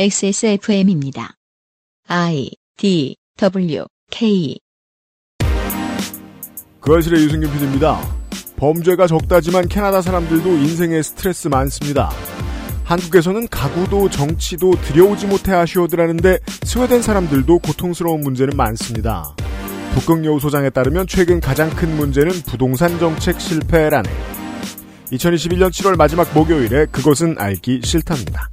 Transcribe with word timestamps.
XSFM입니다. 0.00 1.34
I 2.06 2.52
D 2.76 3.16
W 3.36 3.84
K 4.12 4.56
그 6.80 6.94
아실의 6.94 7.24
유승균 7.24 7.52
PD입니다. 7.52 7.98
범죄가 8.58 9.08
적다지만 9.08 9.66
캐나다 9.66 10.00
사람들도 10.00 10.50
인생에 10.50 11.02
스트레스 11.02 11.48
많습니다. 11.48 12.10
한국에서는 12.84 13.48
가구도 13.48 14.08
정치도 14.08 14.80
들여오지 14.82 15.26
못해 15.26 15.52
아쉬워들하는데 15.52 16.38
스웨덴 16.62 17.02
사람들도 17.02 17.58
고통스러운 17.58 18.20
문제는 18.20 18.56
많습니다. 18.56 19.34
북극여우 19.94 20.38
소장에 20.38 20.70
따르면 20.70 21.08
최근 21.08 21.40
가장 21.40 21.70
큰 21.70 21.96
문제는 21.96 22.30
부동산 22.46 23.00
정책 23.00 23.40
실패라네. 23.40 24.08
2021년 25.10 25.70
7월 25.70 25.96
마지막 25.96 26.32
목요일에 26.34 26.86
그것은 26.86 27.34
알기 27.36 27.80
싫답니다. 27.82 28.48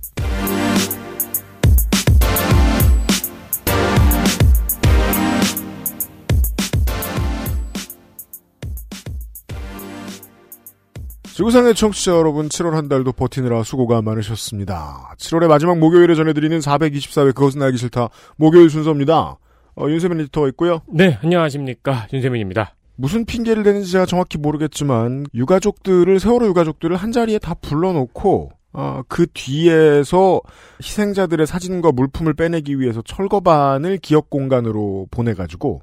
지구상의 11.35 11.75
청취자 11.75 12.13
여러분, 12.13 12.47
7월 12.47 12.71
한 12.71 12.87
달도 12.87 13.11
버티느라 13.11 13.63
수고가 13.63 14.01
많으셨습니다. 14.01 15.15
7월의 15.17 15.49
마지막 15.49 15.77
목요일에 15.79 16.15
전해드리는 16.15 16.59
424회 16.59 17.35
그것은 17.35 17.61
알기 17.61 17.77
싫다 17.77 18.07
목요일 18.37 18.69
순서입니다. 18.69 19.37
어, 19.75 19.85
윤세민 19.85 20.19
리터가 20.19 20.47
있고요. 20.47 20.79
네, 20.87 21.19
안녕하십니까. 21.21 22.07
윤세민입니다. 22.13 22.75
무슨 22.95 23.25
핑계를 23.25 23.63
대는지 23.63 23.91
제가 23.91 24.05
정확히 24.05 24.37
모르겠지만 24.37 25.25
유가족들을 25.33 26.21
세월호 26.21 26.47
유가족들을 26.47 26.95
한 26.95 27.11
자리에 27.11 27.39
다 27.39 27.53
불러놓고 27.53 28.51
어, 28.71 29.01
그 29.09 29.27
뒤에서 29.33 30.39
희생자들의 30.81 31.45
사진과 31.45 31.91
물품을 31.91 32.33
빼내기 32.35 32.79
위해서 32.79 33.01
철거반을 33.01 33.97
기억 33.97 34.29
공간으로 34.29 35.07
보내가지고 35.11 35.81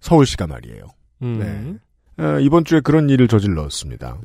서울시가 0.00 0.46
말이에요. 0.46 0.84
음. 1.22 1.80
네. 2.18 2.22
어, 2.22 2.38
이번 2.40 2.66
주에 2.66 2.80
그런 2.80 3.08
일을 3.08 3.28
저질렀습니다. 3.28 4.18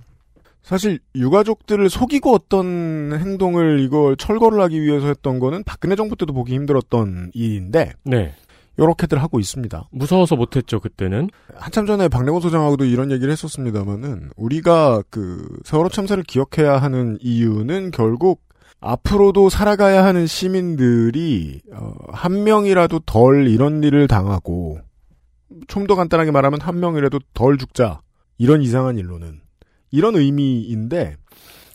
사실 0.63 0.99
유가족들을 1.15 1.89
속이고 1.89 2.33
어떤 2.33 3.17
행동을 3.17 3.79
이걸 3.79 4.15
철거를 4.17 4.61
하기 4.61 4.81
위해서 4.81 5.07
했던 5.07 5.39
거는 5.39 5.63
박근혜 5.63 5.95
정부 5.95 6.15
때도 6.15 6.33
보기 6.33 6.53
힘들었던 6.53 7.31
일인데 7.33 7.93
네. 8.03 8.35
요렇게들 8.77 9.21
하고 9.21 9.39
있습니다. 9.39 9.89
무서워서 9.91 10.35
못했죠, 10.35 10.79
그때는. 10.79 11.29
한참 11.55 11.85
전에 11.85 12.07
박래곤 12.07 12.39
소장하고도 12.41 12.85
이런 12.85 13.11
얘기를 13.11 13.31
했었습니다만은 13.31 14.29
우리가 14.37 15.03
그 15.09 15.45
세월호 15.65 15.89
참사를 15.89 16.21
기억해야 16.23 16.77
하는 16.77 17.17
이유는 17.19 17.91
결국 17.91 18.41
앞으로도 18.79 19.49
살아가야 19.49 20.05
하는 20.05 20.25
시민들이 20.27 21.61
어, 21.73 21.93
한 22.13 22.43
명이라도 22.45 22.99
덜 22.99 23.47
이런 23.47 23.83
일을 23.83 24.07
당하고 24.07 24.79
좀 25.67 25.87
더 25.87 25.95
간단하게 25.95 26.31
말하면 26.31 26.61
한 26.61 26.79
명이라도 26.79 27.19
덜 27.33 27.57
죽자 27.57 28.01
이런 28.37 28.61
이상한 28.61 28.97
일로는 28.97 29.41
이런 29.91 30.15
의미인데 30.15 31.15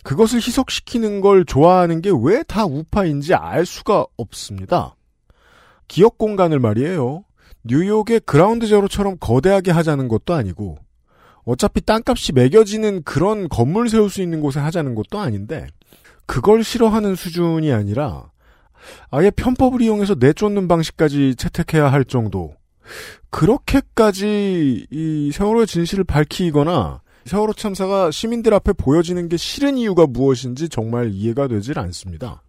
그것을 0.03 0.39
희석시키는 0.39 1.21
걸 1.21 1.45
좋아하는 1.45 2.03
게 2.03 2.11
왜 2.11 2.43
다 2.47 2.67
우파인지 2.67 3.35
알 3.35 3.65
수가 3.65 4.07
없습니다. 4.17 4.95
기억 5.89 6.19
공간을 6.19 6.59
말이에요. 6.59 7.25
뉴욕의 7.65 8.21
그라운드 8.27 8.67
제로처럼 8.67 9.17
거대하게 9.19 9.71
하자는 9.71 10.09
것도 10.09 10.35
아니고 10.35 10.79
어차피 11.45 11.81
땅값이 11.81 12.33
매겨지는 12.33 13.03
그런 13.05 13.49
건물 13.49 13.89
세울 13.89 14.11
수 14.11 14.21
있는 14.23 14.41
곳에 14.41 14.61
하자는 14.61 14.95
것도 14.95 15.19
아닌데 15.19 15.67
그걸 16.27 16.63
싫어하는 16.65 17.15
수준이 17.15 17.73
아니라 17.73 18.31
아예 19.11 19.31
편법을 19.31 19.81
이용해서 19.81 20.17
내쫓는 20.19 20.69
방식까지 20.69 21.37
채택해야 21.37 21.91
할 21.91 22.05
정도 22.05 22.55
그렇게까지 23.31 24.87
이 24.91 25.31
세월호의 25.33 25.67
진실을 25.67 26.05
밝히거나 26.05 27.01
세월호 27.25 27.55
참사가 27.55 28.11
시민들 28.11 28.53
앞에 28.55 28.73
보여지는 28.73 29.29
게 29.29 29.37
싫은 29.37 29.79
이유가 29.79 30.07
무엇인지 30.07 30.69
정말 30.69 31.11
이해가 31.13 31.49
되질 31.49 31.79
않습니다. 31.79 32.43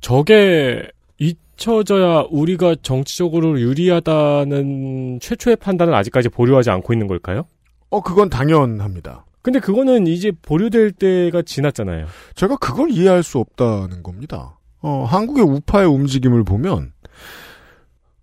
저게 0.00 0.88
잊혀져야 1.18 2.26
우리가 2.30 2.76
정치적으로 2.82 3.60
유리하다는 3.60 5.20
최초의 5.20 5.56
판단은 5.56 5.94
아직까지 5.94 6.28
보류하지 6.28 6.70
않고 6.70 6.92
있는 6.92 7.06
걸까요? 7.06 7.46
어, 7.90 8.02
그건 8.02 8.28
당연합니다. 8.28 9.24
근데 9.42 9.60
그거는 9.60 10.06
이제 10.06 10.32
보류될 10.42 10.92
때가 10.92 11.42
지났잖아요. 11.42 12.06
제가 12.34 12.56
그걸 12.56 12.90
이해할 12.90 13.22
수 13.22 13.38
없다는 13.38 14.02
겁니다. 14.02 14.58
어, 14.80 15.04
한국의 15.04 15.44
우파의 15.44 15.86
움직임을 15.86 16.44
보면 16.44 16.92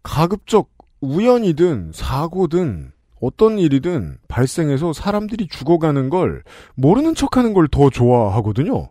가급적 0.04 0.70
우연이든 1.00 1.92
사고든 1.94 2.92
어떤 3.22 3.60
일이든 3.60 4.18
발생해서 4.28 4.94
사람들이 4.94 5.48
죽어가는 5.48 6.10
걸 6.10 6.44
모르는 6.76 7.16
척하는 7.16 7.54
걸 7.54 7.68
더 7.72 7.90
좋아하거든요. 7.90 8.90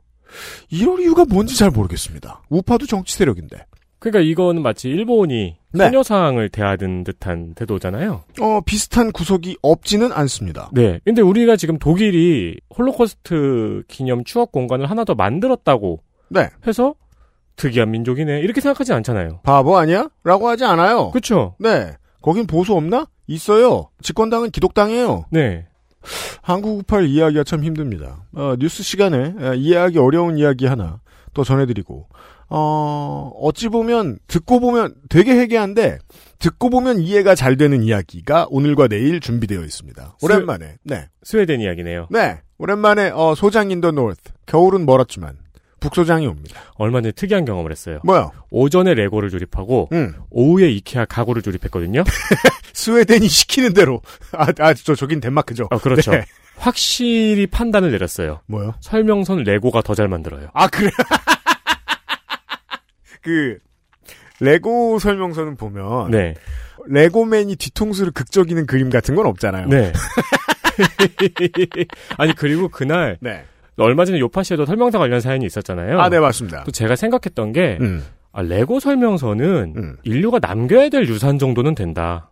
이럴 0.71 1.01
이유가 1.01 1.25
뭔지 1.25 1.59
잘 1.59 1.71
모르겠습니다. 1.71 2.43
우파도 2.49 2.87
정치 2.87 3.17
세력인데. 3.17 3.67
그러니까 3.99 4.21
이거는 4.21 4.63
마치 4.63 4.89
일본이 4.89 5.57
네. 5.73 5.85
소녀상을 5.85 6.49
대하는 6.49 7.05
듯한 7.05 7.53
태도잖아요. 7.55 8.23
어, 8.41 8.61
비슷한 8.65 9.13
구석이 9.13 9.59
없지는 9.61 10.13
않습니다. 10.13 10.71
네. 10.73 11.01
근데 11.05 11.21
우리가 11.21 11.57
지금 11.57 11.79
독일이 11.79 12.57
홀로코스트 12.79 13.83
기념 13.89 14.25
추억 14.25 14.53
공간을 14.53 14.89
하나 14.89 15.05
더 15.05 15.15
만들었다고 15.15 16.01
네. 16.31 16.49
해서 16.67 16.95
특이한 17.57 17.91
민족이네. 17.91 18.41
이렇게 18.41 18.61
생각하지 18.63 18.93
않잖아요. 18.95 19.41
바보 19.43 19.77
아니야? 19.77 20.09
라고 20.25 20.49
하지 20.49 20.65
않아요. 20.65 21.11
그렇죠? 21.11 21.57
네. 21.59 21.93
거긴 22.23 22.47
보수 22.47 22.75
없나? 22.75 23.07
있어요. 23.35 23.89
집권당은 24.03 24.51
기독당이에요. 24.51 25.27
네. 25.31 25.67
한국 26.43 26.79
우파를 26.79 27.09
이해하기가 27.09 27.45
참 27.45 27.63
힘듭니다. 27.63 28.25
어, 28.35 28.55
뉴스 28.59 28.83
시간에 28.83 29.35
에, 29.39 29.57
이해하기 29.57 29.99
어려운 29.99 30.37
이야기 30.39 30.67
하나 30.67 31.01
또 31.35 31.45
전해드리고, 31.45 32.09
어, 32.49 33.33
어찌 33.41 33.69
보면, 33.69 34.19
듣고 34.27 34.59
보면 34.59 34.95
되게 35.09 35.39
해괴한데, 35.39 35.99
듣고 36.41 36.71
보면 36.71 37.01
이해가 37.01 37.35
잘 37.37 37.57
되는 37.57 37.83
이야기가 37.85 38.49
오늘과 38.51 38.89
내일 38.89 39.21
준비되어 39.21 39.63
있습니다. 39.63 40.17
오랜만에, 40.23 40.77
네. 40.83 41.09
스웨덴 41.23 41.61
이야기네요. 41.61 42.09
네. 42.11 42.41
오랜만에, 42.59 43.11
어, 43.15 43.35
소장 43.37 43.71
in 43.71 43.81
the 43.81 43.93
North. 43.93 44.33
겨울은 44.47 44.85
멀었지만, 44.87 45.37
북소장이 45.81 46.27
옵니다. 46.27 46.61
얼마 46.77 47.01
전에 47.01 47.13
특이한 47.13 47.45
경험을 47.45 47.71
했어요. 47.73 48.01
뭐요? 48.05 48.31
오전에 48.51 48.95
레고를 48.95 49.31
조립하고 49.31 49.89
응. 49.93 50.15
오후에 50.31 50.71
이케아 50.71 51.05
가구를 51.07 51.43
조립했거든요. 51.43 52.05
스웨덴이 52.75 53.29
시키는 53.29 53.73
대로. 53.75 54.01
아, 54.33 54.47
아, 54.59 54.75
저, 54.75 54.95
저긴 54.95 55.21
덴마크죠. 55.21 55.69
아, 55.71 55.79
그렇죠. 55.79 56.13
네. 56.13 56.25
확실히 56.57 57.47
판단을 57.47 57.91
내렸어요. 57.91 58.41
뭐요? 58.47 58.75
설명서는 58.81 59.45
레고가 59.45 59.83
더 59.83 59.95
잘 59.95 60.09
만들어요. 60.09 60.49
아, 60.55 60.69
그래. 60.69 60.91
그, 63.23 63.59
레고 64.41 64.99
설명서는 64.99 65.57
보면, 65.57 66.11
네. 66.11 66.35
레고맨이 66.87 67.57
뒤통수를 67.57 68.13
극적이는 68.13 68.67
그림 68.67 68.89
같은 68.91 69.15
건 69.15 69.27
없잖아요. 69.27 69.67
네. 69.69 69.93
아니 72.17 72.35
그리고 72.35 72.69
그날 72.69 73.19
네. 73.21 73.45
얼마 73.77 74.05
전에 74.05 74.19
요파시에도 74.19 74.67
설명서 74.67 74.99
관련 74.99 75.21
사연이 75.21 75.47
있었잖아요. 75.47 76.01
아, 76.01 76.09
네, 76.09 76.19
맞습니다. 76.19 76.65
또 76.65 76.71
제가 76.71 76.97
생각했던 76.97 77.53
게 77.53 77.79
음. 77.81 78.05
아, 78.33 78.43
레고 78.43 78.81
설명서는 78.81 79.75
음. 79.77 79.97
인류가 80.05 80.39
남겨야 80.41 80.89
될 80.89 81.07
유산 81.09 81.39
정도는 81.39 81.75
된다. 81.75 82.31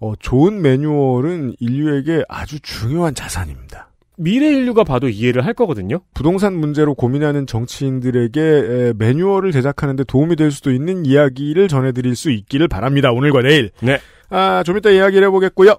어, 0.00 0.14
좋은 0.18 0.60
매뉴얼은 0.62 1.54
인류에게 1.60 2.24
아주 2.28 2.58
중요한 2.60 3.14
자산입니다. 3.14 3.88
미래 4.18 4.48
인류가 4.48 4.84
봐도 4.84 5.08
이해를 5.08 5.46
할 5.46 5.54
거거든요. 5.54 6.00
부동산 6.12 6.54
문제로 6.54 6.94
고민하는 6.94 7.46
정치인들에게 7.46 8.40
에, 8.40 8.92
매뉴얼을 8.98 9.52
제작하는데 9.52 10.04
도움이 10.04 10.36
될 10.36 10.50
수도 10.50 10.70
있는 10.70 11.06
이야기를 11.06 11.68
전해드릴 11.68 12.14
수 12.16 12.30
있기를 12.30 12.68
바랍니다. 12.68 13.10
오늘과 13.12 13.42
내일. 13.42 13.70
네. 13.80 13.98
아, 14.28 14.62
좀 14.64 14.76
이따 14.76 14.90
이야기를 14.90 15.26
해보겠고요. 15.28 15.76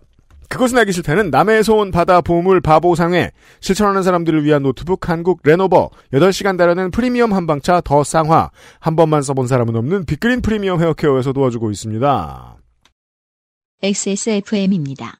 그것은 0.49 0.77
알기 0.77 0.91
싫다는 0.91 1.29
남해에서 1.29 1.75
온 1.75 1.91
바다 1.91 2.21
보물 2.21 2.61
바보상회, 2.61 3.31
실천하는 3.59 4.03
사람들을 4.03 4.43
위한 4.43 4.63
노트북 4.63 5.09
한국 5.09 5.41
레노버, 5.43 5.89
8시간 6.13 6.57
달여낸 6.57 6.91
프리미엄 6.91 7.33
한방차 7.33 7.81
더 7.81 8.03
쌍화, 8.03 8.51
한 8.79 8.95
번만 8.95 9.21
써본 9.21 9.47
사람은 9.47 9.75
없는 9.75 10.05
빅그린 10.05 10.41
프리미엄 10.41 10.81
헤어케어에서 10.81 11.33
도와주고 11.33 11.71
있습니다. 11.71 12.57
XSFM입니다. 13.81 15.15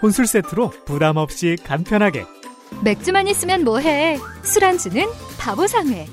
혼술 0.00 0.26
세트로 0.26 0.70
부담 0.84 1.16
없이 1.16 1.56
간편하게 1.64 2.24
맥주만 2.82 3.28
있으면 3.28 3.64
뭐해? 3.64 4.18
술안주는 4.42 5.06
바보상회. 5.38 6.06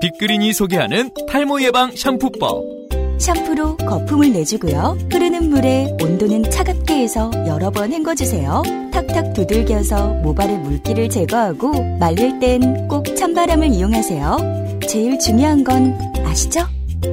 빅그린이 0.00 0.52
소개하는 0.52 1.10
탈모 1.28 1.60
예방 1.62 1.94
샴푸법. 1.94 2.79
샴푸로 3.20 3.76
거품을 3.76 4.32
내주고요. 4.32 4.96
흐르는 5.12 5.50
물에 5.50 5.96
온도는 6.02 6.50
차갑게 6.50 6.94
해서 6.94 7.30
여러 7.46 7.70
번 7.70 7.92
헹궈주세요. 7.92 8.62
탁탁 8.92 9.34
두들겨서 9.34 10.14
모발의 10.14 10.58
물기를 10.58 11.08
제거하고 11.10 11.98
말릴 11.98 12.38
땐 12.40 12.88
꼭 12.88 13.04
찬바람을 13.14 13.68
이용하세요. 13.68 14.80
제일 14.88 15.18
중요한 15.18 15.62
건 15.62 15.94
아시죠? 16.24 16.60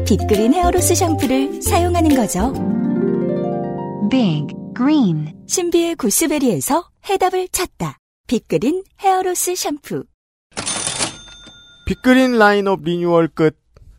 빅그린 0.05 0.53
hair 0.53 0.74
loss 0.74 0.95
샴푸를 0.95 1.61
사용하는 1.61 2.15
거죠. 2.15 2.53
Big 4.09 4.47
Green 4.75 5.33
신비의 5.47 5.95
구스베리에서 5.95 6.89
해답을 7.09 7.49
찾다. 7.49 7.97
빅그린 8.27 8.83
hair 9.01 9.28
loss 9.28 9.55
샴푸. 9.55 10.03
빅그린 11.85 12.37
라인업 12.37 12.81
리뉴얼 12.83 13.27
끝. 13.29 13.57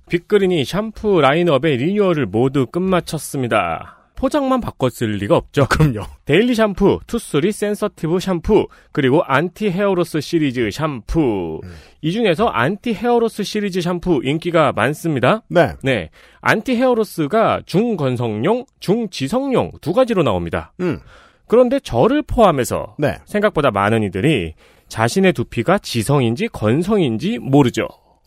빅그린이 0.08 0.64
샴푸 0.64 1.20
라인업의 1.20 1.76
리뉴얼을 1.76 2.26
모두 2.26 2.66
끝마쳤습니다. 2.66 3.98
포장만 4.18 4.60
바꿨을 4.60 5.12
리가 5.18 5.36
없죠. 5.36 5.66
그럼요. 5.70 6.04
daily 6.24 6.54
샴푸, 6.54 6.98
two 7.06 7.23
three 7.23 7.52
sensitive 7.52 8.18
샴푸, 8.18 8.66
그리고 8.90 9.22
anti 9.22 9.70
hair 9.70 9.95
loss 9.95 10.20
시리즈 10.20 10.70
샴푸. 10.72 11.60
이 12.02 12.10
중에서 12.10 12.46
anti 12.48 12.94
hair 12.94 13.19
loss 13.19 13.44
시리즈 13.44 13.80
샴푸 13.80 14.20
인기가 14.24 14.72
많습니다. 14.72 15.42
네. 15.48 15.74
네. 15.84 16.10
anti 16.40 16.74
hair 16.74 17.09
loss가 17.09 17.62
중건성용, 17.64 18.64
중지성용 18.80 19.72
두 19.80 19.92
가지로 19.92 20.24
나옵니다. 20.24 20.72
음. 20.80 20.98
그런데 21.46 21.78
저를 21.78 22.22
포함해서 22.22 22.96
네. 22.98 23.18
생각보다 23.24 23.70
많은 23.70 24.02
이들이 24.02 24.54
자신의 24.88 25.32
두피가 25.32 25.78
지성인지 25.78 26.48
건성인지 26.48 27.38
모르죠. 27.38 27.86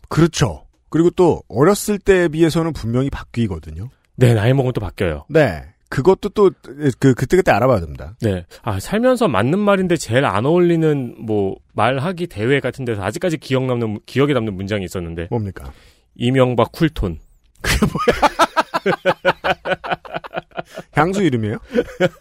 그렇죠. 0.10 0.64
그리고 0.92 1.10
또 1.10 1.42
어렸을 1.48 1.98
때에 1.98 2.28
비해서는 2.28 2.74
분명히 2.74 3.10
바뀌거든요. 3.10 3.90
네, 4.18 4.36
나이 4.36 4.54
먹으면 4.54 4.74
또 4.74 4.82
바뀌어요. 4.82 5.26
네. 5.30 5.64
그것도 5.90 6.30
또 6.30 6.52
그 7.00 7.14
그때 7.14 7.38
그때 7.38 7.52
알아봐야 7.52 7.80
됩니다. 7.80 8.16
네. 8.22 8.46
아, 8.62 8.80
살면서 8.80 9.28
맞는 9.28 9.60
말인데 9.60 9.98
제일 9.98 10.26
안 10.26 10.46
어울리는 10.46 11.16
뭐 11.20 11.56
말하기 11.74 12.28
대회 12.28 12.60
같은 12.60 12.86
데서 12.86 13.04
아직까지 13.04 13.38
기억 13.38 13.66
남는 13.66 14.00
기억에 14.06 14.34
남는 14.34 14.54
문장이 14.54 14.86
있었는데 14.86 15.28
뭡니까? 15.32 15.72
이명박 16.16 16.72
cool 16.72 16.93
tone. 16.93 17.20
향수 20.94 21.24
이름이에요? 21.24 21.58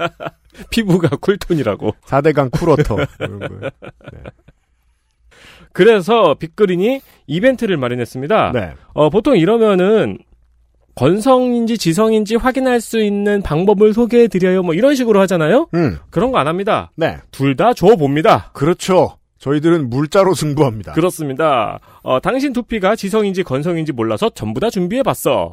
피부가 0.70 1.08
cool 1.17 1.38
tone이라고. 1.38 1.93
4대강 2.06 2.50
cool 2.50 2.69
water. 2.69 2.97
거. 2.96 3.06
그래서 5.72 6.34
빅그린이 6.34 7.00
이벤트를 7.26 7.76
마련했습니다. 7.76 8.52
네. 8.52 8.72
어, 8.94 9.11
보통 9.11 9.37
이러면은 9.37 10.19
건성인지 10.96 11.78
지성인지 11.78 12.37
확인할 12.37 12.81
수 12.81 13.00
있는 13.00 13.43
방법을 13.43 13.94
소개해 13.94 14.28
드려요. 14.28 14.62
뭐 14.62 14.75
이런 14.75 14.94
식으로 14.94 15.20
하잖아요. 15.20 15.69
음. 15.75 15.99
그런 16.11 16.32
거 16.32 16.38
안 16.38 16.46
합니다. 16.49 16.90
네. 16.96 17.17
둘 17.31 17.56
다 17.56 17.72
줘 17.72 17.96
봅니다. 17.96 18.50
그렇죠. 18.52 19.17
저희들은 19.38 19.88
물자로 19.88 20.34
승부합니다. 20.34 20.93
그렇습니다. 20.93 21.78
어, 22.02 22.20
당신 22.20 22.52
두피가 22.52 22.96
지성인지 22.96 23.43
건성인지 23.44 23.93
몰라서 23.93 24.28
전부 24.31 24.61
다 24.61 24.69
준비해 24.69 25.02
봤어. 25.02 25.52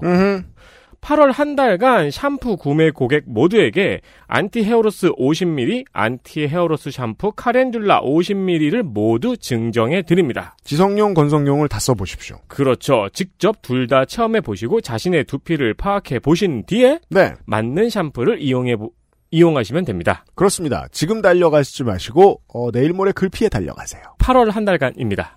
음. 0.97 1.07
8월 1.07 1.31
한 1.31 1.55
달간 1.55 2.11
샴푸 2.11 2.57
구매 2.57 2.91
고객 2.91 3.23
모두에게 3.27 4.01
anti 4.27 4.63
hair 4.63 4.88
loss 4.88 5.11
50ml, 5.11 5.85
anti 5.94 6.47
hair 6.47 6.69
loss 6.69 6.91
샴푸 6.91 7.31
calendula 7.31 8.01
50ml를 8.01 8.81
모두 8.83 9.38
증정해 9.38 10.01
드립니다. 10.01 10.55
지성용, 10.63 11.13
건성용을 11.13 11.69
다 11.69 11.79
써보십시오. 11.79 12.38
그렇죠. 12.47 13.07
직접 13.13 13.61
둘 13.61 13.88
다 13.88 14.03
체험해 14.03 14.41
보시고 14.41 14.81
자신의 14.81 15.23
두피를 15.23 15.73
파악해 15.73 16.19
보신 16.19 16.65
뒤에 16.65 16.99
네. 17.09 17.31
맞는 17.45 17.89
샴푸를 17.89 18.41
이용해 18.41 18.75
보, 18.75 18.91
이용하시면 19.31 19.85
됩니다. 19.85 20.25
그렇습니다. 20.35 20.88
지금 20.91 21.21
달려가시지 21.21 21.83
마시고 21.85 22.41
어, 22.53 22.71
내일 22.71 22.91
모레 22.91 23.13
글피에 23.13 23.47
달려가세요. 23.47 24.01
8월 24.19 24.51
한 24.51 24.65
달간입니다. 24.65 25.36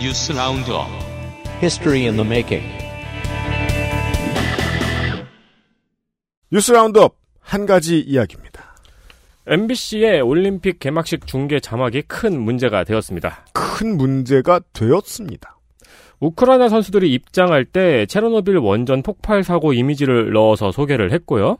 뉴스 0.00 0.32
roundup 0.32 0.86
History 1.58 2.06
in 2.06 2.16
the 2.16 2.26
making. 2.26 2.66
뉴스 6.50 6.72
roundup 6.72 7.16
한 7.38 7.66
가지 7.66 8.00
이야기입니다. 8.00 8.76
MBC의 9.46 10.22
올림픽 10.22 10.78
개막식 10.78 11.26
중계 11.26 11.60
자막이 11.60 12.02
큰 12.08 12.40
문제가 12.40 12.84
되었습니다. 12.84 13.44
큰 13.52 13.98
문제가 13.98 14.60
되었습니다. 14.72 15.58
우크라이나 16.20 16.70
선수들이 16.70 17.12
입장할 17.12 17.66
때 17.66 18.06
체르노빌 18.06 18.56
원전 18.56 19.02
폭발 19.02 19.42
사고 19.42 19.74
이미지를 19.74 20.32
넣어서 20.32 20.72
소개를 20.72 21.12
했고요. 21.12 21.58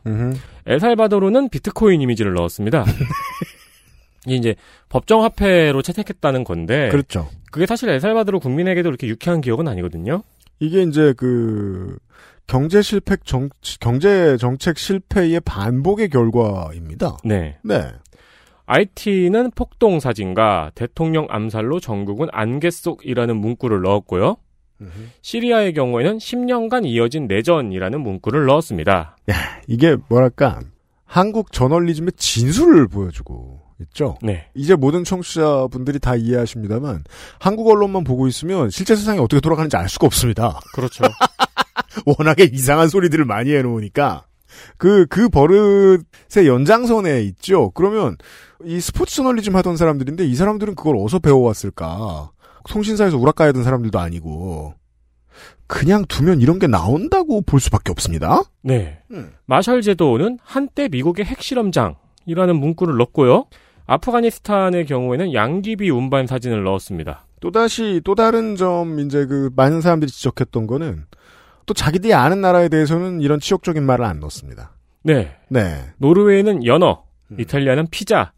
엘살바도르는 0.67 1.51
비트코인 1.51 2.01
이미지를 2.01 2.33
넣었습니다. 2.33 2.87
이게 4.27 4.37
이제 4.37 4.55
법정 4.89 5.25
화폐로 5.25 5.83
채택했다는 5.83 6.45
건데 6.45 6.89
그렇죠. 6.91 7.29
그게 7.51 7.67
사실 7.67 7.89
엘살바도르 7.89 8.39
국민에게도 8.41 8.89
이렇게 8.89 9.07
유쾌한 9.09 9.41
기억은 9.41 9.69
아니거든요. 9.69 10.23
이게 10.61 10.83
이제 10.83 11.15
그 11.17 11.99
경제 12.47 12.83
실패 12.83 13.17
정 13.25 13.49
경제 13.81 14.37
정책 14.37 14.79
실패의 14.79 15.41
반복의 15.41 16.09
결과입니다. 16.09 17.17
네. 17.25 17.59
네. 17.65 17.93
IT는 18.67 19.51
폭동 19.57 19.99
사진과 19.99 20.73
대통령 20.75 21.27
암살로 21.29 21.81
전국은 21.81 22.29
안개 22.31 22.71
속이라는 22.71 23.37
문구를 23.37 23.83
넣었고요. 23.83 24.37
시리아의 25.23 25.75
경우에는 25.75 26.19
10년간 26.19 26.87
이어진 26.87 27.27
내전이라는 27.27 28.01
문구를 28.01 28.47
넣었습니다. 28.47 29.17
이게 29.67 29.97
뭐랄까 30.09 30.61
한국 31.05 31.53
저널리즘의 31.53 32.13
진수를 32.17 32.89
보여주고 32.89 33.61
있죠. 33.83 34.17
네. 34.23 34.47
이제 34.55 34.75
모든 34.75 35.05
청취자분들이 35.05 35.99
다 35.99 36.17
이해하십니다만 36.17 37.05
한국 37.39 37.69
언론만 37.69 38.05
보고 38.05 38.27
있으면 38.29 38.71
실제 38.71 38.97
세상이 38.97 39.19
어떻게 39.19 39.41
돌아가는지 39.41 39.77
알 39.77 39.89
수가 39.89 40.07
없습니다. 40.07 40.61
그렇죠. 40.75 41.05
워낙에 42.07 42.45
이상한 42.53 42.89
소리들을 42.89 43.25
많이 43.25 43.53
해놓으니까 43.53 44.25
그, 44.77 45.07
그 45.07 45.29
버릇의 45.29 46.47
연장선에 46.47 47.23
있죠. 47.23 47.71
그러면 47.71 48.17
이 48.65 48.81
스포츠 48.81 49.17
저널리즘 49.17 49.57
하던 49.57 49.77
사람들인데 49.77 50.27
이 50.27 50.35
사람들은 50.35 50.75
그걸 50.75 50.97
어디서 50.97 51.21
배워왔을까? 51.21 52.31
통신사에서 52.69 53.17
우락가야던 53.17 53.65
사람들도 53.65 53.99
아니고 53.99 54.75
그냥 55.67 56.05
두면 56.07 56.41
이런 56.41 56.59
게 56.59 56.67
나온다고 56.67 57.43
볼 57.43 57.61
수밖에 57.61 57.91
없습니다. 57.93 58.43
네. 58.63 58.99
음. 59.13 59.33
마셜 59.47 59.83
제도는 59.83 60.39
한때 60.43 60.89
미국의 60.89 61.25
핵실험장이라는 61.25 62.57
문구를 62.59 62.97
넣었고요. 62.97 63.47
아프가니스탄의 63.91 64.87
경우에는 64.87 65.35
양귀비 65.35 65.91
운반 65.91 66.29
사진을 66.29 66.63
넣었습니다. 66.63 67.27
또다시 67.41 68.01
또 68.05 68.15
다른 68.15 68.55
점 68.55 69.01
이제 69.01 69.27
그 69.27 69.51
많은 69.57 69.81
사람들이 69.81 70.11
지적했던 70.13 70.69
거는 70.69 71.07
또 71.67 71.75
자기들이 71.75 72.15
아는 72.15 72.41
나라에 72.41 72.69
대해서는 72.69 73.21
이런 73.21 73.41
치욕적인 73.41 73.83
말을 73.83 74.05
안 74.05 74.21
넣습니다. 74.21 74.77
네. 75.03 75.37
네. 75.49 75.91
노르웨이는 75.99 76.65
연어, 76.65 77.05
음. 77.33 77.41
이탈리아는 77.41 77.89
피자, 77.91 78.33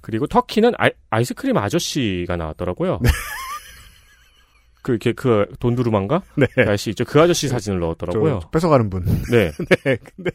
그리고 0.00 0.26
터키는 0.26 0.72
아 0.78 1.20
이, 1.20 1.24
스크림 1.24 1.58
아저씨가 1.58 2.36
나왔더라고요. 2.36 3.00
그, 4.82 4.92
이렇게, 4.92 5.12
그, 5.12 5.46
돈두루만가? 5.60 6.22
네. 6.36 6.46
그 6.54 6.62
아저씨 6.62 6.90
있죠. 6.90 7.04
그 7.04 7.20
아저씨 7.20 7.48
사진을 7.48 7.78
넣었더라고요. 7.80 8.40
저 8.42 8.50
뺏어가는 8.50 8.88
분. 8.88 9.04
네. 9.30 9.50
네, 9.84 9.96
근데 9.96 10.30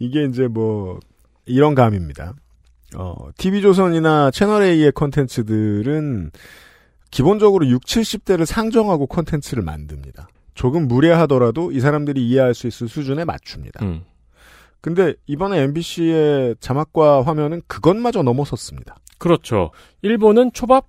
이게 0.00 0.24
이제 0.24 0.48
뭐 0.48 0.98
이런 1.44 1.74
감입니다. 1.76 2.34
어, 2.96 3.14
TV조선이나 3.36 4.30
채널A의 4.30 4.92
컨텐츠들은 4.92 6.30
기본적으로 7.10 7.66
6, 7.66 7.84
70대를 7.84 8.46
상정하고 8.46 9.06
컨텐츠를 9.06 9.62
만듭니다. 9.62 10.28
조금 10.54 10.88
무례하더라도 10.88 11.70
이 11.72 11.80
사람들이 11.80 12.26
이해할 12.26 12.54
수 12.54 12.66
있을 12.66 12.88
수준에 12.88 13.24
맞춥니다. 13.24 13.84
음. 13.84 14.04
근데 14.80 15.14
이번에 15.26 15.60
MBC의 15.62 16.56
자막과 16.60 17.22
화면은 17.22 17.60
그것마저 17.66 18.22
넘어섰습니다. 18.22 18.96
그렇죠. 19.18 19.70
일본은 20.02 20.52
초밥, 20.52 20.86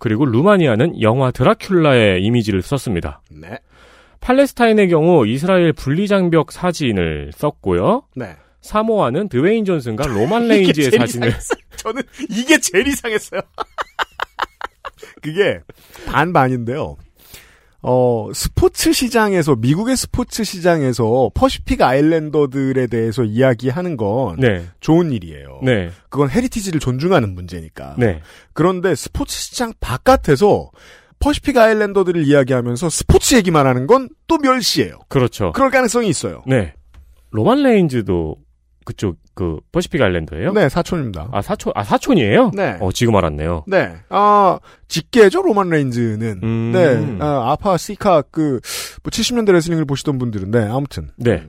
그리고 0.00 0.24
루마니아는 0.24 1.00
영화 1.00 1.30
드라큘라의 1.30 2.22
이미지를 2.22 2.62
썼습니다. 2.62 3.20
네. 3.30 3.58
팔레스타인의 4.20 4.88
경우 4.88 5.26
이스라엘 5.26 5.72
분리장벽 5.72 6.52
사진을 6.52 7.32
썼고요. 7.34 8.04
네. 8.14 8.36
사모아는 8.62 9.28
드웨인 9.28 9.64
존슨과 9.64 10.06
로만 10.06 10.48
레인즈의 10.48 10.90
사진을 10.92 11.28
이상했어요. 11.28 11.58
저는 11.76 12.02
이게 12.30 12.58
제일 12.58 12.86
이상했어요. 12.88 13.40
그게 15.22 15.60
반반인데요. 16.06 16.96
어, 17.84 18.28
스포츠 18.32 18.92
시장에서, 18.92 19.56
미국의 19.56 19.96
스포츠 19.96 20.44
시장에서 20.44 21.30
Pacific 21.34 21.82
Islander들에 21.82 22.86
대해서 22.86 23.24
이야기하는 23.24 23.96
건 23.96 24.36
네. 24.38 24.64
좋은 24.78 25.10
일이에요. 25.10 25.60
네. 25.64 25.90
그건 26.08 26.30
heritage를 26.30 26.78
존중하는 26.78 27.34
문제니까. 27.34 27.96
네. 27.98 28.20
그런데 28.52 28.94
스포츠 28.94 29.36
시장 29.36 29.72
바깥에서 29.80 30.70
Pacific 31.18 31.56
Islander들을 31.56 32.24
이야기하면서 32.24 32.88
스포츠 32.88 33.34
얘기만 33.34 33.66
하는 33.66 33.88
건 33.88 34.08
또 34.32 34.38
멸시예요. 34.38 34.98
그렇죠. 35.08 35.52
그럴 35.52 35.70
가능성이 35.70 36.08
있어요. 36.08 36.42
네. 36.46 36.72
로만 37.32 37.62
레인즈도 37.62 38.36
그쪽 38.84 39.16
그 39.34 39.58
Pacific 39.72 40.00
Island예요? 40.02 40.52
네, 40.52 40.68
사촌입니다. 40.68 41.28
아 41.32 41.42
사촌 41.42 41.72
아 41.76 41.82
사촌이에요? 41.84 42.50
네. 42.54 42.76
어 42.80 42.90
지금 42.92 43.16
알았네요. 43.16 43.64
네. 43.66 43.94
아, 44.10 44.58
직계죠, 44.88 45.42
로만 45.42 45.68
레인즈는. 45.70 46.40
음. 46.42 46.72
네. 46.72 47.24
아, 47.24 47.52
아파, 47.52 47.76
시카, 47.76 48.22
그, 48.30 48.60
뭐 49.02 49.10
70년대 49.10 49.52
레슬링을 49.52 49.84
보시던 49.86 50.18
분들은, 50.18 50.50
네, 50.50 50.68
아무튼. 50.68 51.10
네. 51.16 51.44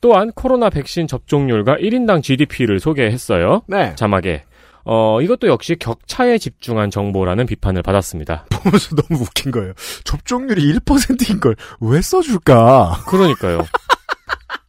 또한 0.00 0.32
코로나 0.34 0.70
백신 0.70 1.06
접종률과 1.06 1.76
1인당 1.76 2.22
GDP를 2.22 2.80
소개했어요. 2.80 3.62
네. 3.68 3.94
자막에. 3.96 4.44
어, 4.84 5.20
이것도 5.20 5.46
역시 5.48 5.76
격차에 5.78 6.38
집중한 6.38 6.90
정보라는 6.90 7.46
비판을 7.46 7.82
받았습니다. 7.82 8.46
보면서 8.50 8.96
너무 8.96 9.22
웃긴 9.22 9.52
거예요. 9.52 9.72
접종률이 10.04 10.74
1%인 10.74 11.38
걸 11.40 11.54
왜 11.80 12.00
써줄까? 12.00 13.02
그러니까요. 13.06 13.60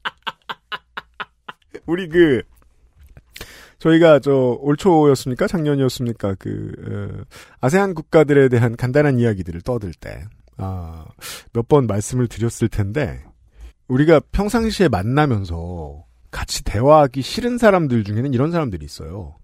우리 1.91 2.07
그, 2.07 2.41
저희가 3.79 4.19
저, 4.19 4.31
올 4.61 4.77
초였습니까? 4.77 5.45
작년이었습니까? 5.47 6.35
그, 6.39 6.71
어, 6.87 7.23
아세안 7.59 7.93
국가들에 7.95 8.47
대한 8.47 8.77
간단한 8.77 9.19
이야기들을 9.19 9.59
떠들 9.61 9.91
때, 9.99 10.23
아, 10.55 11.03
몇 11.51 11.67
번 11.67 11.87
말씀을 11.87 12.29
드렸을 12.29 12.69
텐데, 12.69 13.21
우리가 13.89 14.21
평상시에 14.31 14.87
만나면서 14.87 16.05
같이 16.31 16.63
대화하기 16.63 17.21
싫은 17.21 17.57
사람들 17.57 18.05
중에는 18.05 18.33
이런 18.33 18.51
사람들이 18.51 18.85
있어요. 18.85 19.35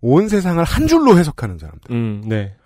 온 0.00 0.28
세상을 0.30 0.64
한 0.64 0.86
줄로 0.86 1.18
해석하는 1.18 1.58
사람들. 1.58 1.94
음, 1.94 2.22
네. 2.26 2.56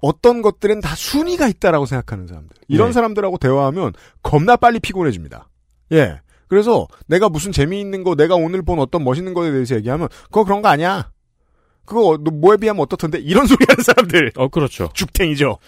어떤 0.00 0.42
것들은 0.42 0.80
다 0.80 0.94
순위가 0.94 1.48
있다라고 1.48 1.86
생각하는 1.86 2.28
사람들. 2.28 2.56
이런 2.68 2.90
네. 2.90 2.92
사람들하고 2.92 3.38
대화하면 3.38 3.94
겁나 4.22 4.54
빨리 4.56 4.78
피곤해집니다. 4.78 5.48
예. 5.92 6.20
그래서 6.50 6.88
내가 7.06 7.28
무슨 7.28 7.52
재미있는 7.52 8.02
거, 8.02 8.16
내가 8.16 8.34
오늘 8.34 8.62
본 8.62 8.80
어떤 8.80 9.04
멋있는 9.04 9.34
거에 9.34 9.52
대해서 9.52 9.76
얘기하면 9.76 10.08
그거 10.24 10.42
그런 10.42 10.60
거 10.60 10.68
아니야. 10.68 11.12
그거 11.86 12.18
너 12.22 12.32
뭐에 12.32 12.56
비하면 12.56 12.82
어떻던데 12.82 13.18
이런 13.20 13.46
소리 13.48 13.64
하는 13.68 13.82
사람들 13.82 14.32
어, 14.36 14.48
그렇죠. 14.48 14.90
죽탱이죠. 14.92 15.58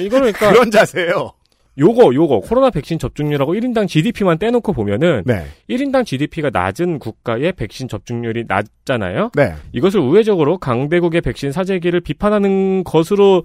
이거는 0.00 0.32
그러니까 0.32 0.50
그런 0.52 0.70
자세예요. 0.70 1.32
요거 1.78 2.14
요거 2.14 2.40
코로나 2.40 2.70
백신 2.70 2.98
접종률하고 2.98 3.54
1인당 3.54 3.88
GDP만 3.88 4.38
떼놓고 4.38 4.72
보면은 4.72 5.22
네. 5.26 5.46
1인당 5.68 6.04
GDP가 6.06 6.50
낮은 6.50 6.98
국가의 6.98 7.52
백신 7.52 7.88
접종률이 7.88 8.44
낮잖아요. 8.48 9.30
네. 9.34 9.54
이것을 9.72 10.00
우회적으로 10.00 10.58
강대국의 10.58 11.20
백신 11.20 11.52
사재기를 11.52 12.00
비판하는 12.00 12.84
것으로 12.84 13.44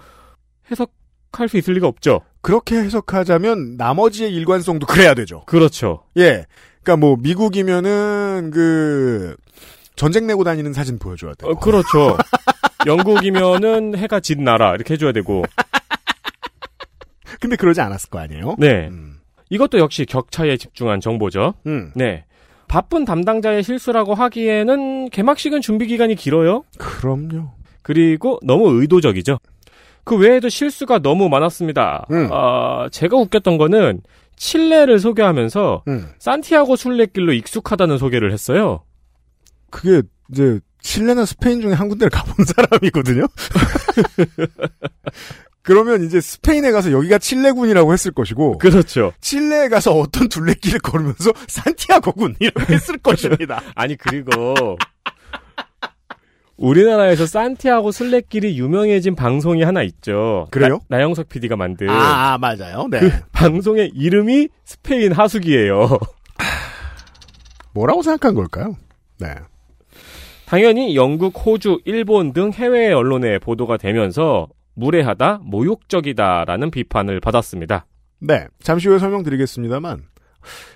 해석할 0.71 1.49
수 1.49 1.57
있을 1.57 1.73
리가 1.75 1.87
없죠. 1.87 2.21
그렇게 2.41 2.77
해석하자면 2.77 3.75
나머지의 3.77 4.33
일관성도 4.33 4.87
그래야 4.87 5.13
되죠. 5.13 5.43
그렇죠. 5.45 6.03
예. 6.17 6.45
그러니까 6.87 6.95
뭐 6.95 7.17
미국이면은 7.19 8.49
그 8.53 9.35
전쟁 9.97 10.25
내고 10.25 10.45
다니는 10.45 10.71
사진 10.71 10.97
보여줘야 10.97 11.33
돼요. 11.33 11.51
어, 11.51 11.55
그렇죠. 11.59 12.17
영국이면은 12.85 13.97
해가 13.97 14.21
진 14.21 14.45
나라 14.45 14.73
이렇게 14.73 14.93
해줘야 14.93 15.11
되고. 15.11 15.43
근데 17.41 17.57
그러지 17.57 17.81
않았을 17.81 18.09
거 18.09 18.19
아니에요? 18.19 18.55
네. 18.57 18.87
음. 18.87 19.17
이것도 19.49 19.79
역시 19.79 20.05
격차에 20.05 20.55
집중한 20.55 21.01
정보죠. 21.01 21.55
음. 21.65 21.91
네. 21.93 22.23
바쁜 22.69 23.03
담당자의 23.03 23.63
실수라고 23.63 24.13
하기에는 24.13 25.09
개막식은 25.09 25.59
준비 25.59 25.87
기간이 25.87 26.15
길어요. 26.15 26.63
그럼요. 26.77 27.51
그리고 27.81 28.39
너무 28.43 28.79
의도적이죠. 28.79 29.39
그 30.05 30.15
외에도 30.15 30.47
실수가 30.47 30.99
너무 30.99 31.27
많았습니다. 31.27 32.05
음. 32.11 32.29
아, 32.31 32.87
제가 32.91 33.17
웃겼던 33.17 33.57
거는 33.57 34.01
칠레를 34.37 34.99
소개하면서 34.99 35.83
음. 35.87 36.07
산티아고 36.19 36.75
순례길로 36.75 37.33
익숙하다는 37.33 37.97
소개를 37.97 38.31
했어요. 38.31 38.83
그게 39.69 40.01
이제 40.31 40.59
칠레나 40.81 41.25
스페인 41.25 41.59
중에 41.61 41.73
한 41.73 41.89
군데를 41.89 42.09
가본 42.09 42.45
사람이거든요. 42.55 43.27
그러면 45.61 46.05
이제 46.05 46.21
스페인에 46.21 46.71
가서 46.71 46.93
여기가 46.93 47.17
칠레군이라고 47.17 47.91
했을 47.91 48.11
것이고 48.11 48.57
그렇죠. 48.57 49.11
칠레에 49.19 49.67
가서 49.67 49.91
어떤 49.91 50.29
둘레길을 50.29 50.79
걸으면서 50.79 51.33
산티아고군 51.49 52.37
이라고 52.39 52.73
했을 52.73 52.97
것입니다. 52.99 53.61
아니 53.75 53.97
그리고 53.97 54.77
우리나라에서 56.57 57.25
산티아고 57.25 57.91
순례길이 57.91 58.57
유명해진 58.57 59.15
방송이 59.15 59.63
하나 59.63 59.83
있죠. 59.83 60.47
그래요? 60.51 60.79
나, 60.89 61.01
영석 61.01 61.29
PD가 61.29 61.55
만든 61.55 61.89
아 61.89 62.37
맞아요. 62.39 62.87
네. 62.89 62.99
그 62.99 63.11
방송의 63.31 63.91
이름이 63.93 64.49
스페인 64.65 65.11
하수기예요. 65.11 65.99
뭐라고 67.73 68.01
생각한 68.01 68.33
걸까요? 68.35 68.75
네. 69.19 69.27
당연히 70.45 70.95
영국, 70.95 71.33
호주, 71.45 71.81
일본 71.85 72.33
등 72.33 72.51
해외 72.53 72.91
언론에 72.91 73.37
보도가 73.37 73.77
되면서 73.77 74.47
무례하다, 74.75 75.41
모욕적이다라는 75.43 76.71
비판을 76.71 77.19
받았습니다. 77.19 77.85
네. 78.19 78.47
잠시 78.61 78.87
후에 78.87 78.99
설명드리겠습니다만 78.99 80.03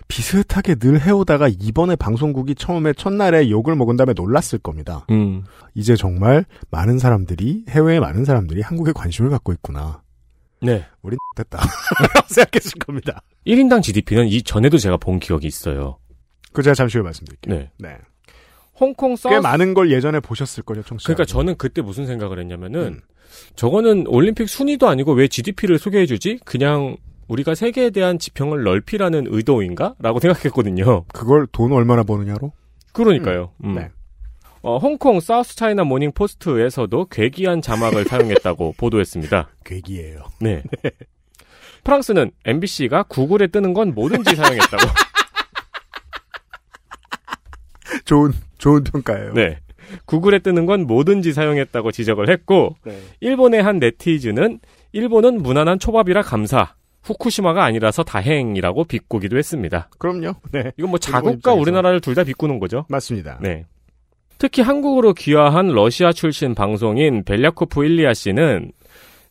비슷하게 0.08 0.76
늘 0.76 1.00
해오다가 1.02 1.48
이번에 1.48 1.96
방송국이 1.96 2.56
처음에 2.56 2.94
첫날에 2.94 3.50
욕을 3.50 3.76
먹은 3.76 3.96
다음에 3.98 4.14
놀랐을 4.14 4.60
겁니다. 4.60 5.06
음. 5.10 5.44
이제 5.74 5.96
정말 5.96 6.46
많은 6.70 7.00
사람들이 7.00 7.66
해외의 7.70 8.00
많은 8.00 8.26
사람들이 8.26 8.62
한국에 8.62 8.92
관심을 8.92 9.30
갖고 9.30 9.54
있구나. 9.54 10.02
네. 10.62 10.86
우린 11.02 11.18
됐다. 11.36 11.60
생각했을 12.28 12.74
겁니다. 12.80 13.22
1인당 13.48 13.82
GDP는 13.82 14.28
이 14.28 14.42
전에도 14.44 14.78
제가 14.78 14.98
본 14.98 15.20
기억이 15.20 15.48
있어요. 15.48 15.98
그 16.54 16.62
제가 16.62 16.74
잠시 16.76 16.98
후에 16.98 17.04
말씀드릴게요. 17.04 17.56
네. 17.56 17.72
네. 17.80 17.98
홍콩 18.80 19.12
꽤 19.12 19.16
사우스 19.30 19.42
많은 19.42 19.74
걸 19.74 19.92
예전에 19.92 20.20
보셨을 20.20 20.64
거죠, 20.64 20.82
청취자. 20.84 21.08
그러니까 21.08 21.26
저는 21.26 21.56
그때 21.58 21.82
무슨 21.82 22.08
생각을 22.08 22.40
했냐면은 22.40 22.82
음. 22.82 23.02
저거는 23.56 24.08
올림픽 24.08 24.50
순위도 24.50 24.90
아니고 24.90 25.14
왜 25.14 25.28
GDP를 25.28 25.80
소개해 25.80 26.06
주지? 26.06 26.40
그냥 26.46 26.98
우리가 27.32 27.56
세계에 27.56 27.92
대한 27.92 28.20
지평을 28.20 28.64
넓히라는 28.64 29.28
의도인가? 29.30 29.96
라고 30.00 30.20
생각했거든요. 30.20 31.06
그걸 31.14 31.48
돈 31.48 31.72
얼마나 31.72 32.04
버느냐로? 32.04 32.52
그러니까요. 32.92 33.54
음. 33.64 33.76
네. 33.76 33.90
어, 34.62 34.78
홍콩 34.78 35.22
사우스 35.22 35.56
차이나 35.56 35.86
모닝 35.86 36.12
포스트에서도 36.12 37.06
괴기한 37.06 37.62
자막을 37.62 38.04
사용했다고 38.04 38.74
보도했습니다. 38.78 39.48
괴기예요. 39.64 40.26
네. 40.42 40.62
프랑스는 41.86 42.32
MBC가 42.44 43.04
구글에 43.04 43.48
뜨는 43.48 43.74
건 43.74 43.96
뭐든지 43.96 44.36
사용했다고. 44.36 44.84
좋은 48.04 48.34
좋은 48.58 48.84
평가예요. 48.84 49.34
네. 49.34 49.60
구글에 50.06 50.40
뜨는 50.40 50.66
건 50.66 50.86
뭐든지 50.86 51.32
사용했다고 51.32 51.94
지적을 51.94 52.30
했고, 52.30 52.76
네. 52.84 53.02
일본의 53.22 53.64
한 53.64 53.80
네티즌은 53.80 54.60
일본은 54.92 55.42
무난한 55.42 55.80
초밥이라 55.80 56.24
감사. 56.24 56.76
후쿠시마가 57.04 57.64
아니라서 57.64 58.04
다행이라고 58.04 58.84
비꼬기도 58.86 59.38
했습니다. 59.38 59.90
그럼요. 59.98 60.36
네. 60.52 60.72
이건 60.78 60.90
뭐 60.92 61.00
자국과. 61.00 61.54
우리나라를 61.54 62.00
둘 62.02 62.16
다 62.16 62.24
비꼬는 62.24 62.60
거죠. 62.60 62.86
맞습니다. 62.90 63.40
네. 63.42 63.66
특히 64.38 64.62
한국으로 64.62 65.14
귀화한 65.14 65.68
러시아 65.68 66.12
출신 66.12 66.54
방송인 66.56 67.24
벨야코프 67.24 67.86
일리아 67.86 68.14
씨는 68.14 68.72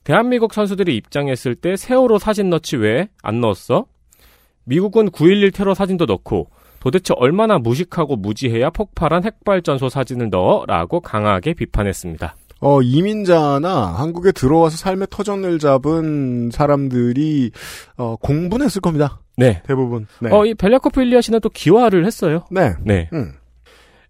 대한민국 0.05 0.55
선수들이 0.55 0.97
입장했을 0.97 1.55
때 1.57 1.77
세월호 1.77 2.19
사진 2.19 2.49
넣지 2.51 2.77
왜 2.77 3.09
안 3.23 3.41
넣었어? 3.41 3.87
미국은 4.65 5.11
9.11 5.11 5.53
테러 5.55 5.75
사진도 5.75 6.07
넣고 6.07 6.49
도대체 6.81 7.13
얼마나 7.17 7.59
무식하고 7.59 8.17
무지해야 8.17 8.71
폭발한 8.71 9.25
핵발전소 9.25 9.89
사진을 9.91 10.31
넣어? 10.31 10.65
라고 10.67 11.01
강하게 11.01 11.53
비판했습니다. 11.55 12.35
어, 12.61 12.83
이민자나 12.83 13.95
한국에 13.97 14.33
들어와서 14.33 14.77
삶의 14.77 15.09
터전을 15.11 15.59
잡은 15.59 16.51
사람들이 16.53 17.51
어, 17.97 18.17
공분했을 18.17 18.81
겁니다. 18.81 19.21
네. 19.37 19.63
대부분. 19.67 20.07
네. 20.21 20.31
어, 20.31 20.45
이 20.45 20.55
벨야코프 20.55 21.01
일리아 21.01 21.21
씨는 21.21 21.41
또 21.41 21.49
기화를 21.49 22.05
했어요. 22.05 22.45
네. 22.51 22.75
네. 22.85 23.09
음. 23.13 23.33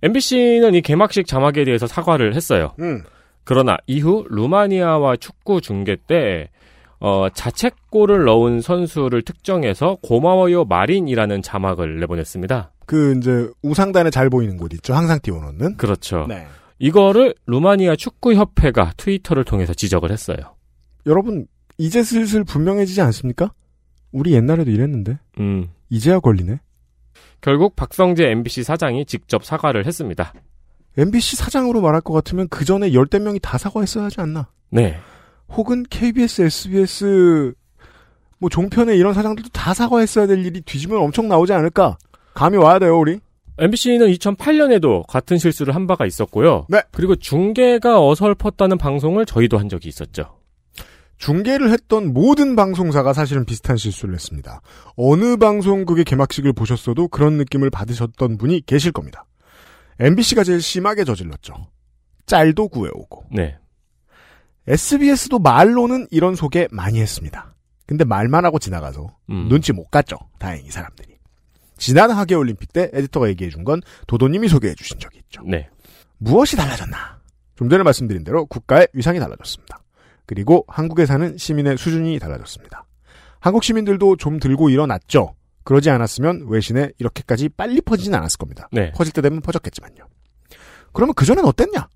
MBC는 0.03 0.75
이 0.75 0.81
개막식 0.81 1.27
자막에 1.27 1.65
대해서 1.65 1.87
사과를 1.87 2.35
했어요. 2.35 2.73
음. 2.81 3.03
그러나 3.45 3.77
이후 3.87 4.25
루마니아와 4.29 5.17
축구 5.17 5.61
중계 5.61 5.97
때 5.97 6.49
어, 6.99 7.29
자책골을 7.33 8.25
넣은 8.25 8.61
선수를 8.61 9.23
특정해서 9.23 9.97
고마워요 10.03 10.65
마린이라는 10.65 11.43
자막을 11.43 12.01
내보냈습니다. 12.01 12.73
그 12.87 13.15
이제 13.17 13.49
우상단에 13.63 14.11
잘 14.11 14.29
보이는 14.29 14.57
곳 14.57 14.73
있죠. 14.75 14.95
항상 14.95 15.19
띄워놓는. 15.23 15.77
그렇죠. 15.77 16.27
네. 16.29 16.47
이거를 16.81 17.35
루마니아 17.47 17.95
축구협회가 17.95 18.95
트위터를 18.97 19.45
통해서 19.45 19.73
지적을 19.75 20.11
했어요. 20.11 20.39
여러분 21.07 21.47
이제 21.79 22.03
슬슬 22.03 22.43
분명해지지 22.43 23.01
않습니까? 23.03 23.53
우리 24.11 24.33
옛날에도 24.33 24.71
이랬는데 24.71 25.19
음, 25.39 25.69
이제야 25.91 26.19
걸리네. 26.19 26.59
결국 27.43 27.77
박성재 27.77 28.25
MBC 28.31 28.65
사장이 28.65 29.05
직접 29.05 29.45
사과를 29.45 29.87
했습니다. 29.87 30.33
MBC 30.97 31.37
사장으로 31.37 31.81
말할 31.83 32.01
것 32.01 32.13
같으면 32.15 32.49
그 32.49 32.65
전에 32.65 32.93
열대 32.93 33.19
명이 33.19 33.39
다 33.41 33.59
사과했어야 33.59 34.05
하지 34.05 34.21
않나? 34.21 34.49
네. 34.71 34.99
혹은 35.51 35.85
KBS, 35.89 36.43
SBS 36.43 37.53
뭐 38.39 38.49
종편에 38.49 38.97
이런 38.97 39.13
사장들도 39.13 39.51
다 39.51 39.75
사과했어야 39.75 40.27
될 40.27 40.45
일이 40.45 40.63
뒤지면 40.63 40.99
엄청 40.99 41.29
나오지 41.29 41.53
않을까? 41.53 41.99
감이 42.35 42.57
와야 42.57 42.79
돼요, 42.79 42.99
우리. 42.99 43.21
MBC는 43.61 44.07
2008년에도 44.13 45.07
같은 45.07 45.37
실수를 45.37 45.75
한 45.75 45.87
바가 45.87 46.07
있었고요. 46.07 46.67
네. 46.71 46.83
그리고 46.93 47.15
중계가 47.15 48.07
어설펐다는 48.07 48.79
방송을 48.79 49.27
저희도 49.27 49.59
한 49.59 49.69
적이 49.69 49.89
있었죠. 49.89 50.39
중계를 51.19 51.71
했던 51.71 52.15
모든 52.15 52.57
방송사가 52.57 53.13
사실은 53.13 53.45
비슷한 53.45 53.77
실수를 53.77 54.15
했습니다. 54.15 54.63
어느 54.97 55.37
방송국의 55.37 56.05
개막식을 56.07 56.55
보셨어도 56.55 57.09
그런 57.09 57.35
느낌을 57.37 57.69
받으셨던 57.69 58.39
분이 58.39 58.63
계실 58.65 58.93
겁니다. 58.93 59.27
MBC가 59.99 60.43
제일 60.43 60.63
심하게 60.63 61.05
저질렀죠. 61.05 61.53
짤도 62.25 62.69
구해오고. 62.69 63.27
네. 63.33 63.59
SBS도 64.67 65.39
말로는 65.39 66.07
이런 66.11 66.35
소개 66.35 66.67
많이 66.71 66.99
했습니다. 67.01 67.55
근데 67.87 68.05
말만 68.05 68.47
하고 68.47 68.59
지나가서 68.59 69.15
음. 69.29 69.49
눈치 69.51 69.75
못 69.75 69.91
갔죠. 69.91 70.17
다행히 70.39 70.71
사람들이. 70.71 71.10
지난 71.81 72.11
하계 72.11 72.35
올림픽 72.35 72.73
때 72.73 72.91
에디터가 72.93 73.29
얘기해 73.31 73.51
준 73.51 73.65
건 73.65 73.81
도도님이 74.07 74.49
소개해 74.49 74.75
주신 74.75 74.99
적이 74.99 75.19
있죠. 75.25 75.43
네. 75.45 75.69
무엇이 76.19 76.57
달라졌나? 76.57 77.19
좀 77.57 77.69
전에 77.69 77.83
말씀드린 77.83 78.23
대로 78.25 78.47
국가의 78.47 78.89
위상이 78.93 79.19
달라졌습니다. 79.19 79.83
그리고 80.27 80.65
한국에 80.69 81.07
사는 81.07 81.37
시민의 81.37 81.77
수준이 81.79 82.19
달라졌습니다. 82.19 82.87
한국 83.41 83.65
시민들도 83.65 84.17
좀 84.17 84.39
들고 84.39 84.71
일어났죠. 84.71 85.35
그러지 85.65 85.91
않았으면 85.91 86.47
외신에 86.49 86.91
이렇게까지 86.99 87.49
빨리 87.51 87.81
퍼지진 87.81 88.15
않았을 88.15 88.39
겁니다. 88.39 88.69
네. 88.73 88.93
퍼질 88.93 89.13
때 89.13 89.21
되면 89.23 89.41
퍼졌겠지만요. 89.41 90.07
그러면 90.93 91.15
그전엔 91.15 91.45
어땠냐? 91.45 91.89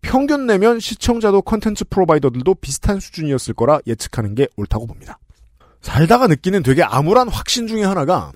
평균 0.00 0.46
내면 0.46 0.78
시청자도 0.78 1.42
컨텐츠 1.42 1.86
프로바이더들도 1.90 2.54
비슷한 2.56 3.00
수준이었을 3.00 3.54
거라 3.54 3.80
예측하는 3.86 4.34
게 4.34 4.46
옳다고 4.56 4.86
봅니다. 4.86 5.18
살다가 5.80 6.26
느끼는 6.26 6.62
되게 6.62 6.82
암울한 6.82 7.28
확신 7.28 7.66
중에 7.66 7.82
하나가 7.84 8.32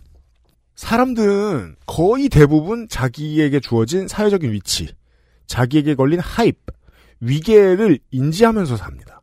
사람들은 0.75 1.77
거의 1.87 2.29
대부분 2.29 2.89
자기에게 2.89 3.61
주어진 3.61 4.09
사회적인 4.09 4.53
위치, 4.53 4.89
자기에게 5.47 5.95
걸린 5.95 6.21
하입, 6.21 6.59
위계를 7.21 7.99
인지하면서 8.11 8.77
삽니다. 8.77 9.21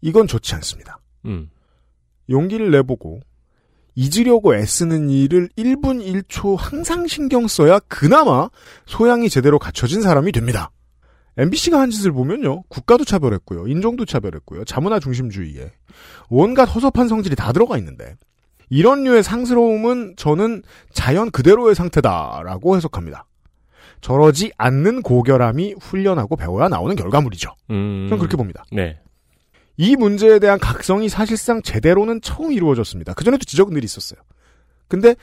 이건 0.00 0.26
좋지 0.26 0.54
않습니다. 0.56 0.98
음. 1.24 1.48
용기를 2.28 2.70
내보고 2.70 3.20
잊으려고 3.94 4.54
애쓰는 4.54 5.08
일을 5.08 5.48
1분 5.56 6.04
1초 6.04 6.56
항상 6.58 7.06
신경 7.06 7.46
써야 7.46 7.78
그나마 7.80 8.50
소양이 8.86 9.28
제대로 9.28 9.58
갖춰진 9.58 10.02
사람이 10.02 10.32
됩니다. 10.32 10.70
MBC가 11.36 11.80
한 11.80 11.90
짓을 11.90 12.12
보면요. 12.12 12.62
국가도 12.68 13.04
차별했고요. 13.04 13.66
인종도 13.66 14.04
차별했고요. 14.04 14.64
자문화 14.64 15.00
중심주의에 15.00 15.72
온갖 16.28 16.64
허접한 16.64 17.08
성질이 17.08 17.34
다 17.34 17.52
들어가 17.52 17.78
있는데 17.78 18.16
이런 18.70 19.04
류의 19.04 19.22
상스러움은 19.22 20.14
저는 20.16 20.62
자연 20.92 21.30
그대로의 21.30 21.74
상태다라고 21.74 22.76
해석합니다. 22.76 23.26
저러지 24.00 24.52
않는 24.58 25.02
고결함이 25.02 25.74
훈련하고 25.80 26.36
배워야 26.36 26.68
나오는 26.68 26.94
결과물이죠. 26.96 27.50
음. 27.70 28.06
저는 28.08 28.18
그렇게 28.18 28.36
봅니다. 28.36 28.64
네. 28.72 28.98
이 29.76 29.96
문제에 29.96 30.38
대한 30.38 30.58
각성이 30.58 31.08
사실상 31.08 31.62
제대로는 31.62 32.20
처음 32.20 32.52
이루어졌습니다. 32.52 33.14
그전에도 33.14 33.44
지적은 33.44 33.74
늘 33.74 33.82
있었어요. 33.84 34.20
근데 34.88 35.14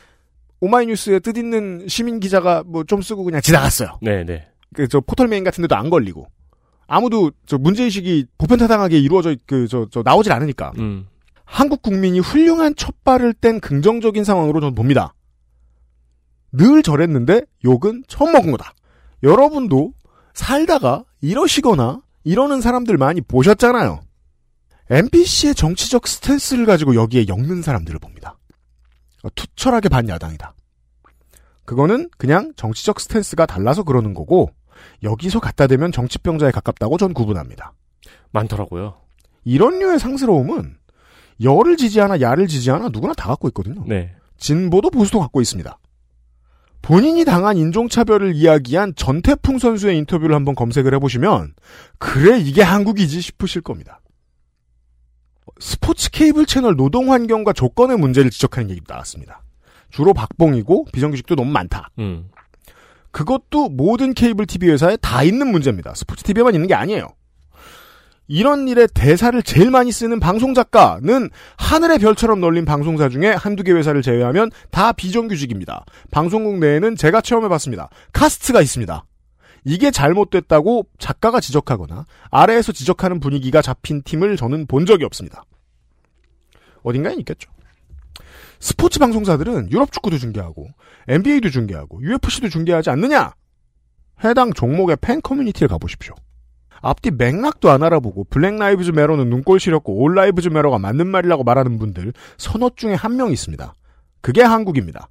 오마이뉴스에 0.59 1.19
뜻있는 1.19 1.87
시민 1.87 2.19
기자가 2.19 2.63
뭐 2.65 2.83
좀 2.83 3.01
쓰고 3.01 3.23
그냥 3.23 3.41
지나갔어요. 3.41 3.97
네, 4.01 4.23
네. 4.23 4.47
그 4.73 4.87
저 4.87 4.99
포털 4.99 5.27
메인 5.27 5.43
같은 5.43 5.61
데도 5.61 5.75
안 5.75 5.89
걸리고 5.89 6.27
아무도 6.87 7.31
저 7.45 7.57
문제의식이 7.57 8.25
보편타당하게 8.37 8.99
이루어져 8.99 9.35
그 9.45 9.67
저 9.67 9.87
저 9.91 10.01
나오질 10.03 10.31
않으니까 10.31 10.71
음. 10.79 11.07
한국 11.51 11.81
국민이 11.81 12.21
훌륭한 12.21 12.75
첫 12.77 13.03
발을 13.03 13.33
뗀 13.33 13.59
긍정적인 13.59 14.23
상황으로 14.23 14.61
저는 14.61 14.73
봅니다. 14.73 15.13
늘 16.53 16.81
저랬는데 16.81 17.41
욕은 17.65 18.05
처음 18.07 18.31
먹은 18.31 18.51
거다. 18.51 18.73
여러분도 19.21 19.93
살다가 20.33 21.03
이러시거나 21.19 22.01
이러는 22.23 22.61
사람들 22.61 22.97
많이 22.97 23.19
보셨잖아요. 23.19 23.99
MBC의 24.89 25.53
정치적 25.53 26.07
stance를 26.07 26.65
가지고 26.65 26.95
여기에 26.95 27.25
엮는 27.27 27.61
사람들을 27.61 27.99
봅니다. 27.99 28.37
어, 29.23 29.27
투철하게 29.35 29.89
반야당이다. 29.89 30.55
그거는 31.65 32.09
그냥 32.17 32.53
정치적 32.55 33.01
stance가 33.01 33.45
달라서 33.45 33.83
그러는 33.83 34.13
거고 34.13 34.51
여기서 35.03 35.41
갖다 35.41 35.67
대면 35.67 35.91
정치병자에 35.91 36.51
가깝다고 36.51 36.97
전 36.97 37.13
구분합니다. 37.13 37.73
많더라고요. 38.31 39.01
이런 39.43 39.79
류의 39.79 39.99
상스러움은 39.99 40.77
여를 41.41 41.77
지지하나 41.77 42.21
야를 42.21 42.47
지지하나 42.47 42.89
누구나 42.89 43.13
다 43.13 43.27
갖고 43.29 43.47
있거든요. 43.49 43.83
네. 43.87 44.13
진보도 44.37 44.89
보수도 44.89 45.19
갖고 45.19 45.41
있습니다. 45.41 45.77
본인이 46.81 47.23
당한 47.25 47.57
인종차별을 47.57 48.35
이야기한 48.35 48.93
전태풍 48.95 49.59
선수의 49.59 49.97
인터뷰를 49.99 50.35
한번 50.35 50.55
검색을 50.55 50.93
해보시면 50.95 51.53
그래 51.99 52.39
이게 52.39 52.63
한국이지 52.63 53.21
싶으실 53.21 53.61
겁니다. 53.61 54.01
스포츠 55.59 56.09
케이블 56.09 56.45
채널 56.47 56.75
노동 56.75 57.11
환경과 57.11 57.53
조건의 57.53 57.97
문제를 57.97 58.31
지적하는 58.31 58.71
얘기도 58.71 58.91
나왔습니다. 58.91 59.43
주로 59.91 60.13
박봉이고 60.13 60.85
비정규직도 60.91 61.35
너무 61.35 61.51
많다. 61.51 61.89
음. 61.99 62.29
그것도 63.11 63.69
모든 63.69 64.13
케이블 64.13 64.45
TV 64.45 64.69
회사에 64.71 64.97
다 64.97 65.21
있는 65.21 65.51
문제입니다. 65.51 65.93
스포츠 65.93 66.23
TV에만 66.23 66.55
있는 66.55 66.67
게 66.67 66.73
아니에요. 66.73 67.07
이런 68.31 68.69
일에 68.69 68.87
대사를 68.87 69.43
제일 69.43 69.71
많이 69.71 69.91
쓰는 69.91 70.21
방송 70.21 70.53
작가는 70.53 71.29
하늘의 71.57 71.99
별처럼 71.99 72.39
널린 72.39 72.63
방송사 72.63 73.09
중에 73.09 73.27
한두 73.31 73.61
개 73.61 73.73
회사를 73.73 74.01
제외하면 74.01 74.51
다 74.69 74.93
비정규직입니다. 74.93 75.83
방송국 76.11 76.59
내에는 76.59 76.95
제가 76.95 77.19
체험해봤습니다. 77.19 77.89
카스트가 78.13 78.61
있습니다. 78.61 79.03
이게 79.65 79.91
잘못됐다고 79.91 80.85
작가가 80.97 81.41
지적하거나 81.41 82.05
아래에서 82.29 82.71
지적하는 82.71 83.19
분위기가 83.19 83.61
잡힌 83.61 84.01
팀을 84.01 84.37
저는 84.37 84.65
본 84.65 84.85
적이 84.85 85.03
없습니다. 85.03 85.43
어딘가에 86.83 87.15
있겠죠. 87.15 87.51
스포츠 88.61 88.97
방송사들은 88.99 89.73
유럽 89.73 89.91
축구도 89.91 90.17
중계하고 90.17 90.69
NBA도 91.09 91.49
중계하고 91.49 92.01
UFC도 92.01 92.47
중계하지 92.47 92.91
않느냐? 92.91 93.33
해당 94.23 94.53
종목의 94.53 94.99
팬 95.01 95.19
커뮤니티를 95.19 95.67
가보십시오. 95.67 96.15
앞뒤 96.81 97.11
맥락도 97.11 97.69
안 97.69 97.83
알아보고 97.83 98.25
Black 98.25 98.55
Lives 98.55 98.91
Matter는 98.91 99.29
눈꼴 99.29 99.59
시렸고 99.59 99.93
All 100.01 100.15
Lives 100.15 100.49
Matter가 100.49 100.79
맞는 100.79 101.07
말이라고 101.07 101.43
말하는 101.43 101.77
분들 101.79 102.13
서넛 102.37 102.71
중에 102.75 102.93
한 102.95 103.15
명 103.15 103.31
있습니다. 103.31 103.73
그게 104.21 104.41
한국입니다. 104.41 105.09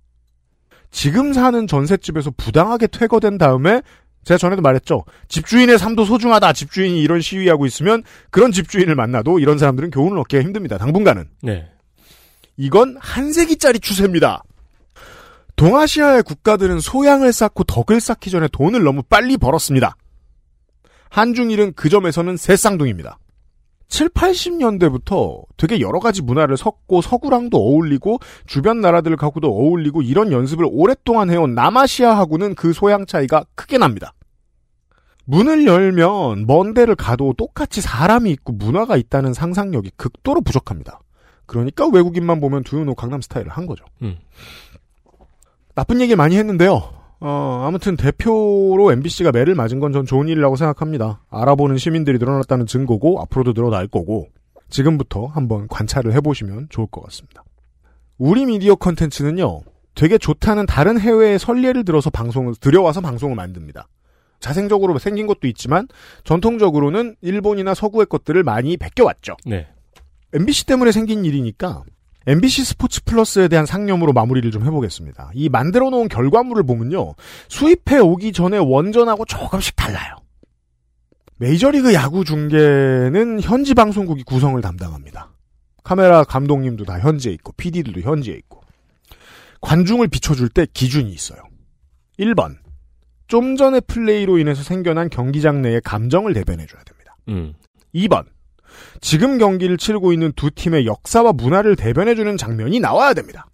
지금 0.91 1.33
사는 1.33 1.67
전셋집에서 1.67 2.33
부당하게 2.37 2.87
퇴거된 2.89 3.39
다음에 3.39 3.83
제가 4.25 4.37
전에도 4.39 4.61
말했죠. 4.63 5.05
집주인의 5.29 5.79
삶도 5.79 6.05
소중하다. 6.05 6.53
집주인이 6.53 7.01
이런 7.01 7.21
시위하고 7.21 7.65
있으면 7.67 8.03
그런 8.31 8.53
집주인을 8.53 8.95
만나도 8.95 9.39
이런 9.39 9.57
사람들은 9.59 9.91
교훈을 9.91 10.19
얻기가 10.19 10.43
힘듭니다. 10.43 10.77
당분간은. 10.79 11.29
네. 11.43 11.69
이건 12.57 12.97
한 13.01 13.33
세기짜리 13.33 13.81
추세입니다. 13.81 14.43
동아시아의 15.57 16.23
국가들은 16.23 16.81
소양을 16.81 17.33
쌓고 17.33 17.65
덕을 17.65 18.01
쌓기 18.01 18.31
전에 18.31 18.49
돈을 18.53 18.83
너무 18.83 19.03
빨리 19.03 19.37
벌었습니다. 19.37 19.97
한중일은 21.11 21.75
그 21.75 21.89
점에서는 21.89 22.37
새쌍둥입니다. 22.37 23.19
7, 23.89 24.09
80년대부터 24.11 25.45
되게 25.57 25.81
여러 25.81 25.99
가지 25.99 26.23
문화를 26.23 26.57
섞고 26.57 27.03
서구랑도 27.03 27.59
어울리고 27.59 28.21
주변 28.47 28.81
나라들하고도 28.81 29.49
어울리고 29.49 30.03
이런 30.03 30.31
연습을 30.31 30.65
오랫동안 30.71 31.29
해온 31.29 31.55
남아시아하고는 31.55 32.55
그 32.55 32.73
소양 32.73 33.05
차이가 33.05 33.45
크게 33.57 33.79
납니다. 33.79 34.15
문을 35.25 35.67
열면 35.67 36.47
먼 36.47 36.73
데를 36.73 36.95
가도 36.95 37.35
똑같이 37.37 37.81
사람이 37.81 38.31
있고 38.31 38.53
문화가 38.53 38.97
있다는 38.97 39.35
상상력이 39.35 39.91
극도로 39.97 40.41
부족합니다. 40.41 41.01
그러니까 41.47 41.87
외국인만 41.89 42.41
보면 42.41 42.63
두유노 42.63 42.95
강남 42.95 43.21
스타일을 43.21 43.51
한 43.51 43.67
거죠. 43.67 43.85
음. 44.03 44.17
나쁜 45.75 46.01
얘기 46.01 46.15
많이 46.15 46.37
했는데요. 46.37 47.00
어, 47.21 47.65
아무튼 47.67 47.97
대표로 47.97 48.93
MBC가 48.93 49.31
매를 49.33 49.55
맞은 49.55 49.79
건 49.79 49.93
전 49.93 50.07
좋은 50.07 50.29
일이라고 50.29 50.57
생각합니다. 50.57 51.23
알아보는 51.31 51.77
시민들이 51.77 52.19
늘어났다는 52.19 52.67
증거고 52.67 53.21
앞으로도 53.23 53.53
늘어날 53.55 53.87
거고 53.89 54.29
지금부터 54.69 55.27
한번 55.27 55.67
관찰을 55.69 56.13
해보시면 56.15 56.69
좋을 56.71 56.87
것 56.87 57.03
같습니다. 57.05 57.43
우리 58.19 58.47
미디어 58.47 58.75
컨텐츠는요. 58.77 59.63
되게 59.95 60.17
좋다는 60.17 60.67
다른 60.67 60.99
해외의 61.01 61.39
선례를 61.39 61.85
들어서 61.85 62.09
방송을 62.11 62.55
들여와서 62.61 63.01
방송을 63.01 63.35
만듭니다. 63.35 63.89
자생적으로 64.39 64.99
생긴 64.99 65.27
것도 65.27 65.47
있지만 65.49 65.89
전통적으로는 66.25 67.17
일본이나 67.21 67.75
서구의 67.75 68.07
것들을 68.07 68.43
많이 68.45 68.77
베껴왔죠. 68.77 69.37
네. 69.45 69.67
MBC 70.33 70.67
때문에 70.67 70.93
생긴 70.93 71.25
일이니까 71.25 71.83
MBC 72.27 72.65
스포츠 72.65 73.03
플러스에 73.05 73.49
대한 73.49 73.67
상념으로 73.67 74.13
마무리를 74.13 74.51
좀 74.51 74.65
해보겠습니다. 74.65 75.31
이 75.35 75.49
만들어 75.49 75.91
놓은 75.91 76.09
결과물을 76.09 76.65
보면요. 76.65 77.15
수입해 77.49 77.99
오기 78.01 78.33
전에 78.33 78.59
원전하고 78.59 79.25
조금씩 79.25 79.77
달라요. 79.77 80.17
메이저리그 81.39 81.95
야구 81.95 82.25
중계는 82.25 83.41
현지 83.41 83.73
방송국이 83.73 84.23
구성을 84.25 84.61
담당합니다. 84.61 85.33
카메라 85.83 86.23
감독님도 86.23 86.85
다 86.85 87.01
현지에 87.01 87.33
있고 87.33 87.53
PD들도 87.53 88.03
현지에 88.03 88.35
있고 88.35 88.61
관중을 89.63 90.09
비춰줄 90.09 90.51
때 90.51 90.67
기준이 90.73 91.11
있어요. 91.11 91.41
1번. 92.19 92.57
좀 93.27 93.57
전의 93.57 93.83
플레이로 93.87 94.39
인해서 94.39 94.63
생겨난 94.63 95.09
경기장 95.09 95.63
내의 95.63 95.81
감정을 95.83 96.35
대변해줘야 96.35 96.83
됩니다. 96.83 97.17
음. 97.29 97.55
2번. 97.95 98.27
지금 99.01 99.39
경기를 99.39 99.77
치르고 99.77 100.13
있는 100.13 100.33
두 100.37 100.51
팀의 100.51 100.87
역사와 100.87 101.33
문화를 101.33 101.77
대변해주는 101.77 102.37
장면이 102.37 102.81
나와야 102.81 103.15
됩니다. 103.15 103.47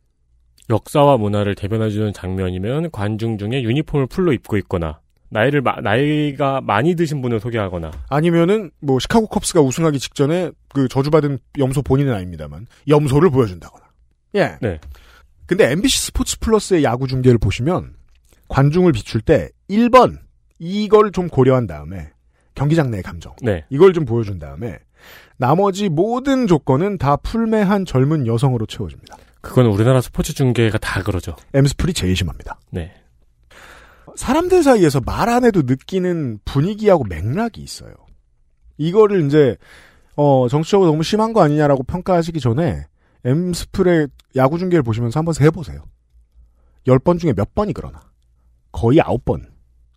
역사와 0.71 1.17
문화를 1.17 1.55
대변해주는 1.55 2.13
장면이면 2.13 2.91
관중 2.91 3.39
중에 3.39 3.63
유니폼을 3.63 4.07
full로 4.07 4.33
입고 4.33 4.57
있거나 4.59 5.01
나이를 5.29 5.61
마- 5.61 5.81
나이가 5.81 6.61
많이 6.61 6.95
드신 6.97 7.21
분을 7.23 7.41
소개하거나 7.41 7.91
아니면은 8.09 8.71
뭐 8.81 8.99
시카고 8.99 9.27
컵스가 9.29 9.61
우승하기 9.61 9.99
직전에 9.99 10.51
그 10.69 10.89
저주받은 10.89 11.39
염소 11.59 11.83
본인은 11.83 12.13
아닙니다만 12.13 12.67
염소를 12.89 13.31
보여준다거나. 13.31 13.85
예. 14.37 14.57
네. 14.61 14.79
근데 15.47 15.71
MBC 15.71 16.07
스포츠 16.07 16.39
플러스의 16.41 16.83
야구 16.85 17.07
중계를 17.07 17.39
보시면 17.39 17.95
관중을 18.49 18.93
비출 18.93 19.21
때 19.21 19.51
1번 19.71 20.19
이걸 20.59 21.13
좀 21.13 21.29
고려한 21.29 21.67
다음에 21.67 22.11
경기장 22.55 22.91
내의 22.91 23.03
감정 23.03 23.35
네. 23.43 23.65
이걸 23.71 23.93
좀 23.93 24.05
보여준 24.05 24.39
다음에 24.39 24.79
나머지 25.39 25.89
모든 25.89 26.47
조건은 26.47 26.99
다 26.99 27.17
풀매한 27.17 27.85
젊은 27.85 28.27
여성으로 28.27 28.67
채워집니다. 28.67 29.17
그건 29.41 29.67
우리나라 29.67 30.01
스포츠 30.01 30.35
중계가 30.35 30.79
다 30.79 31.03
그러죠. 31.03 31.37
엠스플이 31.55 31.93
제일 31.93 32.17
심합니다. 32.17 32.59
네. 32.71 32.93
사람들 34.17 34.63
사이에서 34.63 35.01
말 35.01 35.29
안 35.29 35.45
해도 35.45 35.63
느끼는 35.63 36.39
분위기하고 36.45 37.05
맥락이 37.05 37.61
있어요. 37.61 37.93
이거를 38.79 39.27
이제 39.27 39.57
어 40.17 40.49
정치적으로 40.49 40.91
너무 40.91 41.03
심한 41.03 41.33
거 41.35 41.43
아니냐라고 41.43 41.83
평가하시기 41.83 42.41
전에 42.41 42.87
엠스플의 43.25 44.09
야구 44.37 44.59
중계를 44.59 44.83
보시면서 44.83 45.21
한번 45.21 45.35
세보세요. 45.35 45.83
10번 46.87 47.19
중에 47.19 47.33
몇 47.35 47.55
번이 47.55 47.73
그러나. 47.75 48.01
거의 48.73 48.99
9번. 49.01 49.45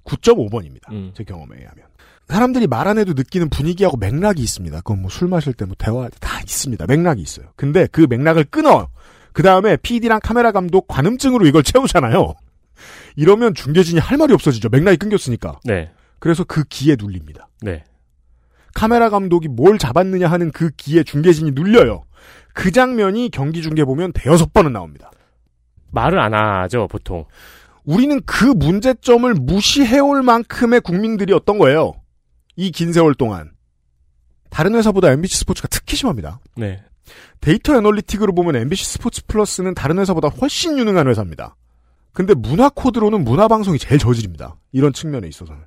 9.5번입니다. 0.04 0.92
음. 0.92 1.12
제 1.14 1.24
경험에 1.24 1.58
의하면. 1.60 1.86
사람들이 2.30 2.68
말 2.68 2.88
안 2.88 2.98
해도 2.98 3.14
느끼는 3.14 3.50
분위기하고 3.50 3.98
맥락이 3.98 4.42
있습니다. 4.42 4.78
그건 4.78 5.02
뭐 5.02 5.10
술 5.12 5.28
마실 5.28 5.54
때 5.54 5.66
뭐 5.66 5.76
대화할 5.78 6.10
때다 6.12 6.40
있습니다. 6.42 6.86
맥락이 6.88 7.22
있어요. 7.22 7.48
근데 7.56 7.88
그 7.92 8.06
맥락을 8.10 8.46
끊어. 8.46 8.88
그 9.34 9.44
다음에 9.44 9.78
PD랑 9.78 10.20
카메라 10.24 10.52
감독 10.52 10.88
관음증으로 10.88 11.46
이걸 11.48 11.64
채우잖아요. 11.64 12.34
이러면 13.16 13.54
중계진이 13.54 14.00
할 14.00 14.18
말이 14.18 14.34
없어지죠. 14.34 14.70
맥락이 14.70 14.98
끊겼으니까. 14.98 15.60
네. 15.66 15.92
그래서 16.20 16.44
그 16.44 16.64
기에 16.64 16.96
눌립니다. 17.00 17.48
네. 17.62 17.84
카메라 18.74 19.10
감독이 19.10 19.48
뭘 19.48 19.78
잡았느냐 19.78 20.28
하는 20.28 20.52
그 20.52 20.70
기에 20.78 21.04
중계진이 21.04 21.52
눌려요. 21.52 22.04
그 22.54 22.72
장면이 22.72 23.30
경기 23.32 23.62
중계 23.62 23.84
보면 23.84 24.14
대여섯 24.14 24.54
번은 24.54 24.74
나옵니다. 24.74 25.12
말을 25.92 26.20
안 26.20 26.34
하죠, 26.34 26.88
보통. 26.88 27.26
우리는 27.84 28.22
그 28.26 28.46
문제점을 28.46 29.34
무시해올 29.34 30.22
만큼의 30.24 30.82
국민들이었던 30.82 31.58
거예요. 31.58 31.94
이 32.60 32.72
긴 32.72 32.92
세월 32.92 33.14
동안. 33.16 33.52
다른 34.50 34.76
회사보다 34.76 35.12
MBC 35.12 35.38
스포츠가 35.40 35.68
특히 35.70 35.96
심합니다. 35.96 36.40
네. 36.58 36.84
데이터 37.40 37.76
analytic으로 37.78 38.34
보면 38.34 38.56
MBC 38.58 38.86
스포츠 38.86 39.26
플러스는 39.28 39.74
다른 39.76 39.98
회사보다 40.00 40.28
훨씬 40.28 40.78
유능한 40.78 41.08
회사입니다. 41.08 41.56
근데 42.12 42.34
문화 42.34 42.70
코드로는 42.70 43.24
문화 43.24 43.48
방송이 43.48 43.80
제일 43.80 43.98
저질입니다. 44.00 44.58
이런 44.74 44.92
측면에 44.92 45.28
있어서는. 45.28 45.62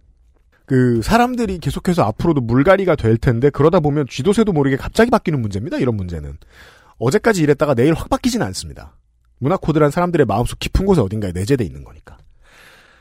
그 0.66 1.00
사람들이 1.02 1.59
계속해서 1.59 2.02
앞으로도 2.05 2.42
물갈이가 2.42 2.96
될 2.96 3.16
텐데 3.16 3.48
그러다 3.50 3.81
보면 3.81 4.07
쥐도 4.09 4.33
새도 4.33 4.52
모르게 4.52 4.76
갑자기 4.76 5.11
바뀌는 5.11 5.40
문제입니다. 5.40 5.78
이런 5.78 5.96
문제는. 5.96 6.37
어제까지 6.98 7.42
이랬다가 7.42 7.74
내일 7.74 7.94
확 7.94 8.11
바뀌지는 8.11 8.44
않습니다. 8.46 8.96
문화 9.38 9.57
코드란 9.57 9.90
사람들의 9.90 10.26
마음속 10.26 10.59
깊은 10.59 10.85
곳에 10.87 11.00
어딘가에 11.00 11.33
내재돼 11.33 11.64
있는 11.64 11.85
거니까. 11.85 12.18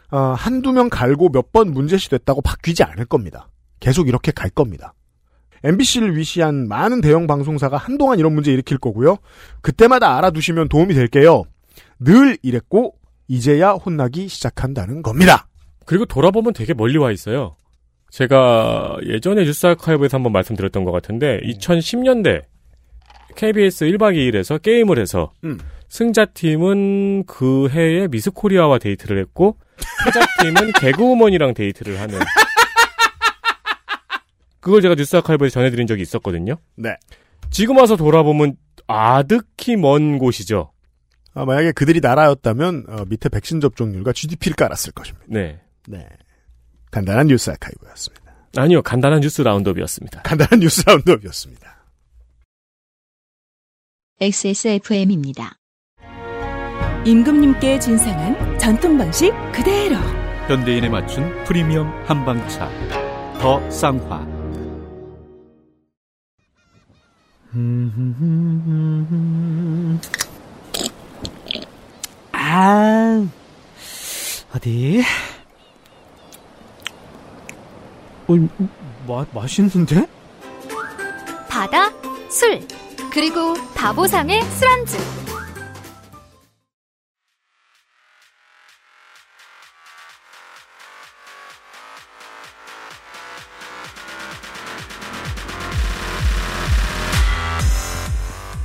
아, 0.10 0.34
한두 0.38 0.71
명 0.71 0.89
갈고 0.89 1.30
몇 1.30 1.51
번 1.51 1.71
문제시 1.71 2.10
됐다고 2.10 2.41
바뀌지 2.41 2.84
않을 2.84 3.06
겁니다. 3.06 3.47
계속 3.82 4.08
이렇게 4.08 4.32
갈 4.32 4.50
겁니다. 4.50 4.94
MBC를 5.63 6.17
위시한 6.17 6.67
많은 6.70 7.02
대형 7.02 7.28
방송사가 7.28 7.76
한동안 7.76 8.17
이런 8.17 8.34
문제 8.34 8.54
일으킬 8.54 8.78
거고요. 8.78 9.17
그때마다 9.62 10.17
알아두시면 10.17 10.70
도움이 10.70 10.94
될게요. 10.94 11.44
늘 12.00 12.38
이랬고 12.41 12.96
이제야 13.28 13.72
혼나기 13.72 14.28
시작한다는 14.28 15.02
겁니다. 15.02 15.48
그리고 15.86 16.06
돌아보면 16.06 16.54
되게 16.54 16.74
멀리 16.74 16.98
와 16.98 17.12
있어요. 17.12 17.56
제가 18.10 18.98
예전에 19.06 19.44
뉴스 19.44 19.65
archive에서 19.67 20.17
한번 20.17 20.32
말씀드렸던 20.34 20.84
것 20.84 20.91
같은데 20.91 21.39
2010년대 21.44 22.44
KBS 23.36 23.86
1박 23.86 24.15
2일에서 24.15 24.62
게임을 24.62 25.00
해서 25.00 25.32
음. 25.44 25.60
승자팀은 25.88 27.26
그 27.26 27.70
해에 27.70 28.08
미스 28.08 28.32
코리아와 28.32 28.80
데이트를 28.80 29.20
했고 29.20 29.58
패자팀은 30.06 30.74
개그우먼이랑 30.80 31.54
데이트를 31.54 32.00
하는 32.00 32.20
그걸 34.62 34.82
제가 34.82 34.95
뉴스 34.95 35.15
archive에서 35.17 35.56
전해드린 35.56 35.88
적이 35.88 36.04
있었거든요. 36.04 36.56
네. 36.76 36.95
지금 37.50 37.78
와서 37.78 37.97
돌아보면 37.97 38.56
아득히 38.88 39.76
먼 39.76 40.17
곳이죠. 40.17 40.71
아, 41.34 41.45
만약에 41.45 41.71
그들이 41.71 42.00
나라였다면 42.00 42.86
어, 42.88 43.06
밑에 43.08 43.30
백신 43.30 43.60
접종률과 43.60 44.13
GDP를 44.13 44.56
깔았을 44.56 44.93
것입니다. 44.93 45.26
네. 45.28 45.60
네. 45.88 46.08
간단한 46.91 47.28
뉴스 47.28 47.50
archive였습니다. 47.50 48.22
아니요, 48.58 48.82
간단한 48.82 49.21
뉴스 49.21 49.41
roundup이었습니다. 49.41 50.22
간단한 50.24 50.60
뉴스 50.60 50.84
roundup이었습니다. 50.86 51.86
XSFM입니다. 54.19 55.58
임금님께 57.06 57.80
진상한 57.80 58.60
전통 58.60 58.97
방식 58.97 59.32
그대로. 59.52 59.95
현대인에 60.47 60.89
맞춘 60.89 61.43
프리미엄 61.45 61.88
한방차 62.06 62.69
더 63.39 63.71
쌍화 63.71 64.40
아 72.32 73.28
어디 74.56 75.04
어, 78.28 78.34
마, 79.08 79.26
맛있는데? 79.34 80.08
바다, 81.50 81.92
술, 82.30 82.62
그리고 83.12 83.54
바보상의 83.76 84.42
술안주. 84.44 85.31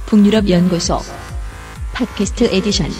북유럽 0.06 0.48
연구소 0.48 1.00
팟캐스트 1.94 2.44
에디션 2.52 2.90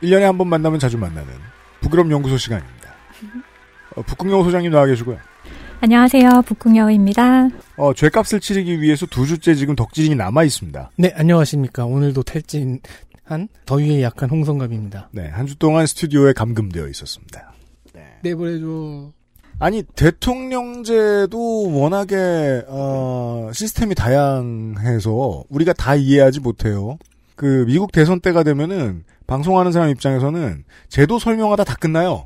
일년에 0.00 0.24
한 0.24 0.38
번 0.38 0.48
만나면 0.48 0.78
자주 0.78 0.96
만나는 0.98 1.32
부끄럼 1.80 2.10
연구소 2.10 2.36
시간입니다. 2.38 2.94
어, 3.96 4.02
북극여우 4.02 4.44
소장님 4.44 4.70
나와 4.70 4.86
계시고요. 4.86 5.18
안녕하세요. 5.82 6.42
북궁여우입니다. 6.46 7.48
어, 7.76 7.94
죄값을 7.94 8.40
치르기 8.40 8.80
위해서 8.82 9.06
두 9.06 9.26
주째 9.26 9.54
지금 9.54 9.74
덕질인이 9.74 10.14
남아 10.14 10.44
있습니다. 10.44 10.90
네, 10.96 11.12
안녕하십니까. 11.16 11.84
오늘도 11.86 12.22
탈진 12.22 12.80
한 13.30 13.48
더위에 13.64 14.02
약한 14.02 14.28
홍성갑입니다. 14.28 15.10
네, 15.12 15.28
한 15.28 15.46
주 15.46 15.56
동안 15.56 15.86
스튜디오에 15.86 16.32
감금되어 16.32 16.88
있었습니다. 16.88 17.52
내보내줘. 18.22 19.12
아니 19.58 19.82
대통령제도 19.94 21.72
워낙에 21.78 22.64
어, 22.68 23.50
시스템이 23.52 23.94
다양해서 23.94 25.44
우리가 25.48 25.72
다 25.74 25.94
이해하지 25.94 26.40
못해요. 26.40 26.98
그 27.36 27.64
미국 27.66 27.92
대선 27.92 28.20
때가 28.20 28.42
되면은 28.42 29.04
방송하는 29.26 29.70
사람 29.72 29.90
입장에서는 29.90 30.64
제도 30.88 31.18
설명하다 31.18 31.64
다 31.64 31.74
끝나요. 31.80 32.24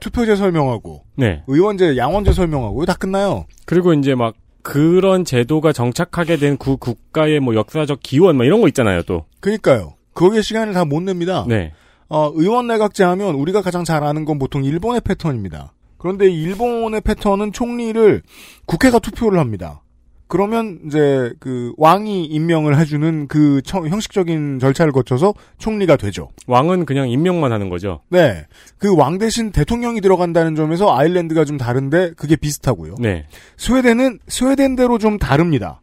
투표제 0.00 0.36
설명하고 0.36 1.04
네. 1.16 1.42
의원제, 1.46 1.96
양원제 1.96 2.32
설명하고 2.32 2.84
다 2.86 2.94
끝나요. 2.94 3.46
그리고 3.66 3.92
이제 3.94 4.14
막 4.14 4.34
그런 4.62 5.24
제도가 5.24 5.72
정착하게 5.72 6.36
된 6.38 6.56
그 6.58 6.76
국가의 6.76 7.40
뭐 7.40 7.54
역사적 7.54 8.00
기원 8.02 8.36
막 8.36 8.44
이런 8.44 8.60
거 8.60 8.68
있잖아요, 8.68 9.02
또. 9.02 9.24
그러니까요. 9.40 9.94
거기에 10.14 10.42
시간을 10.42 10.72
다 10.74 10.84
못 10.84 11.02
냅니다. 11.02 11.44
네. 11.48 11.72
어, 12.08 12.30
의원 12.34 12.66
내각제 12.66 13.04
하면 13.04 13.34
우리가 13.36 13.62
가장 13.62 13.84
잘 13.84 14.02
아는 14.02 14.24
건 14.24 14.38
보통 14.38 14.64
일본의 14.64 15.00
패턴입니다. 15.02 15.72
그런데 15.98 16.28
이 16.30 16.42
일본의 16.42 17.02
패턴은 17.02 17.52
총리를 17.52 18.22
국회가 18.66 18.98
투표를 18.98 19.38
합니다. 19.38 19.82
그러면 20.26 20.78
이제 20.86 21.32
그 21.40 21.72
왕이 21.76 22.24
임명을 22.26 22.78
해주는 22.78 23.26
그 23.26 23.60
청- 23.62 23.88
형식적인 23.88 24.60
절차를 24.60 24.92
거쳐서 24.92 25.34
총리가 25.58 25.96
되죠. 25.96 26.28
왕은 26.46 26.86
그냥 26.86 27.08
임명만 27.10 27.52
하는 27.52 27.68
거죠. 27.68 28.00
네. 28.10 28.46
그 28.78 28.94
왕 28.94 29.18
대신 29.18 29.50
대통령이 29.50 30.00
들어간다는 30.00 30.54
점에서 30.54 30.96
아일랜드가 30.96 31.44
좀 31.44 31.58
다른데 31.58 32.12
그게 32.16 32.36
비슷하고요. 32.36 32.94
네. 33.00 33.26
스웨덴은 33.56 34.20
스웨덴대로 34.28 34.98
좀 34.98 35.18
다릅니다. 35.18 35.80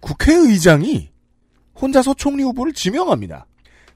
국회의장이 0.00 1.10
혼자서 1.80 2.14
총리 2.14 2.42
후보를 2.42 2.72
지명합니다. 2.72 3.46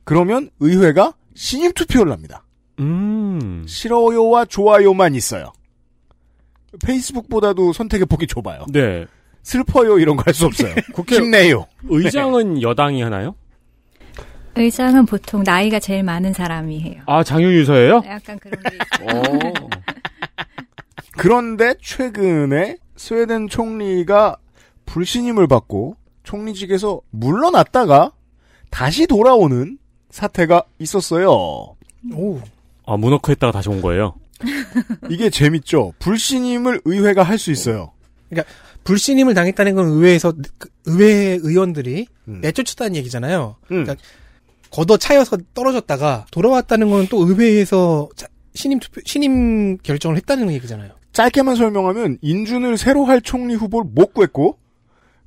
그러면 0.04 0.50
의회가 0.60 1.14
신임 1.34 1.72
투표를 1.72 2.12
합니다. 2.12 2.44
음. 2.80 3.64
싫어요와 3.66 4.46
좋아요만 4.46 5.14
있어요. 5.14 5.52
페이스북보다도 6.84 7.72
선택의 7.72 8.06
폭이 8.06 8.26
좁아요. 8.26 8.66
네. 8.72 9.06
슬퍼요 9.42 9.98
이런 9.98 10.16
거 10.16 10.24
할 10.26 10.34
수 10.34 10.46
없어요. 10.46 10.74
국회 10.94 11.16
힘내요. 11.16 11.66
의장은 11.84 12.62
여당이 12.62 13.02
하나요? 13.02 13.34
의장은 14.56 15.06
보통 15.06 15.42
나이가 15.44 15.78
제일 15.80 16.02
많은 16.02 16.32
사람이 16.32 16.80
해요. 16.80 17.02
아, 17.06 17.22
장유유서예요? 17.24 18.02
약간 18.06 18.38
그런 18.38 18.62
게 18.62 18.78
있어요. 19.06 19.20
어. 19.20 19.68
그런데 21.16 21.74
최근에 21.82 22.76
스웨덴 22.96 23.48
총리가 23.48 24.36
불신임을 24.86 25.46
받고 25.48 25.96
총리직에서 26.24 27.00
물러났다가 27.10 28.12
다시 28.70 29.06
돌아오는 29.06 29.78
사태가 30.10 30.64
있었어요. 30.78 31.28
오. 32.12 32.40
아, 32.86 32.96
문어크 32.96 33.30
했다가 33.30 33.52
다시 33.52 33.68
온 33.68 33.80
거예요? 33.80 34.14
이게 35.08 35.30
재밌죠. 35.30 35.92
불신임을 36.00 36.82
의회가 36.84 37.22
할 37.22 37.38
수 37.38 37.50
있어요. 37.52 37.92
그러니까 38.28 38.52
불신임을 38.84 39.32
당했다는 39.34 39.74
건 39.74 39.86
의회에서 39.86 40.32
그 40.58 40.68
의회 40.86 41.38
의원들이 41.40 42.06
음. 42.28 42.40
내쫓았다는 42.42 42.96
얘기잖아요. 42.96 43.56
음. 43.70 43.84
그러니까 43.84 43.96
걷어 44.70 44.96
차여서 44.96 45.38
떨어졌다가 45.54 46.26
돌아왔다는 46.30 46.90
건 46.90 47.06
또 47.08 47.26
의회에서 47.26 48.08
자- 48.16 48.26
신임 48.54 48.78
투표 48.80 49.00
신임 49.04 49.78
결정을 49.78 50.16
했다는 50.18 50.50
얘기잖아요. 50.52 50.90
짧게만 51.12 51.54
설명하면 51.56 52.18
인준을 52.22 52.76
새로 52.76 53.04
할 53.04 53.20
총리 53.22 53.54
후보를 53.54 53.90
못 53.94 54.12
구했고 54.14 54.58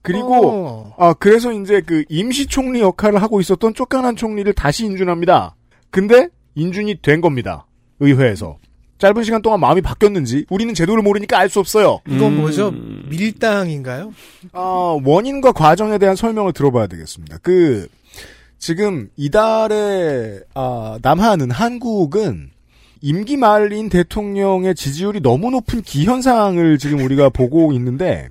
그리고 0.08 0.50
어. 0.52 0.94
아 0.98 1.14
그래서 1.14 1.52
이제 1.54 1.82
그 1.82 2.04
임시 2.10 2.48
총리 2.48 2.82
역할을 2.82 3.22
하고 3.22 3.40
있었던 3.40 3.74
쫓겨난 3.74 4.16
총리를 4.16 4.52
다시 4.54 4.86
인준합니다. 4.86 5.56
근데 5.92 6.30
인준이 6.56 7.02
된 7.02 7.22
겁니다. 7.22 7.68
의회에서 8.00 8.58
짧은 9.00 9.24
시간 9.24 9.42
동안 9.42 9.60
마음이 9.60 9.82
바뀌었는지 9.82 10.46
우리는 10.50 10.74
제도를 10.74 11.04
모르니까 11.04 11.38
알 11.38 11.50
수 11.50 11.60
없어요. 11.60 12.00
이건 12.08 12.34
음. 12.34 12.38
뭐죠? 12.38 12.72
밀당인가요? 12.72 14.14
아, 14.54 14.98
원인과 15.04 15.52
과정에 15.52 15.98
대한 15.98 16.16
설명을 16.16 16.54
들어봐야 16.54 16.88
되겠습니다. 16.88 17.38
그, 17.42 17.88
지금 18.58 19.10
이달에, 19.16 20.40
아, 20.56 20.98
남한은, 21.02 21.52
한국은 21.52 22.50
임기 23.02 23.38
말인 23.38 23.90
대통령의 23.90 24.74
지지율이 24.74 25.22
너무 25.22 25.52
높은 25.52 25.84
기현상을 25.84 26.78
지금 26.80 27.00
우리가 27.00 27.30
보고 27.30 27.72
있는데, 27.74 28.30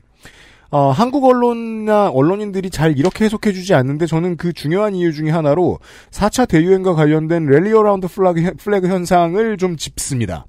어, 0.71 0.91
한국 0.91 1.25
언론이나 1.25 2.09
언론인들이 2.11 2.71
잘 2.71 2.99
이렇게 2.99 3.25
해석해주지 3.25 3.75
않는데 3.75 4.07
저는 4.07 4.37
그 4.37 4.53
중요한 4.53 4.95
이유 4.95 5.13
중에 5.13 5.31
하나로 5.31 5.79
4차 6.11 6.49
대유행과 6.49 6.95
관련된 6.95 7.47
rally 7.47 7.73
around 7.73 8.09
flag, 8.09 8.55
flag 8.59 8.89
현상을 8.89 9.57
좀 9.59 9.77
짚습니다. 9.77 10.47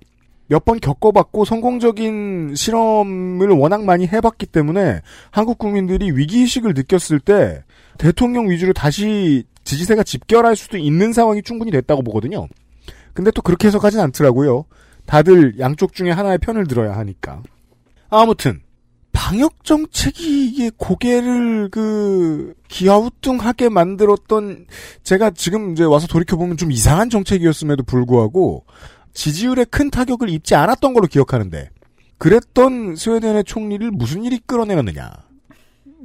몇 0.50 0.64
번 0.66 0.80
겪어봤고 0.80 1.46
성공적인 1.46 2.54
실험을 2.56 3.50
워낙 3.50 3.84
많이 3.84 4.08
해봤기 4.08 4.46
때문에 4.48 5.02
한국 5.30 5.58
국민들이 5.58 6.10
위기의식을 6.12 6.74
느꼈을 6.74 7.20
때 7.20 7.64
대통령 7.98 8.50
위주로 8.50 8.74
다시 8.74 9.44
지지세가 9.66 10.04
집결할 10.04 10.56
수도 10.56 10.78
있는 10.78 11.12
상황이 11.12 11.42
충분히 11.44 11.72
됐다고 11.72 12.02
보거든요. 12.02 12.48
근데 13.14 13.32
또 13.32 13.42
그렇게 13.42 13.68
해석하진 13.68 14.00
않더라고요. 14.00 14.66
다들 15.06 15.60
양쪽 15.60 15.94
중에 15.94 16.12
하나의 16.12 16.38
편을 16.38 16.68
들어야 16.68 16.96
하니까. 16.98 17.42
아무튼 18.10 18.62
방역 19.18 19.64
정책이 19.64 20.46
이게 20.46 20.70
고개를 20.78 21.70
그 21.72 22.54
기아우뚱하게 22.68 23.70
만들었던 23.70 24.68
제가 25.02 25.32
지금 25.32 25.72
이제 25.72 25.84
와서 25.84 26.06
돌이켜 26.06 26.38
보면 26.38 26.56
좀 26.56 26.72
이상한 26.72 27.10
정책이었음에도 27.10 27.82
불구하고 27.82 28.64
지지율에 29.14 29.66
큰 29.66 29.90
타격을 29.90 30.30
입지 30.30 30.54
않았던 30.54 30.94
걸로 30.94 31.08
기억하는데 31.08 31.72
그랬던 32.20 32.96
스웨덴의 32.96 33.46
총리를 33.46 33.90
무슨 33.90 34.24
일이 34.24 34.40
끌어내렸느냐. 34.46 35.12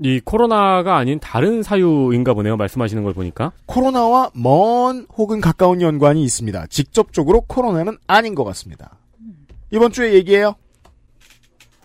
이 0.03 0.21
코로나가 0.25 0.97
아닌 0.97 1.21
다른 1.21 1.63
사유인가 1.63 2.33
보네요. 2.33 2.57
말씀하시는 2.57 3.05
걸 3.05 3.13
보니까. 3.13 3.53
코로나와 3.67 4.31
먼 4.33 5.07
혹은 5.19 5.43
가까운 5.43 5.83
연관이 5.83 6.25
있습니다. 6.25 6.67
직접적으로 6.69 7.43
코로나는 7.43 7.99
아닌 8.07 8.35
것 8.35 8.45
같습니다. 8.45 8.97
이번 9.71 9.93
주에 9.93 10.15
얘기해요. 10.15 10.55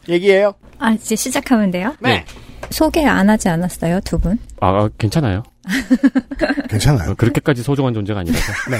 얘기해요. 0.10 0.54
아, 0.80 0.91
이제 0.91 1.15
시작하면 1.15 1.72
돼요? 1.72 1.96
네. 2.00 2.26
소개 2.70 3.06
안 3.06 3.30
하지 3.30 3.50
않았어요, 3.50 4.02
두 4.02 4.17
분? 4.17 4.38
아, 4.60 4.89
괜찮아요. 4.98 5.43
괜찮아요. 6.70 7.12
어, 7.12 7.15
그렇게까지 7.15 7.63
소중한 7.63 7.93
존재가 7.93 8.20
아니라서. 8.22 8.54
네. 8.72 8.78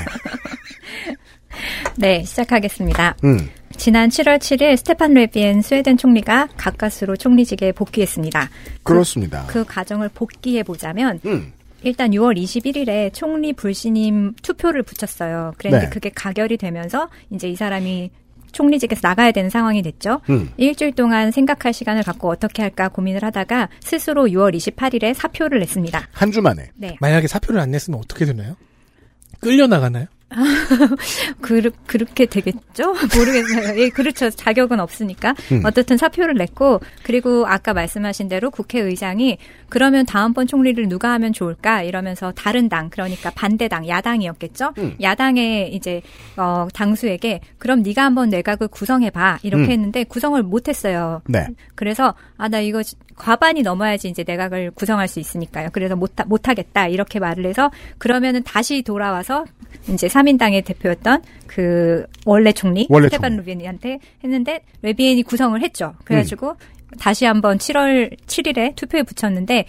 네, 1.98 2.24
시작하겠습니다. 2.24 3.16
음. 3.24 3.50
지난 3.76 4.10
7월 4.10 4.40
7일 4.40 4.78
스테판 4.78 5.14
뢰벤 5.14 5.62
스웨덴 5.62 5.98
총리가 5.98 6.48
가까스로 6.58 7.16
총리직에 7.16 7.72
복귀했습니다. 7.74 8.50
그렇습니다. 8.84 9.46
그 9.48 9.64
과정을 9.64 10.10
복기해 10.10 10.64
보자면 10.64 11.20
음. 11.26 11.54
일단 11.84 12.12
6월 12.12 12.36
21일에 12.38 13.14
총리 13.14 13.54
불신임 13.54 14.34
투표를 14.42 14.84
붙였어요. 14.84 15.54
그런데 15.58 15.82
네. 15.86 15.90
그게 15.90 16.10
가결이 16.10 16.58
되면서 16.58 17.10
이제 17.30 17.48
이 17.48 17.56
사람이 17.56 18.10
총리직에서 18.58 19.02
나가야 19.08 19.32
되는 19.32 19.50
상황이 19.52 19.84
됐죠. 19.84 20.20
음. 20.32 20.50
일주일 20.58 20.94
동안 20.94 21.30
생각할 21.32 21.74
시간을 21.74 22.02
갖고 22.02 22.28
어떻게 22.30 22.64
할까 22.64 22.90
고민을 22.90 23.24
하다가 23.24 23.70
스스로 23.82 24.26
6월 24.28 24.56
28일에 24.56 25.14
사표를 25.14 25.60
냈습니다. 25.60 26.08
한 26.12 26.32
주 26.32 26.42
만에. 26.42 26.72
네. 26.76 26.98
만약에 27.00 27.28
사표를 27.28 27.62
안 27.62 27.70
냈으면 27.72 28.00
어떻게 28.00 28.26
되나요? 28.26 28.56
끌려 29.40 29.68
나가나요? 29.68 30.08
그, 31.42 31.70
그렇게 31.86 32.26
되겠죠? 32.26 32.94
모르겠어요. 33.16 33.80
예, 33.80 33.90
그렇죠. 33.90 34.30
자격은 34.30 34.80
없으니까. 34.80 35.36
음. 35.52 35.62
어쨌든 35.66 35.98
사표를 35.98 36.36
냈고, 36.36 36.82
그리고 37.04 37.46
아까 37.48 37.74
말씀하신 37.74 38.28
대로 38.28 38.50
국회의장이 38.52 39.38
그러면 39.70 40.06
다음번 40.06 40.48
총리를 40.48 40.88
누가 40.90 41.12
하면 41.14 41.32
좋을까? 41.34 41.84
이러면서 41.84 42.32
다른 42.34 42.68
당, 42.70 42.90
그러니까 42.90 43.30
반대당, 43.32 43.88
야당이었겠죠? 43.88 44.74
음. 44.78 44.96
야당의 45.02 45.74
이제, 45.74 46.02
어, 46.36 46.68
당수에게 46.74 47.42
그럼 47.58 47.82
네가 47.82 48.04
한번 48.04 48.30
내각을 48.30 48.68
구성해봐. 48.68 49.40
이렇게 49.44 49.66
음. 49.66 49.72
했는데 49.72 50.04
구성을 50.04 50.42
못했어요. 50.44 51.22
네. 51.28 51.48
그래서 51.76 52.14
아 52.38 52.48
나 52.48 52.60
이거 52.62 52.82
과반이 53.18 53.64
넘어야지 53.64 54.08
이제 54.08 54.24
내각을 54.26 54.72
구성할 54.72 55.08
수 55.08 55.20
있으니까요. 55.20 55.70
그래서 55.74 55.96
못 55.96 56.14
못하겠다 56.26 56.88
이렇게 56.88 57.20
말을 57.20 57.46
해서 57.46 57.70
그러면은 57.98 58.44
다시 58.44 58.82
돌아와서 58.84 59.44
이제 59.90 60.08
3인당의 60.08 60.64
대표였던 60.66 61.24
그 61.48 62.06
원래 62.26 62.52
총리 62.52 62.88
원래 62.90 63.08
스테반 63.08 63.32
총리. 63.32 63.38
루비엔한테 63.38 64.00
했는데 64.24 64.62
레비엔이 64.82 65.24
구성을 65.24 65.62
했죠. 65.62 65.94
그래가지고 66.06 66.56
다시 67.00 67.26
한번 67.26 67.58
7월 67.58 68.16
7일에 68.28 68.76
투표에 68.76 69.04
붙였는데 69.04 69.66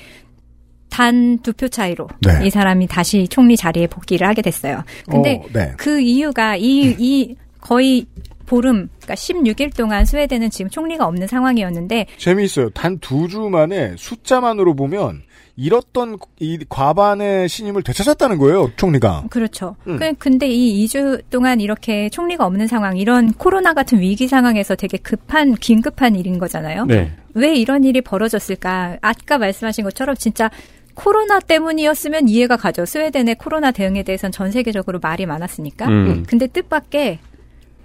단두표 0.90 1.68
차이로 1.68 2.08
네. 2.26 2.46
이 2.46 2.50
사람이 2.50 2.86
다시 2.86 3.28
총리 3.28 3.56
자리에 3.56 3.86
복귀를 3.86 4.26
하게 4.26 4.42
됐어요. 4.42 4.82
근데 5.08 5.40
어, 5.42 5.48
네. 5.52 5.72
그 5.76 6.00
이유가 6.00 6.56
이, 6.56 6.94
이 6.98 7.34
거의 7.60 8.06
보름, 8.48 8.88
그러니까 9.02 9.14
16일 9.14 9.76
동안 9.76 10.04
스웨덴은 10.04 10.50
지금 10.50 10.70
총리가 10.70 11.06
없는 11.06 11.26
상황이었는데 11.26 12.06
재미있어요. 12.16 12.70
단 12.70 12.98
두 13.00 13.28
주 13.28 13.40
만에 13.50 13.94
숫자만으로 13.98 14.74
보면 14.74 15.22
잃었던 15.56 16.18
이 16.40 16.58
과반의 16.68 17.48
신임을 17.48 17.82
되찾았다는 17.82 18.38
거예요, 18.38 18.70
총리가. 18.76 19.24
그렇죠. 19.28 19.74
음. 19.88 19.98
그- 19.98 20.14
근데 20.14 20.46
이 20.48 20.84
2주 20.86 21.20
동안 21.30 21.60
이렇게 21.60 22.08
총리가 22.10 22.46
없는 22.46 22.66
상황, 22.68 22.96
이런 22.96 23.32
코로나 23.32 23.74
같은 23.74 24.00
위기 24.00 24.28
상황에서 24.28 24.76
되게 24.76 24.96
급한, 24.98 25.54
긴급한 25.54 26.14
일인 26.16 26.38
거잖아요. 26.38 26.86
네. 26.86 27.12
왜 27.34 27.54
이런 27.56 27.82
일이 27.84 28.00
벌어졌을까? 28.00 28.98
아까 29.02 29.38
말씀하신 29.38 29.84
것처럼 29.84 30.14
진짜 30.16 30.48
코로나 30.94 31.38
때문이었으면 31.40 32.28
이해가 32.28 32.56
가죠. 32.56 32.84
스웨덴의 32.86 33.36
코로나 33.36 33.70
대응에 33.72 34.02
대해서는 34.04 34.32
전 34.32 34.50
세계적으로 34.50 34.98
말이 35.00 35.26
많았으니까. 35.26 35.86
음. 35.88 36.24
근데 36.26 36.46
뜻밖의 36.46 37.18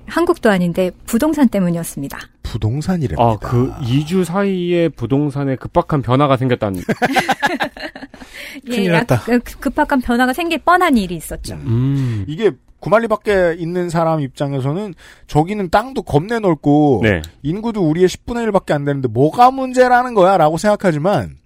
한국도 0.08 0.50
아닌데 0.50 0.92
부동산 1.06 1.48
때문이었습니다. 1.50 2.18
부동산이랍니다. 2.44 3.24
아, 3.24 3.38
그 3.38 3.72
2주 3.82 4.24
사이에 4.26 4.90
부동산에 4.90 5.56
급박한 5.56 6.02
변화가 6.02 6.38
생겼다는. 6.38 6.82
예, 8.72 8.88
약- 8.88 9.08
그 9.26 9.40
급박한 9.40 10.02
변화가 10.02 10.34
생길 10.34 10.60
뻔한 10.60 10.96
일이 10.98 11.16
있었죠. 11.16 11.56
음. 11.56 12.26
이게 12.28 12.52
구말리 12.80 13.08
밖에 13.08 13.56
있는 13.58 13.90
사람 13.90 14.20
입장에서는 14.20 14.94
저기는 15.28 15.70
땅도 15.70 16.04
겁내 16.04 16.40
넓고 16.40 17.00
네. 17.04 17.22
인구도 17.42 17.82
우리의 17.90 18.08
10분의 18.10 18.52
1밖에 18.52 18.74
안 18.74 18.84
되는데 18.84 19.08
뭐가 19.08 19.52
문제라는 19.52 20.14
거야라고 20.14 20.58
생각하지만 20.58 21.38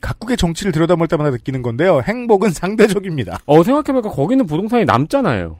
각국의 0.00 0.36
정치를 0.36 0.70
들여다볼 0.70 1.08
때마다 1.08 1.30
느끼는 1.30 1.62
건데요. 1.62 2.00
행복은 2.02 2.50
상대적입니다. 2.54 3.40
어, 3.46 3.62
생각해보니까 3.64 4.10
거기는 4.10 4.46
부동산이 4.46 4.84
남잖아요. 4.84 5.58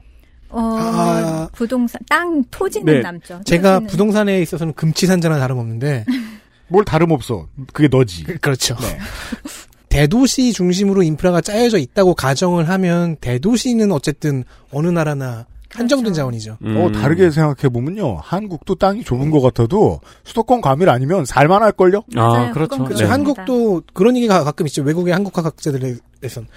어, 0.49 0.59
아. 0.79 1.49
부동산, 1.53 1.99
땅, 2.09 2.43
토지는 2.51 2.93
네. 2.93 3.01
남죠. 3.01 3.41
제가 3.45 3.79
토지는- 3.81 3.87
부동산에 3.89 4.41
있어서는 4.41 4.73
금치산자나 4.73 5.37
다름없는데 5.39 6.05
뭘 6.67 6.83
다름없어. 6.85 7.47
그게 7.73 7.87
너지. 7.87 8.23
그, 8.23 8.37
그렇죠. 8.37 8.75
네. 8.77 8.97
대도시 9.89 10.53
중심으로 10.53 11.01
인프라가 11.03 11.41
짜여져 11.41 11.77
있다고 11.79 12.13
가정을 12.13 12.69
하면 12.69 13.15
대도시는 13.21 13.91
어쨌든 13.91 14.43
어느 14.71 14.87
나라나 14.87 15.45
한정된 15.71 16.13
자원이죠. 16.13 16.57
음. 16.63 16.77
어, 16.77 16.91
다르게 16.91 17.29
생각해 17.31 17.69
보면요. 17.71 18.17
한국도 18.23 18.75
땅이 18.75 19.03
좁은 19.03 19.29
것 19.31 19.39
같아도 19.41 19.99
수도권 20.23 20.61
과밀 20.61 20.89
아니면 20.89 21.25
살만할 21.25 21.71
걸요? 21.73 21.99
아, 22.15 22.21
맞아요. 22.27 22.53
그렇죠. 22.53 22.83
그렇죠. 22.83 23.03
네. 23.03 23.09
한국도 23.09 23.83
그런 23.93 24.15
얘기가 24.17 24.43
가끔 24.43 24.65
있죠. 24.67 24.81
외국의 24.83 25.13
한국 25.13 25.33
과학자들에선 25.33 26.47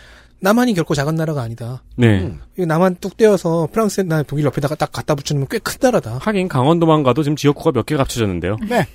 남한이 0.42 0.74
결코 0.74 0.94
작은 0.94 1.14
나라가 1.14 1.42
아니다. 1.42 1.82
네. 1.96 2.20
음. 2.22 2.40
이 2.58 2.66
남한 2.66 2.96
뚝 3.00 3.16
떼어서 3.16 3.68
프랑스나 3.72 4.24
독일 4.24 4.44
옆에다가 4.46 4.74
딱 4.74 4.90
갖다 4.92 5.14
붙이면 5.14 5.46
꽤 5.48 5.58
큰 5.60 5.78
나라다. 5.80 6.18
하긴 6.20 6.48
강원도만 6.48 7.02
가도 7.04 7.22
지금 7.22 7.36
지역구가 7.36 7.70
몇 7.72 7.86
개가 7.86 8.02
합쳐졌는데요. 8.02 8.56
네. 8.68 8.86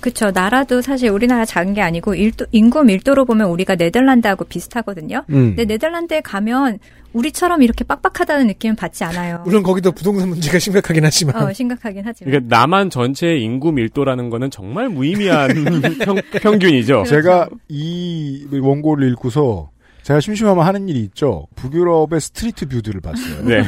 그쵸. 0.00 0.30
나라도 0.30 0.82
사실 0.82 1.08
우리나라 1.08 1.44
작은 1.44 1.74
게 1.74 1.80
아니고 1.80 2.14
일도, 2.14 2.46
인구 2.52 2.84
밀도로 2.84 3.24
보면 3.24 3.48
우리가 3.48 3.74
네덜란드하고 3.74 4.44
비슷하거든요. 4.44 5.24
음. 5.30 5.56
근데 5.56 5.64
네덜란드에 5.64 6.20
가면 6.20 6.78
우리처럼 7.14 7.62
이렇게 7.62 7.82
빡빡하다는 7.82 8.46
느낌은 8.48 8.76
받지 8.76 9.02
않아요. 9.04 9.40
물론 9.44 9.62
거기도 9.62 9.90
부동산 9.90 10.28
문제가 10.28 10.58
심각하긴 10.58 11.02
하지만 11.04 11.34
어, 11.42 11.52
심각하긴 11.52 12.02
하지만. 12.04 12.30
그러니까 12.30 12.56
남한 12.56 12.90
전체의 12.90 13.42
인구 13.42 13.72
밀도라는 13.72 14.28
거는 14.30 14.50
정말 14.50 14.90
무의미한 14.90 15.48
평, 16.04 16.16
평균이죠. 16.42 17.04
제가 17.08 17.48
이 17.68 18.46
원고를 18.52 19.08
읽고서 19.12 19.70
제가 20.06 20.20
심심하면 20.20 20.64
하는 20.64 20.88
일이 20.88 21.00
있죠. 21.00 21.48
북유럽의 21.56 22.20
street 22.20 22.68
view들을 22.68 23.00
봤어요. 23.00 23.42
네. 23.42 23.64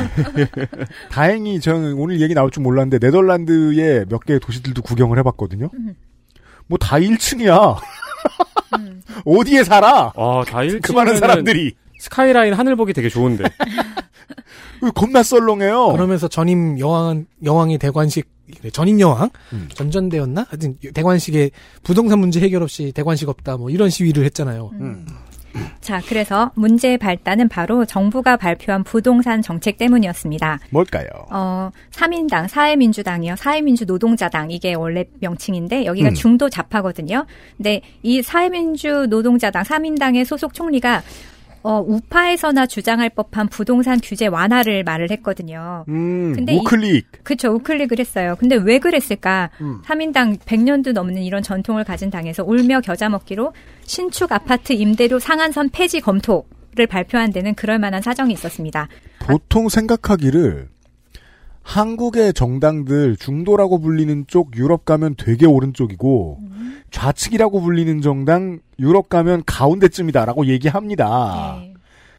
다행히 1.10 1.58
저는 1.58 1.94
오늘 1.94 2.20
얘기 2.20 2.32
나올 2.32 2.52
줄 2.52 2.62
몰랐는데 2.62 3.04
네덜란드의 3.04 4.06
몇 4.08 4.20
개의 4.20 4.38
도시들도 4.38 4.82
구경을 4.82 5.18
해봤거든요. 5.18 5.68
음. 5.74 5.96
뭐 6.68 6.88
다 6.88 6.98
1층이야. 6.98 7.78
음. 8.78 9.02
어디에 9.26 9.64
살아? 9.64 10.12
아, 10.14 10.44
다그 10.46 10.92
많은 10.92 11.14
1층이면은 11.14 11.18
사람들이. 11.18 11.74
스카이라인 11.98 12.54
하늘 12.54 12.76
보기 12.76 12.92
되게 12.92 13.08
좋은데. 13.08 13.42
겁나 14.94 15.24
썰렁해요. 15.24 15.88
그러면서 15.88 16.28
전임 16.28 16.78
여왕 16.78 17.26
여왕의 17.42 17.78
대관식 17.78 18.30
전임 18.72 19.00
여왕 19.00 19.30
음. 19.52 19.68
전전대였나? 19.74 20.46
하여튼 20.48 20.76
대관식에 20.94 21.50
부동산 21.82 22.20
문제 22.20 22.38
해결 22.38 22.62
없이 22.62 22.92
대관식 22.94 23.28
없다 23.28 23.56
뭐 23.56 23.70
이런 23.70 23.90
시위를 23.90 24.24
했잖아요. 24.24 24.70
음. 24.74 25.04
자, 25.80 26.00
그래서 26.06 26.50
문제의 26.54 26.98
발단은 26.98 27.48
바로 27.48 27.84
정부가 27.84 28.36
발표한 28.36 28.84
부동산 28.84 29.42
정책 29.42 29.78
때문이었습니다. 29.78 30.58
뭘까요? 30.70 31.08
어, 31.30 31.70
3인당, 31.92 32.48
사회민주당이요. 32.48 33.36
사회민주노동자당. 33.36 34.50
이게 34.50 34.74
원래 34.74 35.04
명칭인데, 35.20 35.86
여기가 35.86 36.10
음. 36.10 36.14
중도 36.14 36.50
좌파거든요. 36.50 37.26
근데 37.56 37.80
이 38.02 38.22
사회민주노동자당, 38.22 39.62
3인당의 39.62 40.24
소속 40.24 40.52
총리가, 40.54 41.02
어, 41.62 41.80
우파에서나 41.86 42.66
주장할 42.66 43.10
법한 43.10 43.48
부동산 43.48 43.98
규제 44.02 44.26
완화를 44.26 44.84
말을 44.84 45.10
했거든요. 45.10 45.84
음, 45.88 46.32
근데 46.34 46.54
이- 46.54 46.58
우클릭. 46.58 47.24
그쵸, 47.24 47.52
우클릭을 47.52 47.98
했어요. 47.98 48.36
근데 48.38 48.56
왜 48.56 48.78
그랬을까? 48.78 49.50
음. 49.60 49.82
3인당 49.84 50.38
100년도 50.40 50.92
넘는 50.92 51.22
이런 51.22 51.42
전통을 51.42 51.84
가진 51.84 52.10
당에서 52.10 52.44
울며 52.44 52.80
겨자 52.80 53.08
먹기로 53.08 53.52
신축 53.82 54.32
아파트 54.32 54.72
임대료 54.72 55.18
상한선 55.18 55.70
폐지 55.70 56.00
검토를 56.00 56.86
발표한 56.88 57.32
데는 57.32 57.54
그럴 57.54 57.78
만한 57.78 58.02
사정이 58.02 58.32
있었습니다. 58.34 58.88
보통 59.20 59.68
생각하기를 59.68 60.68
한국의 61.68 62.32
정당들 62.32 63.18
중도라고 63.18 63.78
불리는 63.78 64.24
쪽 64.26 64.56
유럽 64.56 64.86
가면 64.86 65.16
되게 65.18 65.44
오른쪽이고 65.44 66.38
좌측이라고 66.90 67.60
불리는 67.60 68.00
정당 68.00 68.60
유럽 68.78 69.10
가면 69.10 69.42
가운데쯤이다라고 69.44 70.46
얘기합니다. 70.46 71.58
네. 71.60 71.74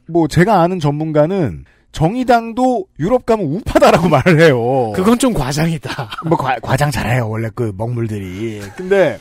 뭐 0.06 0.28
제가 0.28 0.62
아는 0.62 0.80
전문가는 0.80 1.66
정의당도 1.92 2.86
유럽 3.00 3.26
가면 3.26 3.48
우파다라고 3.48 4.08
말을 4.10 4.40
해요. 4.40 4.92
그건 4.96 5.18
좀 5.18 5.34
과장이다. 5.34 6.10
뭐 6.28 6.38
과, 6.38 6.78
장 6.78 6.92
잘해요 6.92 7.28
원래 7.28 7.50
그 7.56 7.74
먹물들이. 7.76 8.62
근데 8.76 9.18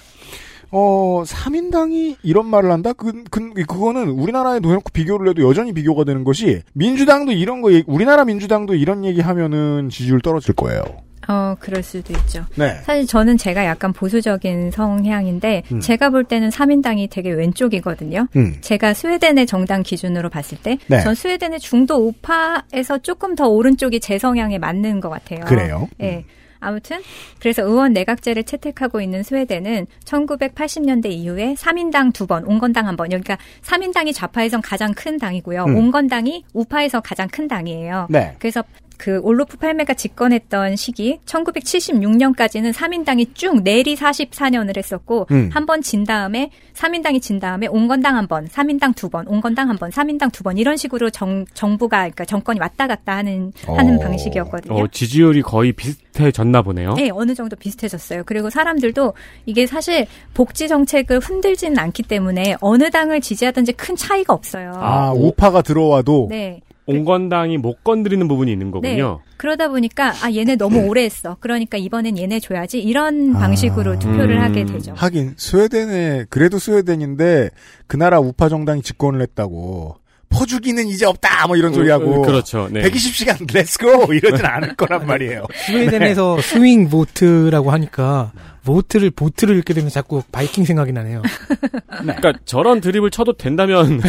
어 0.70 1.22
3인당이 1.24 2.16
이런 2.22 2.46
말을 2.46 2.70
한다? 2.70 2.92
그, 2.92 3.24
그 3.30 3.52
그거는 3.54 4.08
우리나라에 4.10 4.60
놓고 4.60 4.90
비교를 4.92 5.30
해도 5.30 5.48
여전히 5.48 5.72
비교가 5.72 6.04
되는 6.04 6.24
것이 6.24 6.62
민주당도 6.74 7.32
이런 7.32 7.62
거 7.62 7.70
우리나라 7.86 8.24
민주당도 8.24 8.74
이런 8.74 9.04
얘기 9.04 9.20
하면은 9.20 9.88
지지율 9.88 10.20
떨어질 10.20 10.54
거예요. 10.54 10.82
어, 11.30 11.54
그럴 11.60 11.82
수도 11.82 12.14
있죠. 12.14 12.44
네. 12.54 12.80
사실 12.84 13.06
저는 13.06 13.36
제가 13.36 13.66
약간 13.66 13.92
보수적인 13.92 14.70
성향인데 14.70 15.64
음. 15.72 15.80
제가 15.80 16.08
볼 16.08 16.24
때는 16.24 16.48
3인당이 16.48 17.10
되게 17.10 17.30
왼쪽이거든요. 17.30 18.28
음. 18.34 18.56
제가 18.62 18.94
스웨덴의 18.94 19.46
정당 19.46 19.82
기준으로 19.82 20.30
봤을 20.30 20.56
때, 20.56 20.78
네. 20.86 21.02
전 21.02 21.14
스웨덴의 21.14 21.60
중도 21.60 21.96
우파에서 21.96 22.98
조금 23.02 23.34
더 23.34 23.46
오른쪽이 23.46 24.00
제 24.00 24.18
성향에 24.18 24.56
맞는 24.56 25.00
것 25.00 25.10
같아요. 25.10 25.44
그래요? 25.44 25.88
예. 26.00 26.24
아무튼 26.60 27.00
그래서 27.40 27.62
의원 27.62 27.92
내각제를 27.92 28.44
채택하고 28.44 29.00
있는 29.00 29.22
스웨덴은 29.22 29.86
1980년대 30.04 31.06
이후에 31.10 31.54
3인당 31.54 32.12
두 32.12 32.26
번, 32.26 32.44
온건당 32.44 32.86
한 32.86 32.96
번. 32.96 33.08
그러니까 33.08 33.38
3인당이 33.62 34.14
좌파에선 34.14 34.60
가장 34.62 34.92
큰 34.94 35.18
당이고요. 35.18 35.64
음. 35.64 35.76
온건당이 35.76 36.44
우파에서 36.52 37.00
가장 37.00 37.28
큰 37.28 37.48
당이에요. 37.48 38.08
네. 38.10 38.34
그래서 38.38 38.62
그 38.98 39.20
올로프 39.22 39.56
팔메가 39.56 39.94
집권했던 39.94 40.76
시기 40.76 41.20
1976년까지는 41.24 42.72
3인당이 42.72 43.34
쭉 43.34 43.62
내리 43.62 43.94
44년을 43.94 44.76
했었고 44.76 45.26
음. 45.30 45.50
한번 45.52 45.80
진 45.82 46.04
다음에 46.04 46.50
3인당이 46.74 47.22
진 47.22 47.38
다음에 47.38 47.66
온건당 47.68 48.16
한 48.16 48.26
번, 48.26 48.46
3인당 48.48 48.94
두 48.94 49.08
번, 49.08 49.26
온건당 49.28 49.68
한 49.68 49.76
번, 49.78 49.90
3인당 49.90 50.32
두 50.32 50.42
번 50.42 50.58
이런 50.58 50.76
식으로 50.76 51.10
정, 51.10 51.44
정부가 51.54 51.98
그러니까 51.98 52.24
정권이 52.24 52.58
왔다 52.60 52.86
갔다 52.86 53.16
하는 53.16 53.52
하는 53.66 53.96
어. 53.96 54.00
방식이었거든요. 54.00 54.74
어, 54.74 54.86
지지율이 54.88 55.42
거의 55.42 55.72
비슷해졌나 55.72 56.62
보네요. 56.62 56.94
네, 56.94 57.10
어느 57.10 57.34
정도 57.34 57.54
비슷해졌어요. 57.56 58.22
그리고 58.26 58.50
사람들도 58.50 59.14
이게 59.46 59.66
사실 59.66 60.06
복지 60.34 60.68
정책을 60.68 61.20
흔들지는 61.20 61.78
않기 61.78 62.02
때문에 62.04 62.56
어느 62.60 62.90
당을 62.90 63.20
지지하든지 63.20 63.72
큰 63.72 63.94
차이가 63.96 64.34
없어요. 64.34 64.72
아 64.76 65.12
우파가 65.14 65.62
들어와도 65.62 66.26
네. 66.30 66.60
온건당이 66.88 67.58
못 67.58 67.84
건드리는 67.84 68.26
부분이 68.26 68.50
있는 68.50 68.70
거군요. 68.70 69.20
그러다 69.36 69.68
보니까 69.68 70.12
아 70.22 70.32
얘네 70.32 70.56
너무 70.56 70.86
오래 70.86 71.04
했어. 71.04 71.36
그러니까 71.40 71.76
이번엔 71.76 72.18
얘네 72.18 72.40
줘야지 72.40 72.80
이런 72.80 73.36
아. 73.36 73.40
방식으로 73.40 73.98
투표를 73.98 74.36
음. 74.38 74.42
하게 74.42 74.64
되죠. 74.64 74.94
하긴 74.96 75.34
스웨덴에 75.36 76.26
그래도 76.30 76.58
스웨덴인데 76.58 77.50
그 77.86 77.96
나라 77.96 78.18
우파 78.20 78.48
정당이 78.48 78.82
집권을 78.82 79.20
했다고 79.20 79.96
퍼주기는 80.30 80.86
이제 80.86 81.06
없다 81.06 81.46
뭐 81.46 81.56
이런 81.56 81.72
소리 81.72 81.90
하고 81.90 82.22
어, 82.22 82.26
그렇죠. 82.26 82.68
네. 82.70 82.82
120시간 82.82 83.52
let's 83.52 83.95
go 83.95 84.12
이러진 84.12 84.44
않을 84.46 84.76
거란 84.76 85.06
말이에요. 85.06 85.46
스웨덴에서 85.66 86.40
swing 86.40 86.88
vote라고 86.88 87.70
하니까 87.70 88.32
vote를 88.64 89.10
vote를 89.10 89.56
읽게 89.58 89.72
되면 89.72 89.88
자꾸 89.88 90.22
바이킹 90.30 90.64
생각이 90.66 90.92
나네요. 90.92 91.22
그러니까 91.88 92.34
저런 92.44 92.80
드립을 92.82 93.10
쳐도 93.10 93.34
된다면 93.38 94.00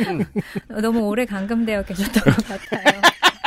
너무 0.80 1.00
오래 1.00 1.26
감금되어 1.26 1.82
계셨던 1.84 2.22
것 2.22 2.48
같아요. 2.48 3.02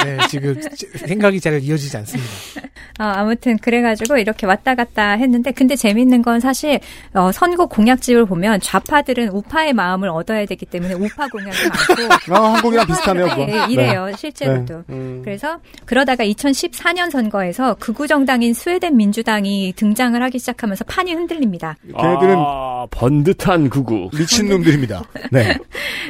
네, 0.05 0.17
지금 0.29 0.59
생각이 0.95 1.39
잘 1.39 1.61
이어지지 1.61 1.97
않습니다. 1.97 2.31
어, 2.99 3.03
아무튼 3.03 3.57
그래가지고 3.57 4.17
이렇게 4.17 4.45
왔다 4.45 4.75
갔다 4.75 5.11
했는데 5.11 5.51
근데 5.51 5.75
재밌는 5.75 6.21
건 6.21 6.39
사실 6.39 6.79
어, 7.13 7.31
선거 7.31 7.65
공약집을 7.65 8.25
보면 8.25 8.61
좌파들은 8.61 9.29
우파의 9.29 9.73
마음을 9.73 10.09
얻어야 10.09 10.45
되기 10.45 10.65
때문에 10.65 10.93
우파 10.93 11.27
공약이 11.27 11.57
많고 11.67 12.35
아, 12.35 12.53
한국이랑 12.53 12.87
비슷하네요. 12.87 13.27
그거. 13.27 13.45
네, 13.45 13.65
이래요 13.69 14.11
실제로도. 14.17 14.75
네. 14.75 14.83
음. 14.89 15.21
그래서 15.23 15.59
그러다가 15.85 16.23
2014년 16.23 17.11
선거에서 17.11 17.75
극우 17.79 18.07
정당인 18.07 18.53
스웨덴 18.53 18.95
민주당이 18.97 19.73
등장을 19.75 20.21
하기 20.21 20.39
시작하면서 20.39 20.85
판이 20.85 21.13
흔들립니다. 21.13 21.75
걔네들은 21.97 22.35
아, 22.37 22.87
번듯한 22.91 23.69
구구. 23.69 24.09
미친 24.13 24.49
놈들입니다. 24.49 25.03
네. 25.31 25.57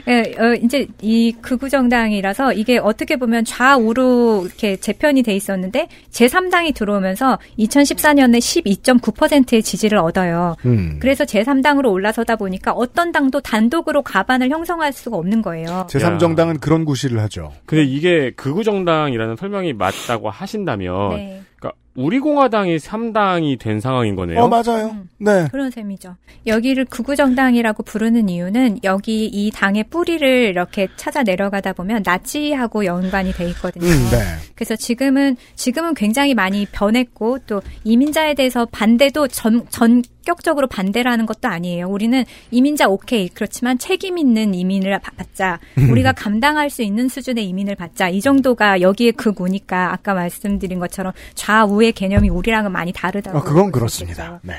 예, 0.08 0.22
어, 0.40 0.54
이제 0.62 0.88
이 1.02 1.32
극우 1.42 1.70
정당이라서 1.70 2.54
이게 2.54 2.78
어떻게 2.78 3.16
보면 3.16 3.46
좌우 3.46 3.85
로 3.94 4.44
이렇게 4.46 4.76
재편이 4.78 5.24
돼 5.24 5.36
있었는데 5.36 5.88
제3당이 6.12 6.74
들어오면서 6.76 7.38
2014년에 7.60 8.40
12.9%의 8.40 9.64
지지를 9.64 9.98
얻어요. 9.98 10.56
음. 10.66 10.98
그래서 11.00 11.24
제3당으로 11.24 11.92
올라서다 11.92 12.36
보니까 12.36 12.72
어떤 12.72 13.12
당도 13.12 13.42
단독으로 13.42 14.02
과반을 14.02 14.50
형성할 14.50 14.94
수가 14.94 15.18
없는 15.18 15.42
거예요. 15.42 15.88
제3정당은 15.90 16.60
그런 16.60 16.86
구실을 16.86 17.20
하죠. 17.22 17.52
근데 17.66 17.84
이게 17.84 18.32
극우정당이라는 18.36 19.36
설명이 19.36 19.74
맞다고 19.74 20.30
하신다면, 20.30 21.16
네. 21.16 21.42
그러니까 21.58 21.80
우리공화당이 21.96 22.78
3당이 22.78 23.60
된 23.60 23.80
상황인 23.80 24.16
거네요. 24.16 24.42
어, 24.42 24.48
맞아요. 24.48 24.96
네. 25.18 25.48
그런 25.52 25.72
셈이죠. 25.72 26.16
여기를 26.46 26.86
구구정당이라고 26.86 27.84
부르는 27.84 28.30
이유는 28.30 28.80
여기 28.84 29.26
이 29.26 29.50
당의 29.52 29.86
뿌리를 29.90 30.28
이렇게 30.28 30.88
찾아 30.98 31.24
내려가다 31.24 31.74
보면 31.74 32.04
나치하고 32.06 32.86
연관이 32.86 33.32
돼 33.32 33.48
있거든요. 33.50 33.86
음, 33.86 34.08
네. 34.12 34.18
그래서 34.56 34.76
지금은 34.76 35.38
지금은 35.56 35.94
굉장히 35.94 36.34
많이 36.34 36.66
변했고 36.66 37.40
또 37.48 37.62
이민자에 37.84 38.34
대해서 38.36 38.66
반대도 38.72 39.28
전 39.30 39.66
전격적으로 39.70 40.68
반대라는 40.68 41.26
것도 41.26 41.48
아니에요. 41.48 41.88
우리는 41.88 42.24
이민자 42.52 42.88
오케이 42.90 43.30
그렇지만 43.30 43.78
책임 43.78 44.18
있는 44.18 44.54
이민을 44.54 45.00
바- 45.00 45.12
받자. 45.18 45.60
우리가 45.92 46.12
감당할 46.12 46.70
수 46.70 46.84
있는 46.84 47.08
수준의 47.08 47.48
이민을 47.48 47.76
받자. 47.76 48.10
이 48.10 48.22
정도가 48.22 48.82
여기에 48.82 49.12
극우니까 49.12 49.94
아까 49.94 50.14
말씀드린 50.14 50.80
것처럼 50.80 51.14
좌우 51.36 51.84
의 51.86 51.92
개념이 51.94 52.30
우리랑은 52.30 52.72
많이 52.72 52.92
다르다고. 52.92 53.38
아, 53.38 53.42
그건 53.42 53.72
그렇습니다. 53.72 54.40
네. 54.44 54.56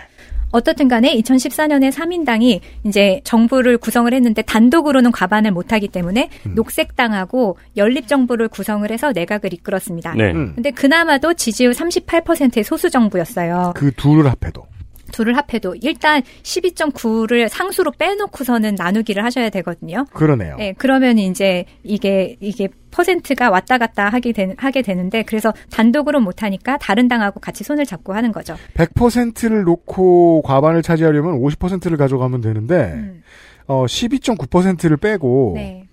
어떻든 0.53 0.89
간에 0.89 1.15
2014년에 1.17 1.93
3인당이 1.93 2.61
이제 2.85 3.21
정부를 3.25 3.79
구성을 3.79 4.13
했는데 4.13 4.43
단독으로는 4.43 5.13
과반을 5.13 5.51
못하기 5.51 5.89
때문에 5.89 6.31
음. 6.47 6.55
녹색당하고 6.55 7.59
연립정부를 7.77 8.49
구성을 8.49 8.91
해서 8.91 9.13
내각을 9.13 9.53
이끌었습니다. 9.53 10.15
네. 10.15 10.33
음. 10.33 10.53
근데 10.55 10.71
그나마도 10.71 11.35
지지율 11.35 11.73
38%의 11.73 12.65
소수정부였어요. 12.65 13.73
그 13.75 13.93
둘을 13.93 14.27
합해도. 14.27 14.67
둘을 15.13 15.37
합해도 15.37 15.77
일단 15.83 16.23
12.9를 16.43 17.49
상수로 17.49 17.93
빼놓고서는 17.93 18.75
나누기를 18.77 19.25
하셔야 19.25 19.51
되거든요. 19.51 20.05
그러네요. 20.13 20.57
네, 20.57 20.75
그러면 20.77 21.19
이제 21.19 21.65
이게 21.83 22.37
이게 22.41 22.69
퍼센트가 22.91 23.51
왔다 23.51 23.77
갔다 23.77 24.09
하게 24.09 24.33
되, 24.33 24.55
하게 24.57 24.83
되는데 24.83 25.23
그래서 25.23 25.53
단독으로 25.71 26.21
못 26.21 26.43
하니까 26.43 26.79
다른 26.79 27.09
당하고 27.09 27.41
같이 27.41 27.63
손을 27.63 27.85
잡고 27.85 28.15
하는 28.15 28.33
거죠. 28.33 28.57
100%를 28.75 29.65
놓고 29.65 30.43
과반을 30.43 30.83
차지하려면 30.83 31.39
50%를 31.41 31.97
가져가면 31.99 32.41
되는데, 32.41 32.93
음. 32.95 33.23
어, 33.67 33.85
12.9%를 33.85 34.97
빼고, 34.97 35.53
네. 35.57 35.87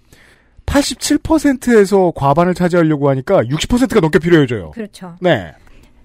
87%에서 0.65 2.13
과반을 2.15 2.53
차지하려고 2.53 3.09
하니까 3.09 3.41
60%가 3.43 3.99
넘게 3.99 4.19
필요해져요. 4.19 4.71
그렇죠. 4.71 5.15
네. 5.19 5.53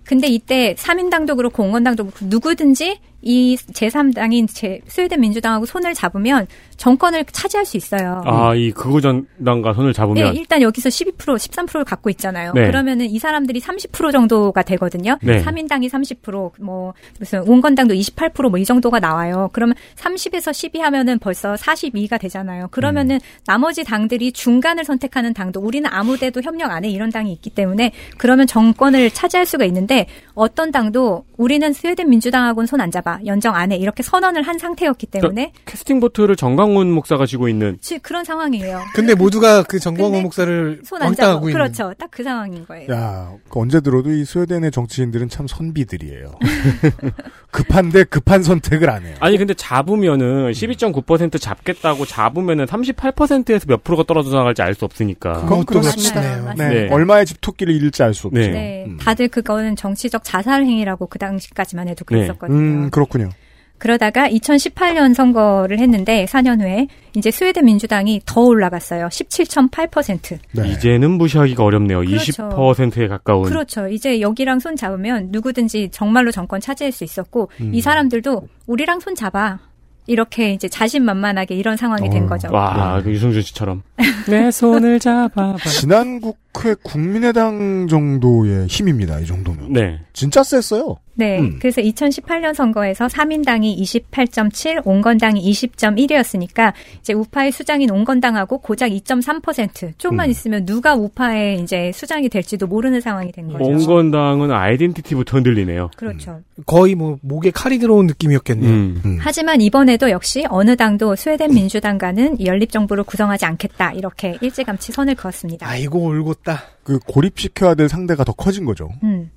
근데 0.08 0.26
이때 0.26 0.74
3인당도 0.74 1.36
그렇고 1.36 1.64
공원당도 1.64 2.04
그렇고 2.06 2.24
누구든지 2.24 2.98
이 3.22 3.56
제3당인 3.56 4.46
제 4.52 4.80
스웨덴 4.86 5.20
민주당하고 5.20 5.66
손을 5.66 5.94
잡으면 5.94 6.46
정권을 6.76 7.24
차지할 7.24 7.66
수 7.66 7.76
있어요. 7.76 8.22
아, 8.24 8.54
이 8.54 8.70
극우 8.70 9.00
정당과 9.00 9.72
손을 9.74 9.92
네, 9.92 9.96
잡으면. 9.96 10.36
일단 10.36 10.62
여기서 10.62 10.88
12% 10.88 11.16
13%를 11.16 11.84
갖고 11.84 12.10
있잖아요. 12.10 12.52
네. 12.54 12.66
그러면은 12.66 13.06
이 13.06 13.18
사람들이 13.18 13.60
30% 13.60 14.12
정도가 14.12 14.62
되거든요. 14.62 15.18
네. 15.22 15.42
3인당이 15.42 15.90
30%뭐 15.90 16.94
무슨 17.18 17.40
온건당도 17.42 17.94
28%뭐 17.94 18.58
이 18.58 18.64
정도가 18.64 19.00
나와요. 19.00 19.50
그러면 19.52 19.74
30에서 19.96 20.52
12 20.52 20.78
하면은 20.80 21.18
벌써 21.18 21.54
42가 21.54 22.20
되잖아요. 22.20 22.68
그러면은 22.70 23.16
음. 23.16 23.20
나머지 23.46 23.82
당들이 23.82 24.30
중간을 24.32 24.84
선택하는 24.84 25.34
당도 25.34 25.60
우리는 25.60 25.88
아무 25.92 26.16
데도 26.16 26.42
협력 26.42 26.70
안 26.70 26.84
해 26.84 26.88
이런 26.90 27.10
당이 27.10 27.32
있기 27.32 27.50
때문에 27.50 27.90
그러면 28.18 28.46
정권을 28.46 29.10
차지할 29.10 29.46
수가 29.46 29.64
있는데 29.64 30.06
어떤 30.34 30.70
당도 30.70 31.24
우리는 31.36 31.72
스웨덴 31.72 32.08
민주당하고는 32.08 32.66
손 32.68 32.78
안 32.80 32.92
잡아 32.92 33.07
연정 33.26 33.54
안해 33.54 33.76
이렇게 33.76 34.02
선언을 34.02 34.42
한 34.42 34.58
상태였기 34.58 35.06
때문에 35.06 35.52
캐스팅 35.66 36.00
보트를 36.00 36.36
정광훈 36.36 36.90
목사가 36.90 37.26
쥐고 37.26 37.48
있는. 37.48 37.78
지- 37.80 37.98
그런 37.98 38.24
상황이에요. 38.24 38.80
근데 38.94 39.14
모두가 39.14 39.62
그 39.64 39.78
정광훈 39.78 40.22
목사를 40.22 40.80
손안 40.84 41.14
잡아. 41.14 41.28
왕따하고 41.28 41.48
있는. 41.48 41.52
그렇죠. 41.52 41.94
딱 41.98 42.08
그 42.10 42.22
상황인 42.24 42.66
거예요. 42.66 42.92
야, 42.92 43.30
그 43.48 43.60
언제 43.60 43.80
들어도 43.80 44.10
이 44.10 44.24
스웨덴의 44.24 44.70
정치인들은 44.72 45.28
참 45.28 45.46
선비들이에요. 45.46 46.32
급한데 47.50 48.04
급한 48.04 48.42
선택을 48.42 48.90
안 48.90 49.04
해요. 49.06 49.14
아니 49.20 49.36
근데 49.38 49.54
잡으면은 49.54 50.50
12.9% 50.52 51.40
잡겠다고 51.40 52.04
잡으면은 52.06 52.66
38%에서 52.66 53.66
몇 53.68 53.82
프로가 53.84 54.04
떨어져 54.04 54.36
나갈지 54.36 54.62
알 54.62 54.74
수 54.74 54.84
없으니까. 54.84 55.32
그건 55.42 55.64
그것도. 55.64 55.88
그렇네요. 56.12 56.54
네. 56.56 56.68
네. 56.68 56.88
얼마의 56.90 57.26
집토끼를 57.26 57.74
잃을지 57.74 58.02
알 58.02 58.14
수 58.14 58.28
없죠. 58.28 58.38
네. 58.40 58.48
네, 58.48 58.84
음. 58.86 58.96
다들 58.98 59.28
그거는 59.28 59.76
정치적 59.76 60.22
자살 60.24 60.64
행위라고 60.64 61.06
그 61.06 61.18
당시까지만 61.18 61.88
해도 61.88 62.04
그랬었거든요. 62.04 62.56
음, 62.58 62.90
그렇군요. 62.98 63.30
그러다가 63.78 64.28
2018년 64.28 65.14
선거를 65.14 65.78
했는데 65.78 66.26
4년 66.26 66.60
후에 66.60 66.88
이제 67.16 67.30
스웨덴 67.30 67.64
민주당이 67.64 68.22
더 68.26 68.40
올라갔어요. 68.40 69.06
17.8%. 69.06 70.38
네. 70.52 70.68
이제는 70.68 71.12
무시하기가 71.12 71.64
어렵네요. 71.64 72.00
그렇죠. 72.00 72.48
20%에 72.48 73.08
가까운. 73.08 73.44
그렇죠. 73.44 73.88
이제 73.88 74.20
여기랑 74.20 74.58
손 74.58 74.76
잡으면 74.76 75.28
누구든지 75.30 75.90
정말로 75.92 76.30
정권 76.32 76.60
차지할 76.60 76.92
수 76.92 77.04
있었고 77.04 77.50
음. 77.60 77.72
이 77.72 77.80
사람들도 77.80 78.48
우리랑 78.66 79.00
손 79.00 79.14
잡아. 79.14 79.60
이렇게 80.08 80.54
이제 80.54 80.68
자신만만하게 80.68 81.54
이런 81.54 81.76
상황이 81.76 82.08
된 82.08 82.26
거죠. 82.26 82.48
와, 82.50 82.98
그 83.04 83.10
유승준 83.10 83.42
씨처럼. 83.42 83.82
내 84.26 84.50
손을 84.50 84.98
잡아봐. 84.98 85.58
지난 85.68 86.20
국회 86.22 86.74
국민의당 86.82 87.86
정도의 87.88 88.68
힘입니다. 88.68 89.20
이 89.20 89.26
정도면. 89.26 89.70
네. 89.70 90.00
진짜 90.14 90.42
셌어요. 90.42 90.96
네. 91.18 91.40
음. 91.40 91.58
그래서 91.58 91.82
2018년 91.82 92.54
선거에서 92.54 93.08
3인당이 93.08 93.76
28.7, 93.80 94.82
온건당이 94.84 95.50
20.1이었으니까 95.50 96.72
이제 97.00 97.12
우파의 97.12 97.50
수장인 97.50 97.90
온건당하고 97.90 98.58
고작 98.58 98.90
2.3% 98.90 99.98
조금만 99.98 100.28
음. 100.28 100.30
있으면 100.30 100.64
누가 100.64 100.94
우파의 100.94 101.60
이제 101.60 101.90
수장이 101.92 102.28
될지도 102.28 102.68
모르는 102.68 103.00
상황이 103.00 103.32
된 103.32 103.48
거죠. 103.48 103.64
온건당은 103.64 104.52
아이덴티티부터 104.52 105.38
흔들리네요. 105.38 105.90
그렇죠. 105.96 106.40
거의 106.66 106.94
뭐 106.94 107.18
목에 107.22 107.50
칼이 107.50 107.80
들어온 107.80 108.06
느낌이었겠네요. 108.06 108.70
음. 108.70 109.18
하지만 109.20 109.60
이번에도 109.60 110.10
역시 110.10 110.44
어느 110.48 110.76
당도 110.76 111.16
스웨덴 111.16 111.52
민주당과는 111.52 112.46
연립 112.46 112.70
정부를 112.70 113.02
구성하지 113.02 113.44
않겠다 113.44 113.92
이렇게 113.92 114.38
일찌감치 114.40 114.92
선을 114.92 115.16
그었습니다. 115.16 115.68
아이고 115.68 116.00
올곧다. 116.00 116.62
그 116.84 117.00
고립시켜야 117.00 117.74
될 117.74 117.88
상대가 117.88 118.22
더 118.22 118.32
커진 118.32 118.64
거죠. 118.64 118.88
음. 119.02 119.30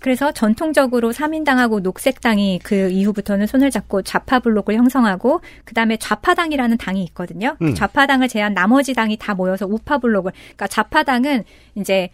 음. 0.00 0.02
그래서 0.02 0.32
전통적으로 0.32 1.12
3인당하고 1.12 1.80
녹색당이 1.80 2.60
그 2.64 2.88
이후부터는 2.88 3.46
손을 3.46 3.70
잡고 3.70 4.02
좌파 4.02 4.40
블록을 4.40 4.74
형성하고 4.74 5.40
그다음에 5.64 5.96
좌파당이라는 5.98 6.78
당이 6.78 7.04
있거든요. 7.04 7.56
그 7.58 7.66
음. 7.66 7.74
좌파당을 7.74 8.28
제한 8.28 8.54
나머지 8.54 8.94
당이 8.94 9.18
다 9.18 9.34
모여서 9.34 9.66
우파 9.66 9.98
블록을 9.98 10.32
그러니까 10.32 10.66
좌파당은 10.66 11.44
이제 11.74 12.10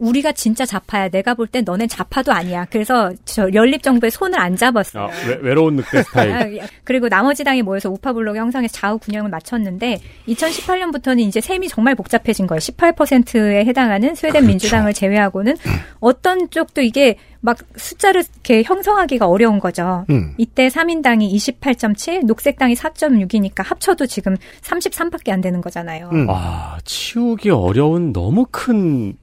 우리가 0.00 0.32
진짜 0.32 0.64
좌파야. 0.66 1.08
내가 1.08 1.34
볼 1.34 1.46
땐 1.46 1.64
너넨 1.64 1.88
좌파도 1.88 2.32
아니야. 2.32 2.66
그래서 2.70 3.12
저 3.24 3.48
연립 3.54 3.82
정부에 3.82 4.10
손을 4.10 4.38
안 4.38 4.56
잡았어요. 4.56 5.04
아, 5.04 5.08
외, 5.42 5.54
로운 5.54 5.76
늑대 5.76 6.02
스타일. 6.04 6.32
아, 6.32 6.66
그리고 6.84 7.08
나머지 7.08 7.44
당이 7.44 7.62
모여서 7.62 7.90
우파 7.90 8.12
블록 8.12 8.36
형성해서 8.36 8.72
좌우 8.72 8.98
균형을 8.98 9.30
맞췄는데 9.30 10.00
2018년부터는 10.28 11.20
이제 11.20 11.40
셈이 11.40 11.68
정말 11.68 11.94
복잡해진 11.94 12.46
거예요. 12.46 12.58
18%에 12.60 13.64
해당하는 13.64 14.14
스웨덴 14.14 14.46
민주당을 14.46 14.92
제외하고는 14.94 15.56
어떤 16.00 16.50
쪽도 16.50 16.82
이게 16.82 17.16
막 17.40 17.56
숫자를 17.76 18.22
이렇게 18.34 18.62
형성하기가 18.62 19.26
어려운 19.26 19.60
거죠. 19.60 20.04
음. 20.10 20.34
이때 20.36 20.68
3인당이 20.68 21.32
28.7, 21.34 22.26
녹색당이 22.26 22.74
4.6이니까 22.74 23.64
합쳐도 23.64 24.06
지금 24.06 24.36
33밖에 24.62 25.30
안 25.30 25.40
되는 25.40 25.60
거잖아요. 25.60 26.10
와, 26.28 26.78
치우기 26.84 27.50
어려운 27.50 28.12
너무 28.12 28.46
큰 28.50 29.14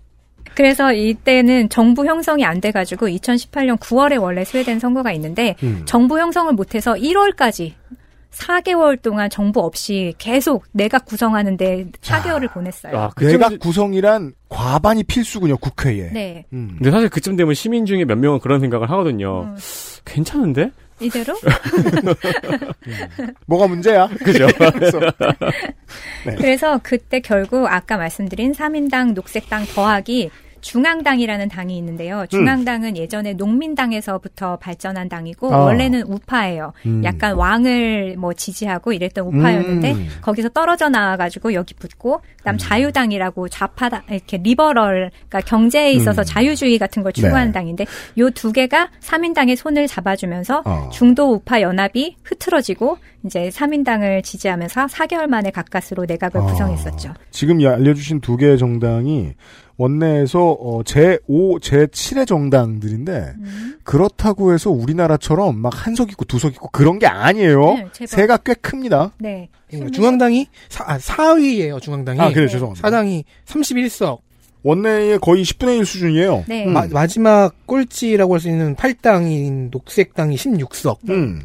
그래서 0.58 0.92
이때는 0.92 1.70
정부 1.70 2.08
형성이 2.08 2.44
안 2.44 2.60
돼가지고 2.60 3.10
2018년 3.10 3.78
9월에 3.78 4.20
원래 4.20 4.44
스웨덴 4.44 4.80
선거가 4.80 5.12
있는데 5.12 5.56
음. 5.62 5.84
정부 5.86 6.20
형성을 6.20 6.52
못해서 6.54 6.96
1월까지 6.96 7.74
4개월 8.32 9.00
동안 9.00 9.30
정부 9.30 9.60
없이 9.60 10.16
계속 10.18 10.66
내각 10.72 11.06
구성하는데 11.06 11.92
4개월을 12.02 12.52
보냈어요. 12.52 12.98
아, 12.98 13.12
내각 13.20 13.60
구성이란 13.60 14.34
과반이 14.50 15.04
필수군요, 15.04 15.58
국회에. 15.58 16.10
네. 16.12 16.46
음. 16.54 16.74
근데 16.80 16.90
사실 16.90 17.10
그쯤 17.10 17.36
되면 17.36 17.54
시민 17.54 17.86
중에 17.86 18.06
몇 18.06 18.18
명은 18.18 18.40
그런 18.40 18.60
생각을 18.60 18.90
하거든요. 18.90 19.44
음. 19.44 19.58
괜찮은데? 20.06 20.72
이대로? 21.00 21.36
뭐가 23.46 23.68
문제야? 23.68 24.08
그죠? 24.26 24.48
그래서, 24.74 25.00
네. 26.26 26.36
그래서 26.36 26.80
그때 26.82 27.20
결국 27.20 27.68
아까 27.68 27.98
말씀드린 27.98 28.54
3인당, 28.54 29.14
녹색당 29.14 29.66
더하기 29.76 30.32
중앙당이라는 30.62 31.50
당이 31.50 31.78
있는데요. 31.78 32.26
중앙당은 32.30 32.96
예전에 32.96 33.34
농민당에서부터 33.34 34.58
발전한 34.58 35.10
당이고 35.10 35.54
아. 35.54 35.58
원래는 35.66 36.04
우파예요. 36.04 36.72
음. 36.86 37.04
약간 37.04 37.36
왕을 37.36 38.16
뭐 38.18 38.34
지지하고 38.34 38.94
이랬던 38.94 39.26
우파였는데 39.26 39.92
음. 39.92 40.08
거기서 40.22 40.50
떨어져 40.50 40.88
나와가지고 40.90 41.54
여기 41.54 41.74
붙고 41.74 42.22
그다음 42.38 42.58
자유당이라고 42.58 43.50
좌파 43.50 43.90
당 43.90 44.04
이렇게 44.10 44.38
리버럴 44.38 45.12
그러니까 45.28 45.42
경제에 45.42 45.92
있어서 45.92 46.22
음. 46.22 46.26
자유주의 46.26 46.78
같은 46.78 47.04
걸 47.04 47.12
추구하는 47.12 47.48
네. 47.48 47.52
당인데 47.52 47.86
요 48.18 48.30
두 48.38 48.52
개가 48.52 48.90
3인당의 49.02 49.56
손을 49.56 49.88
잡아주면서 49.88 50.62
어. 50.64 50.90
중도 50.92 51.34
우파 51.34 51.60
연합이 51.62 52.18
흐트러지고 52.24 53.00
이제 53.26 53.50
3인당을 53.50 54.24
지지하면서 54.24 54.86
4개월 54.86 55.26
만에 55.28 55.50
가까스로 55.50 56.06
내각을 56.06 56.42
어. 56.42 56.46
구성했었죠. 56.46 57.14
지금 57.32 57.60
이 57.60 57.68
알려주신 57.68 58.22
두 58.22 58.38
개의 58.38 58.60
정당이 58.60 59.34
원내에서 59.78 60.40
어, 60.52 60.82
제5, 60.84 61.60
제7의 61.62 62.28
정당들인데 62.28 63.34
그렇다고 63.84 64.54
해서 64.54 64.72
우리나라처럼 64.72 65.58
막 65.58 65.72
한석 65.86 66.12
있고 66.12 66.26
두석 66.26 66.54
있고 66.54 66.70
그런 66.70 66.98
게 67.00 67.06
아니에요. 67.08 67.62
네, 67.76 67.88
제법. 67.94 68.08
세가 68.10 68.38
꽤 68.38 68.54
큽니다. 68.56 69.14
네. 69.20 69.50
중앙당이 69.94 70.48
사, 70.70 70.84
아, 70.88 70.98
4위예요, 70.98 71.80
중앙당이. 71.82 72.20
아, 72.20 72.32
그래, 72.32 72.48
죄송합니다. 72.48 72.88
사당이 72.88 73.24
31석. 73.46 74.20
원내의 74.64 75.20
거의 75.20 75.44
10분의 75.44 75.78
1 75.80 75.86
수준이에요. 75.86 76.44
네. 76.48 76.66
음. 76.66 76.74
마, 76.74 76.88
마지막 76.88 77.54
꼴찌라고 77.68 78.34
할 78.34 78.40
수 78.40 78.50
있는 78.50 78.76
8당인 78.76 79.70
녹색당이 79.72 80.36
16석. 80.36 80.98
음. 81.10 81.42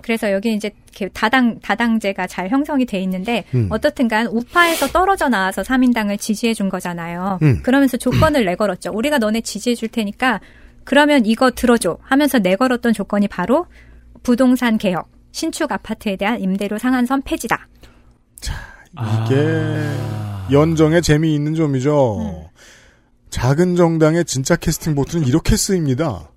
그래서 0.00 0.30
여기 0.32 0.54
이제 0.54 0.70
이렇게 0.92 1.08
다당 1.08 1.58
다당제가 1.60 2.26
잘 2.26 2.50
형성이 2.50 2.84
돼 2.84 3.00
있는데 3.00 3.44
음. 3.54 3.68
어떻든간 3.70 4.26
우파에서 4.26 4.88
떨어져 4.88 5.28
나와서 5.28 5.62
3인당을 5.62 6.20
지지해 6.20 6.54
준 6.54 6.68
거잖아요. 6.68 7.38
음. 7.42 7.62
그러면서 7.62 7.96
조건을 7.96 8.44
내걸었죠. 8.44 8.92
우리가 8.92 9.18
너네 9.18 9.40
지지해 9.40 9.74
줄 9.74 9.88
테니까 9.88 10.40
그러면 10.84 11.24
이거 11.24 11.50
들어줘 11.50 11.98
하면서 12.02 12.38
내걸었던 12.38 12.92
조건이 12.92 13.28
바로 13.28 13.66
부동산 14.22 14.78
개혁, 14.78 15.10
신축 15.32 15.72
아파트에 15.72 16.16
대한 16.16 16.40
임대료 16.40 16.78
상한선 16.78 17.22
폐지다. 17.22 17.68
이게 18.92 20.52
연정의 20.52 21.00
재미있는 21.02 21.54
점이죠. 21.54 22.50
작은 23.30 23.76
정당의 23.76 24.26
진짜 24.26 24.56
캐스팅 24.56 24.94
보트는 24.94 25.26
이렇게 25.26 25.56
쓰입니다. 25.56 26.31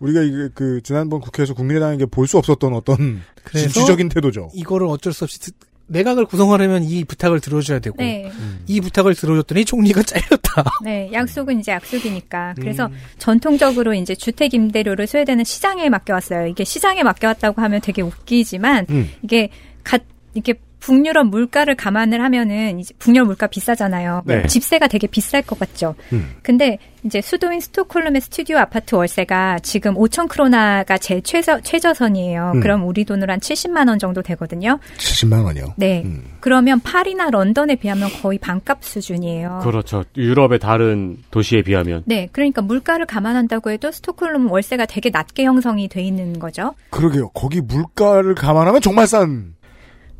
우리가 0.00 0.22
이게 0.22 0.48
그 0.54 0.80
지난번 0.82 1.20
국회에서 1.20 1.54
국민의당에게 1.54 2.06
볼 2.06 2.26
수 2.26 2.38
없었던 2.38 2.74
어떤 2.74 3.22
진취적인 3.52 4.08
태도죠. 4.10 4.50
이거를 4.54 4.86
어쩔 4.86 5.12
수 5.12 5.24
없이 5.24 5.40
드- 5.40 5.50
내각을 5.90 6.26
구성하려면 6.26 6.84
이 6.84 7.02
부탁을 7.04 7.40
들어줘야 7.40 7.78
되고 7.78 7.96
네. 7.98 8.30
이 8.66 8.78
부탁을 8.80 9.14
들어줬더니 9.14 9.64
총리가 9.64 10.02
잘렸다. 10.02 10.64
네, 10.84 11.08
약속은 11.14 11.60
이제 11.60 11.72
약속이니까. 11.72 12.54
그래서 12.58 12.86
음. 12.86 12.92
전통적으로 13.16 13.94
이제 13.94 14.14
주택 14.14 14.52
임대료를 14.52 15.06
스웨덴은 15.06 15.44
시장에 15.44 15.88
맡겨왔어요. 15.88 16.46
이게 16.48 16.64
시장에 16.64 17.02
맡겨왔다고 17.02 17.62
하면 17.62 17.80
되게 17.80 18.02
웃기지만 18.02 18.86
음. 18.90 19.08
이게 19.22 19.48
갓 19.82 20.02
이게 20.34 20.52
북유럽 20.88 21.26
물가를 21.26 21.74
감안을 21.74 22.22
하면은 22.24 22.80
이제 22.80 22.94
북유럽 22.98 23.26
물가 23.26 23.46
비싸잖아요. 23.46 24.22
네. 24.24 24.46
집세가 24.46 24.88
되게 24.88 25.06
비쌀 25.06 25.42
것 25.42 25.58
같죠. 25.58 25.94
음. 26.14 26.36
근데 26.42 26.78
이제 27.04 27.20
수도인 27.20 27.60
스톡홀름의 27.60 28.22
스튜디오 28.22 28.56
아파트 28.56 28.94
월세가 28.94 29.58
지금 29.60 29.94
5천 29.94 30.28
크로나가 30.28 30.96
제 30.96 31.20
최저 31.20 31.60
최저선이에요. 31.60 32.52
음. 32.54 32.60
그럼 32.60 32.86
우리 32.86 33.04
돈으로 33.04 33.30
한 33.30 33.38
70만 33.38 33.88
원 33.88 33.98
정도 33.98 34.22
되거든요. 34.22 34.78
70만 34.96 35.44
원이요. 35.44 35.74
네. 35.76 36.02
음. 36.04 36.24
그러면 36.40 36.80
파리나 36.80 37.28
런던에 37.30 37.76
비하면 37.76 38.08
거의 38.22 38.38
반값 38.38 38.82
수준이에요. 38.82 39.60
그렇죠. 39.62 40.04
유럽의 40.16 40.58
다른 40.58 41.18
도시에 41.30 41.62
비하면. 41.62 42.02
네, 42.06 42.28
그러니까 42.32 42.62
물가를 42.62 43.04
감안한다고 43.04 43.70
해도 43.70 43.92
스톡홀름 43.92 44.50
월세가 44.50 44.86
되게 44.86 45.10
낮게 45.10 45.44
형성이 45.44 45.88
돼 45.88 46.02
있는 46.02 46.38
거죠. 46.38 46.74
그러게요. 46.90 47.28
거기 47.30 47.60
물가를 47.60 48.34
감안하면 48.34 48.80
정말 48.80 49.06
싼. 49.06 49.57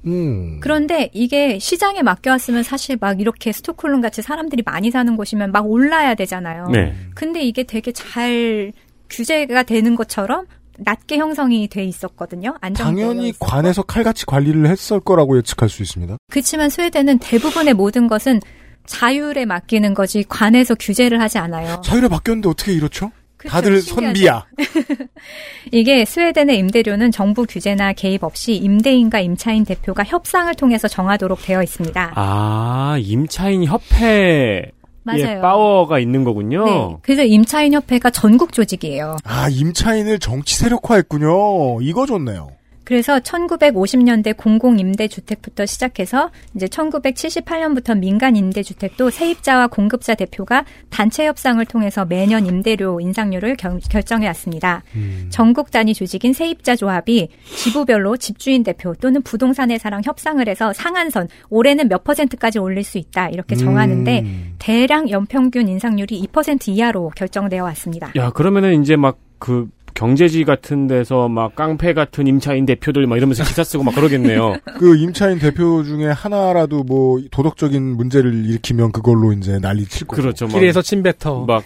음. 0.06 0.60
그런데 0.60 1.10
이게 1.12 1.58
시장에 1.58 2.02
맡겨왔으면 2.02 2.62
사실 2.62 2.96
막 3.00 3.20
이렇게 3.20 3.52
스톡홀름 3.52 4.00
같이 4.00 4.22
사람들이 4.22 4.62
많이 4.64 4.90
사는 4.90 5.16
곳이면 5.16 5.52
막 5.52 5.68
올라야 5.68 6.14
되잖아요. 6.14 6.68
네. 6.68 6.94
근데 7.14 7.42
이게 7.42 7.64
되게 7.64 7.92
잘 7.92 8.72
규제가 9.10 9.62
되는 9.64 9.94
것처럼 9.94 10.46
낮게 10.78 11.18
형성이 11.18 11.66
돼 11.68 11.84
있었거든요. 11.84 12.56
당연히 12.74 13.30
있었고. 13.30 13.46
관에서 13.46 13.82
칼같이 13.82 14.24
관리를 14.26 14.66
했을 14.68 15.00
거라고 15.00 15.36
예측할 15.38 15.68
수 15.68 15.82
있습니다. 15.82 16.16
그렇지만 16.30 16.70
스웨덴은 16.70 17.18
대부분의 17.18 17.74
모든 17.74 18.06
것은 18.06 18.40
자율에 18.86 19.44
맡기는 19.44 19.92
거지 19.94 20.24
관에서 20.28 20.74
규제를 20.74 21.20
하지 21.20 21.38
않아요. 21.38 21.80
자율에 21.82 22.08
바뀌었는데 22.08 22.48
어떻게 22.48 22.72
이렇죠? 22.72 23.10
그쵸, 23.38 23.48
다들 23.50 23.80
신기하죠. 23.80 23.94
선비야. 23.94 24.46
이게 25.72 26.04
스웨덴의 26.04 26.58
임대료는 26.58 27.12
정부 27.12 27.46
규제나 27.46 27.92
개입 27.92 28.24
없이 28.24 28.54
임대인과 28.54 29.20
임차인 29.20 29.64
대표가 29.64 30.04
협상을 30.04 30.52
통해서 30.56 30.88
정하도록 30.88 31.40
되어 31.42 31.62
있습니다. 31.62 32.12
아, 32.16 32.96
임차인 33.00 33.64
협회의 33.64 34.72
맞아요. 35.04 35.40
파워가 35.40 36.00
있는 36.00 36.24
거군요. 36.24 36.64
네. 36.64 36.96
그래서 37.02 37.22
임차인 37.22 37.72
협회가 37.72 38.10
전국 38.10 38.52
조직이에요. 38.52 39.16
아, 39.24 39.48
임차인을 39.48 40.18
정치 40.18 40.56
세력화했군요. 40.56 41.80
이거 41.80 42.04
좋네요. 42.06 42.57
그래서 42.88 43.18
1950년대 43.18 44.34
공공 44.34 44.78
임대 44.78 45.08
주택부터 45.08 45.66
시작해서 45.66 46.30
이제 46.54 46.64
1978년부터 46.64 47.98
민간 47.98 48.34
임대 48.34 48.62
주택도 48.62 49.10
세입자와 49.10 49.66
공급자 49.66 50.14
대표가 50.14 50.64
단체 50.88 51.26
협상을 51.26 51.62
통해서 51.66 52.06
매년 52.06 52.46
임대료 52.46 52.98
인상률을 52.98 53.56
결, 53.56 53.78
결정해 53.90 54.26
왔습니다. 54.28 54.82
전국 55.28 55.70
단위 55.70 55.92
조직인 55.92 56.32
세입자 56.32 56.76
조합이 56.76 57.28
지부별로 57.56 58.16
집주인 58.16 58.62
대표 58.62 58.94
또는 58.94 59.20
부동산의 59.20 59.78
사랑 59.78 60.00
협상을 60.02 60.48
해서 60.48 60.72
상한선 60.72 61.28
올해는 61.50 61.88
몇 61.88 62.04
퍼센트까지 62.04 62.58
올릴 62.58 62.84
수 62.84 62.96
있다 62.96 63.28
이렇게 63.28 63.54
정하는데 63.54 64.54
대략 64.58 65.10
연평균 65.10 65.68
인상률이 65.68 66.26
2% 66.28 66.68
이하로 66.68 67.12
결정되어 67.14 67.62
왔습니다. 67.64 68.12
야, 68.16 68.30
그러면은 68.30 68.80
이제 68.80 68.96
막그 68.96 69.68
경제지 70.02 70.44
같은 70.44 70.86
데서 70.86 71.28
막 71.28 71.56
깡패 71.56 71.92
같은 71.92 72.28
임차인 72.28 72.66
대표들 72.66 73.04
막 73.08 73.16
이러면서 73.16 73.42
기사 73.42 73.64
쓰고 73.64 73.82
막 73.82 73.96
그러겠네요. 73.96 74.54
그 74.78 74.96
임차인 74.96 75.40
대표 75.40 75.82
중에 75.82 76.06
하나라도 76.06 76.84
뭐 76.84 77.20
도덕적인 77.32 77.82
문제를 77.96 78.46
일으키면 78.46 78.92
그걸로 78.92 79.32
이제 79.32 79.58
난리 79.58 79.84
칠 79.86 80.06
거고. 80.06 80.22
그렇죠. 80.22 80.46
막 80.46 80.52
길에서 80.54 80.82
침뱉어. 80.82 81.46
막, 81.48 81.64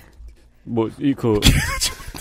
뭐, 0.64 0.88
이, 0.98 1.12
그, 1.12 1.40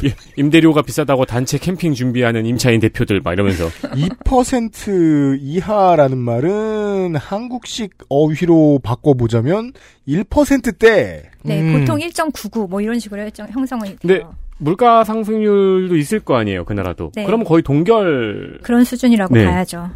이- 0.04 0.12
임대료가 0.36 0.82
비싸다고 0.82 1.24
단체 1.24 1.58
캠핑 1.58 1.94
준비하는 1.94 2.46
임차인 2.46 2.82
대표들 2.82 3.22
막 3.22 3.32
이러면서. 3.32 3.70
2% 3.70 5.38
이하라는 5.40 6.18
말은 6.18 7.16
한국식 7.16 7.92
어휘로 8.10 8.80
바꿔보자면 8.84 9.72
1%대. 10.06 11.24
네, 11.44 11.80
보통 11.80 12.00
1.99 12.00 12.70
뭐 12.70 12.82
이런 12.82 13.00
식으로 13.00 13.30
형성이 13.52 13.96
근데 13.96 14.22
물가 14.66 15.04
상승률도 15.04 15.96
있을 15.98 16.20
거 16.20 16.36
아니에요, 16.38 16.66
그 16.66 16.74
나라도. 16.74 17.12
네. 17.16 17.26
그러면 17.26 17.46
거의 17.46 17.64
동결. 17.64 18.60
그런 18.62 18.84
수준이라고 18.84 19.34
네. 19.36 19.46
봐야죠. 19.46 19.90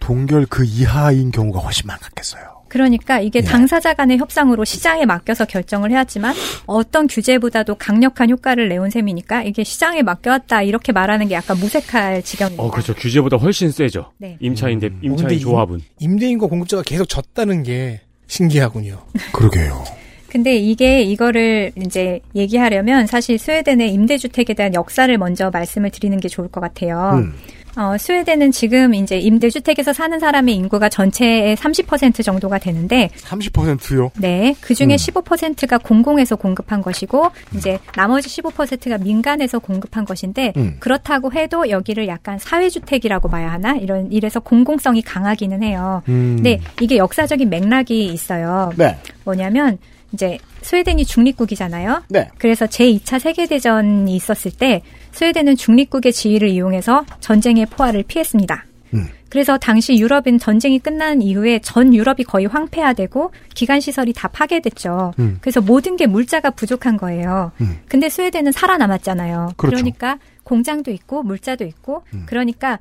동결 0.00 0.46
그 0.50 0.64
이하인 0.64 1.30
경우가 1.30 1.60
훨씬 1.60 1.86
많았겠어요. 1.86 2.52
그러니까 2.68 3.20
이게 3.20 3.40
네. 3.42 3.46
당사자 3.48 3.92
간의 3.94 4.18
협상으로 4.18 4.64
시장에 4.64 5.04
맡겨서 5.06 5.44
결정을 5.46 5.90
해야지만 5.90 6.34
어떤 6.66 7.06
규제보다도 7.06 7.74
강력한 7.76 8.30
효과를 8.30 8.68
내온 8.68 8.88
셈이니까 8.90 9.42
이게 9.44 9.62
시장에 9.62 10.02
맡겨왔다 10.02 10.62
이렇게 10.62 10.90
말하는 10.92 11.28
게 11.28 11.34
약간 11.34 11.58
무색할 11.58 12.22
지경입니다. 12.22 12.62
어, 12.62 12.70
그렇죠. 12.70 12.94
규제보다 12.94 13.36
훨씬 13.36 13.70
세죠. 13.70 14.12
네. 14.18 14.36
임차인 14.40 14.78
대, 14.78 14.86
임차인 15.02 15.16
근데 15.16 15.34
이- 15.36 15.40
조합은. 15.40 15.80
임대인과 16.00 16.46
공급자가 16.46 16.82
계속 16.82 17.08
졌다는 17.08 17.62
게 17.62 18.00
신기하군요. 18.26 18.98
그러게요. 19.32 19.84
근데 20.32 20.56
이게 20.56 21.02
이거를 21.02 21.72
이제 21.76 22.20
얘기하려면 22.34 23.06
사실 23.06 23.38
스웨덴의 23.38 23.92
임대주택에 23.92 24.54
대한 24.54 24.72
역사를 24.72 25.18
먼저 25.18 25.50
말씀을 25.50 25.90
드리는 25.90 26.18
게 26.20 26.28
좋을 26.28 26.48
것 26.48 26.62
같아요. 26.62 27.20
음. 27.22 27.34
어, 27.76 27.98
스웨덴은 27.98 28.50
지금 28.50 28.94
이제 28.94 29.18
임대주택에서 29.18 29.92
사는 29.92 30.18
사람의 30.18 30.54
인구가 30.54 30.88
전체의 30.88 31.56
30% 31.56 32.24
정도가 32.24 32.58
되는데 32.58 33.10
30%요? 33.18 34.10
네, 34.16 34.54
그 34.62 34.74
중에 34.74 34.94
음. 34.94 34.96
15%가 34.96 35.76
공공에서 35.76 36.36
공급한 36.36 36.80
것이고 36.80 37.30
이제 37.54 37.78
나머지 37.94 38.30
15%가 38.30 38.96
민간에서 38.96 39.58
공급한 39.58 40.06
것인데 40.06 40.54
음. 40.56 40.76
그렇다고 40.80 41.30
해도 41.32 41.68
여기를 41.68 42.08
약간 42.08 42.38
사회주택이라고 42.38 43.28
봐야 43.28 43.52
하나 43.52 43.74
이런 43.74 44.10
이래서 44.10 44.40
공공성이 44.40 45.02
강하기는 45.02 45.62
해요. 45.62 46.02
음. 46.08 46.36
근데 46.36 46.58
이게 46.80 46.96
역사적인 46.96 47.50
맥락이 47.50 48.06
있어요. 48.06 48.72
네. 48.78 48.96
뭐냐면 49.24 49.78
이제 50.12 50.38
스웨덴이 50.62 51.04
중립국이잖아요. 51.04 52.04
네. 52.08 52.28
그래서 52.38 52.66
제2차 52.66 53.18
세계대전이 53.18 54.14
있었을 54.14 54.52
때 54.52 54.82
스웨덴은 55.12 55.56
중립국의 55.56 56.12
지위를 56.12 56.48
이용해서 56.48 57.04
전쟁의 57.20 57.66
포화를 57.66 58.04
피했습니다. 58.04 58.64
음. 58.94 59.08
그래서 59.28 59.56
당시 59.56 59.94
유럽은 59.96 60.38
전쟁이 60.38 60.78
끝난 60.78 61.22
이후에 61.22 61.60
전 61.60 61.94
유럽이 61.94 62.24
거의 62.24 62.46
황폐화되고 62.46 63.32
기관 63.54 63.80
시설이 63.80 64.12
다 64.12 64.28
파괴됐죠. 64.28 65.14
음. 65.18 65.38
그래서 65.40 65.60
모든 65.62 65.96
게 65.96 66.06
물자가 66.06 66.50
부족한 66.50 66.98
거예요. 66.98 67.52
음. 67.62 67.78
근데 67.88 68.10
스웨덴은 68.10 68.52
살아남았잖아요. 68.52 69.52
그렇죠. 69.56 69.76
음. 69.76 69.78
러니까 69.78 70.18
공장도 70.44 70.90
있고 70.90 71.22
물자도 71.22 71.64
있고 71.64 72.02
그러니까 72.26 72.78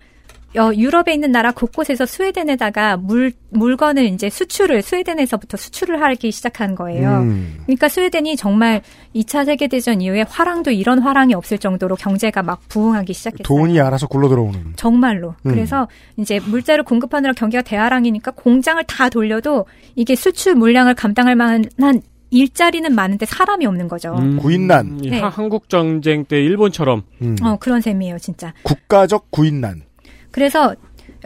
어, 0.57 0.71
유럽에 0.75 1.13
있는 1.13 1.31
나라 1.31 1.51
곳곳에서 1.51 2.05
스웨덴에다가 2.05 2.97
물 2.97 3.31
물건을 3.51 4.03
이제 4.05 4.29
수출을 4.29 4.81
스웨덴에서부터 4.81 5.55
수출을 5.55 6.01
하기 6.01 6.29
시작한 6.31 6.75
거예요. 6.75 7.19
음. 7.19 7.59
그러니까 7.63 7.87
스웨덴이 7.87 8.35
정말 8.35 8.81
2차 9.15 9.45
세계 9.45 9.67
대전 9.67 10.01
이후에 10.01 10.25
화랑도 10.27 10.71
이런 10.71 10.99
화랑이 10.99 11.33
없을 11.33 11.57
정도로 11.57 11.95
경제가 11.95 12.43
막 12.43 12.61
부흥하기 12.67 13.13
시작했어요. 13.13 13.43
돈이 13.43 13.79
알아서 13.79 14.07
굴러 14.07 14.27
들어오는. 14.27 14.73
정말로. 14.75 15.35
음. 15.45 15.51
그래서 15.51 15.87
이제 16.17 16.39
물자를 16.41 16.83
공급하느라 16.83 17.33
경기가 17.33 17.61
대화랑이니까 17.63 18.31
공장을 18.31 18.83
다 18.85 19.07
돌려도 19.09 19.65
이게 19.95 20.15
수출 20.15 20.55
물량을 20.55 20.95
감당할 20.95 21.35
만한 21.35 22.01
일자리는 22.29 22.93
많은데 22.93 23.25
사람이 23.25 23.65
없는 23.65 23.87
거죠. 23.89 24.15
음, 24.17 24.37
구인난. 24.37 24.99
이 25.03 25.09
네. 25.09 25.19
하- 25.19 25.27
한국 25.29 25.67
전쟁 25.69 26.23
때 26.25 26.41
일본처럼 26.41 27.03
음. 27.21 27.35
어, 27.41 27.57
그런 27.59 27.79
셈이에요, 27.81 28.17
진짜. 28.19 28.53
국가적 28.63 29.31
구인난. 29.31 29.83
그래서 30.31 30.75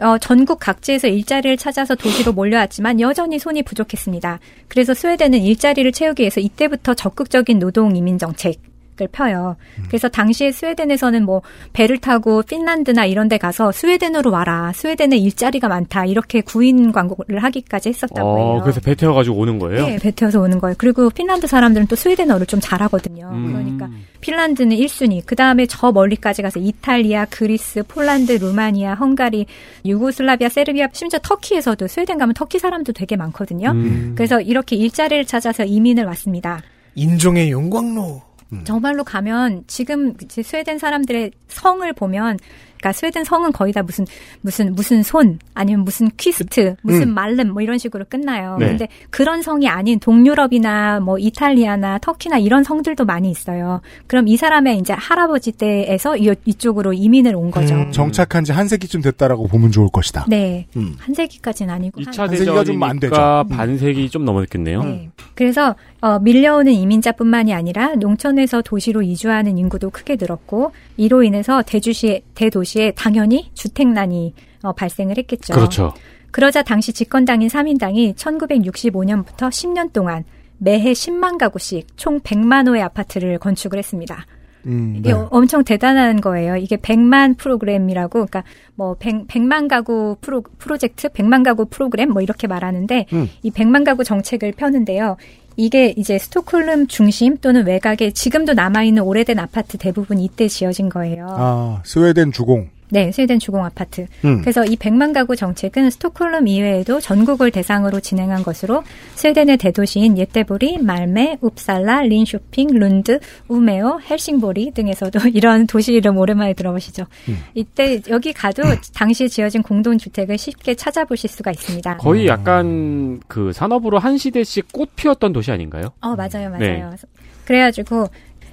어, 0.00 0.18
전국 0.18 0.60
각지에서 0.60 1.08
일자리를 1.08 1.56
찾아서 1.56 1.94
도시로 1.94 2.32
몰려왔지만 2.32 3.00
여전히 3.00 3.38
손이 3.38 3.62
부족했습니다. 3.62 4.40
그래서 4.68 4.92
스웨덴은 4.92 5.40
일자리를 5.40 5.90
채우기 5.92 6.22
위해서 6.22 6.40
이때부터 6.40 6.94
적극적인 6.94 7.58
노동 7.58 7.96
이민 7.96 8.18
정책 8.18 8.60
을 8.98 9.08
펴요. 9.12 9.56
그래서 9.88 10.08
당시에 10.08 10.52
스웨덴에서는 10.52 11.24
뭐 11.24 11.42
배를 11.74 11.98
타고 11.98 12.42
핀란드나 12.42 13.04
이런 13.04 13.28
데 13.28 13.36
가서 13.36 13.70
스웨덴으로 13.70 14.30
와라. 14.30 14.72
스웨덴에 14.74 15.18
일자리가 15.18 15.68
많다. 15.68 16.06
이렇게 16.06 16.40
구인 16.40 16.92
광고를 16.92 17.42
하기까지 17.42 17.90
했었다고 17.90 18.28
어, 18.28 18.36
해요. 18.38 18.60
그래서 18.62 18.80
배 18.80 18.94
태워 18.94 19.14
가지고 19.14 19.36
오는 19.36 19.58
거예요. 19.58 19.86
네, 19.86 19.98
배 19.98 20.10
태워서 20.10 20.40
오는 20.40 20.58
거예요. 20.58 20.74
그리고 20.78 21.10
핀란드 21.10 21.46
사람들은 21.46 21.88
또 21.88 21.96
스웨덴어를 21.96 22.46
좀 22.46 22.58
잘하거든요. 22.60 23.30
음. 23.32 23.46
그러니까 23.52 23.90
핀란드는 24.20 24.76
1순위, 24.76 25.22
그 25.26 25.36
다음에 25.36 25.66
저 25.66 25.92
멀리까지 25.92 26.42
가서 26.42 26.58
이탈리아, 26.58 27.26
그리스, 27.26 27.82
폴란드, 27.82 28.32
루마니아, 28.32 28.94
헝가리, 28.94 29.46
유고슬라비아, 29.84 30.48
세르비아, 30.48 30.88
심지어 30.92 31.18
터키에서도 31.22 31.86
스웨덴 31.86 32.18
가면 32.18 32.34
터키 32.34 32.58
사람도 32.58 32.92
되게 32.92 33.16
많거든요. 33.16 33.70
음. 33.70 34.14
그래서 34.16 34.40
이렇게 34.40 34.76
일자리를 34.76 35.24
찾아서 35.26 35.64
이민을 35.64 36.04
왔습니다. 36.04 36.62
인종의 36.94 37.50
용광로. 37.50 38.22
정말로 38.64 39.04
가면 39.04 39.64
지금 39.66 40.14
스웨덴 40.28 40.78
사람들의 40.78 41.32
성을 41.48 41.92
보면 41.92 42.38
그러니까 42.78 42.92
스웨덴 42.92 43.24
성은 43.24 43.52
거의 43.52 43.72
다 43.72 43.82
무슨 43.82 44.04
무슨 44.42 44.74
무슨 44.74 45.02
손 45.02 45.38
아니면 45.54 45.84
무슨 45.84 46.10
퀴스트 46.16 46.76
무슨 46.82 47.02
음. 47.08 47.14
말름 47.14 47.52
뭐 47.52 47.62
이런 47.62 47.78
식으로 47.78 48.04
끝나요. 48.08 48.56
네. 48.58 48.66
근데 48.68 48.88
그런 49.10 49.42
성이 49.42 49.68
아닌 49.68 49.98
동유럽이나 50.00 51.00
뭐 51.00 51.18
이탈리아나 51.18 51.98
터키나 51.98 52.38
이런 52.38 52.62
성들도 52.64 53.04
많이 53.04 53.30
있어요. 53.30 53.80
그럼 54.06 54.28
이 54.28 54.36
사람의 54.36 54.78
이제 54.78 54.92
할아버지 54.92 55.52
때에서 55.52 56.16
이, 56.16 56.34
이쪽으로 56.44 56.92
이민을 56.92 57.34
온 57.36 57.50
거죠. 57.50 57.74
음, 57.74 57.92
정착한 57.92 58.44
지 58.44 58.52
한 58.56 58.68
세기쯤 58.68 59.02
됐다라고 59.02 59.48
보면 59.48 59.70
좋을 59.70 59.88
것이다. 59.92 60.24
네. 60.28 60.66
음. 60.76 60.94
한 60.98 61.14
세기까지는 61.14 61.72
아니고 61.74 62.00
2차 62.00 62.20
한- 62.20 62.28
세기가 62.36 62.64
좀안 62.64 62.98
되죠. 63.00 63.10
대전이니까 63.14 63.44
반세기 63.44 64.08
좀 64.10 64.24
넘었겠네요. 64.24 64.82
네. 64.82 65.10
그래서 65.34 65.74
어, 66.00 66.18
밀려오는 66.18 66.72
이민자뿐만이 66.72 67.52
아니라 67.52 67.94
농촌에서 67.96 68.62
도시로 68.62 69.02
이주하는 69.02 69.58
인구도 69.58 69.90
크게 69.90 70.16
늘었고 70.18 70.72
이로 70.96 71.22
인해서 71.22 71.62
대주시 71.62 72.22
대도시 72.34 72.65
에 72.76 72.90
당연히 72.92 73.50
주택난이 73.54 74.34
어, 74.62 74.72
발생을 74.72 75.16
했겠죠. 75.18 75.54
그렇죠. 75.54 75.94
그러자 76.30 76.62
당시 76.62 76.92
집권당인 76.92 77.48
3인당이 77.48 78.14
1965년부터 78.16 79.48
10년 79.48 79.92
동안 79.92 80.24
매해 80.58 80.92
10만 80.92 81.38
가구씩 81.38 81.96
총 81.96 82.20
100만 82.20 82.68
호의 82.68 82.82
아파트를 82.82 83.38
건축을 83.38 83.78
했습니다. 83.78 84.26
음, 84.66 84.96
이게 84.98 85.12
네. 85.12 85.26
엄청 85.30 85.62
대단한 85.62 86.20
거예요. 86.20 86.56
이게 86.56 86.76
100만 86.76 87.38
프로그램이라고, 87.38 88.26
그러니까 88.26 88.42
뭐 88.74 88.96
100, 88.96 89.28
100만 89.28 89.68
가구 89.68 90.16
프로, 90.20 90.42
프로젝트, 90.58 91.08
100만 91.08 91.44
가구 91.44 91.66
프로그램 91.66 92.10
뭐 92.10 92.20
이렇게 92.20 92.46
말하는데 92.46 93.06
음. 93.12 93.30
이 93.42 93.50
100만 93.50 93.84
가구 93.84 94.02
정책을 94.02 94.52
펴는데요. 94.52 95.16
이게 95.56 95.94
이제 95.96 96.18
스톡홀름 96.18 96.86
중심 96.86 97.38
또는 97.38 97.66
외곽에 97.66 98.10
지금도 98.10 98.52
남아있는 98.52 99.02
오래된 99.02 99.38
아파트 99.38 99.78
대부분 99.78 100.18
이때 100.18 100.48
지어진 100.48 100.88
거예요. 100.88 101.26
아, 101.30 101.82
스웨덴 101.84 102.32
주공. 102.32 102.68
네, 102.88 103.10
스웨덴 103.12 103.38
주공 103.38 103.64
아파트. 103.64 104.06
음. 104.24 104.40
그래서 104.40 104.64
이 104.64 104.76
100만 104.76 105.12
가구 105.12 105.36
정책은 105.36 105.90
스톡홀름 105.90 106.48
이외에도 106.48 107.00
전국을 107.00 107.50
대상으로 107.50 108.00
진행한 108.00 108.42
것으로 108.42 108.82
스웨덴의 109.14 109.56
대도시인 109.56 110.18
예테보리, 110.18 110.78
말뫼, 110.78 111.38
웁살라, 111.40 112.02
린셰핑, 112.02 112.68
룬드, 112.72 113.18
우메오, 113.48 114.00
헬싱보리 114.08 114.72
등에서도 114.72 115.18
이런 115.34 115.66
도시 115.66 115.92
이름 115.94 116.18
오랜만에 116.18 116.54
들어보시죠. 116.54 117.06
음. 117.28 117.38
이때 117.54 118.00
여기 118.08 118.32
가도 118.32 118.62
당시에 118.94 119.28
지어진 119.28 119.62
공동주택을 119.62 120.38
쉽게 120.38 120.74
찾아보실 120.74 121.28
수가 121.30 121.50
있습니다. 121.50 121.96
거의 121.98 122.26
약간 122.26 123.20
그 123.26 123.52
산업으로 123.52 123.98
한 123.98 124.18
시대씩 124.18 124.72
꽃 124.72 124.94
피웠던 124.96 125.32
도시 125.32 125.50
아닌가요? 125.50 125.88
어, 126.00 126.14
맞아요, 126.14 126.50
맞아요. 126.50 126.58
네. 126.58 126.96
그래가지고 127.44 128.08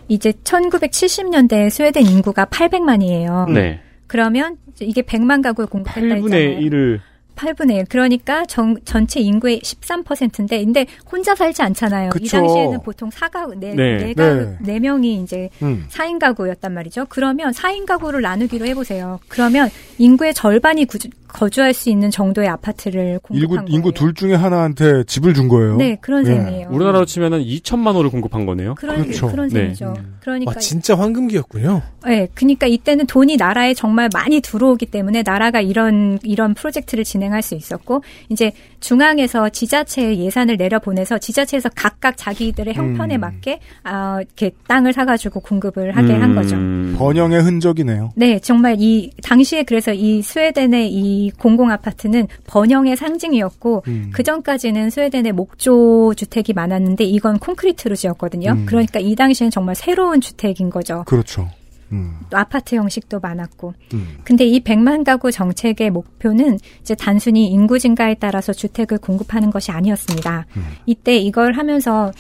이제 0.08 0.32
1970년대 0.32 1.70
스웨덴 1.70 2.06
인구가 2.06 2.46
800만이에요. 2.46 3.52
네. 3.52 3.80
그러면 4.14 4.58
이게 4.80 5.02
100만 5.02 5.42
가구를 5.42 5.68
공급했다 5.68 6.02
8분의 6.02 6.24
했잖아요. 6.24 6.60
1을 6.60 7.00
8분의 7.36 7.76
1. 7.78 7.86
그러니까 7.86 8.46
전, 8.46 8.78
전체 8.86 9.20
인구의 9.20 9.60
13%인데, 9.62 10.64
근데 10.64 10.86
혼자 11.12 11.36
살지 11.36 11.62
않잖아요. 11.62 12.10
이 12.16 12.20
그쵸. 12.20 12.38
당시에는 12.38 12.80
보통 12.84 13.10
4가구, 13.10 13.58
네, 13.58 13.74
네. 13.76 13.98
네. 13.98 14.14
가구, 14.14 14.36
네. 14.40 14.58
네. 14.62 14.80
명이 14.80 15.22
이제 15.24 15.50
음. 15.62 15.86
4인 15.90 16.20
가구였단 16.20 16.74
말이죠. 16.74 17.06
그러면 17.10 17.52
4인 17.52 17.86
가구를 17.86 18.22
나누기로 18.22 18.66
해보세요. 18.66 19.20
그러면 19.28 19.70
인구의 19.98 20.34
절반이 20.34 20.86
구주- 20.86 21.10
거주할 21.28 21.74
수 21.74 21.90
있는 21.90 22.12
정도의 22.12 22.48
아파트를 22.48 23.20
인구, 23.32 23.48
공급한 23.48 23.66
거예요. 23.66 23.76
인구 23.76 23.92
둘 23.92 24.14
중에 24.14 24.36
하나한테 24.36 25.04
집을 25.06 25.34
준 25.34 25.48
거예요. 25.48 25.78
네, 25.78 25.98
그런 26.00 26.28
예. 26.28 26.36
셈이에요. 26.36 26.68
우리나라로 26.70 27.06
치면은 27.06 27.44
2천만 27.44 27.96
호를 27.96 28.12
공급한 28.12 28.46
거네요. 28.46 28.76
그런, 28.76 29.02
그렇죠. 29.02 29.32
그런 29.32 29.48
네. 29.50 29.64
셈이죠. 29.66 29.96
그러니까 30.20 30.52
와, 30.52 30.56
진짜 30.60 30.96
황금기였군요. 30.96 31.82
네, 32.06 32.28
그러니까 32.36 32.68
이때는 32.68 33.08
돈이 33.08 33.38
나라에 33.38 33.74
정말 33.74 34.10
많이 34.14 34.42
들어오기 34.42 34.86
때문에 34.88 35.24
나라가 35.26 35.60
이런 35.60 36.20
이런 36.22 36.54
프로젝트를 36.54 37.04
진행 37.04 37.23
할 37.32 37.44
수 37.44 37.56
있었고 37.56 38.02
이제 38.30 38.54
중앙에서 38.80 39.50
지자체에 39.50 40.18
예산을 40.18 40.58
내려 40.58 40.80
보내서 40.80 41.18
지자체에서 41.18 41.70
각각 41.76 42.16
자기들의 42.18 42.74
형편에 42.74 43.16
음. 43.16 43.22
맞게 43.22 43.60
아 43.84 44.20
이렇게 44.22 44.52
땅을 44.68 44.94
사가지고 44.94 45.42
공급을 45.42 45.96
하게 45.96 46.14
한 46.14 46.34
거죠. 46.34 46.56
음. 46.56 46.96
번영의 46.98 47.42
흔적이네요. 47.42 48.14
네, 48.16 48.40
정말 48.40 48.78
이 48.80 49.12
당시에 49.22 49.64
그래서 49.64 49.94
이 49.94 50.22
스웨덴의 50.22 50.92
이 50.92 51.32
공공 51.32 51.70
아파트는 51.70 52.28
번영의 52.48 52.96
상징이었고 52.96 53.84
음. 53.88 54.12
그 54.14 54.24
전까지는 54.24 54.90
스웨덴의 54.90 55.34
목조 55.34 56.14
주택이 56.16 56.54
많았는데 56.54 57.04
이건 57.04 57.40
콘크리트로 57.40 57.96
지었거든요. 57.96 58.52
음. 58.52 58.66
그러니까 58.66 59.00
이 59.00 59.16
당시엔 59.16 59.52
정말 59.52 59.76
새로운 59.76 60.22
주택인 60.22 60.70
거죠. 60.70 61.04
그렇죠. 61.06 61.50
음. 61.94 62.20
또 62.30 62.38
아파트 62.38 62.76
형식도 62.76 63.20
많았고. 63.20 63.74
음. 63.94 64.18
근데 64.24 64.46
이 64.46 64.64
100만 64.64 65.04
가구 65.04 65.32
정책의 65.32 65.92
목표는 65.92 66.60
이제 66.82 66.96
단순히 66.96 67.48
인구 67.48 67.80
증가에 67.80 68.16
따라서 68.16 68.52
주택을 68.52 68.98
공급하는 68.98 69.52
것이 69.52 69.72
아니었습니다. 69.72 70.46
음. 70.58 70.66
이때 70.86 71.16
이걸 71.18 71.54
하면서 71.54 72.12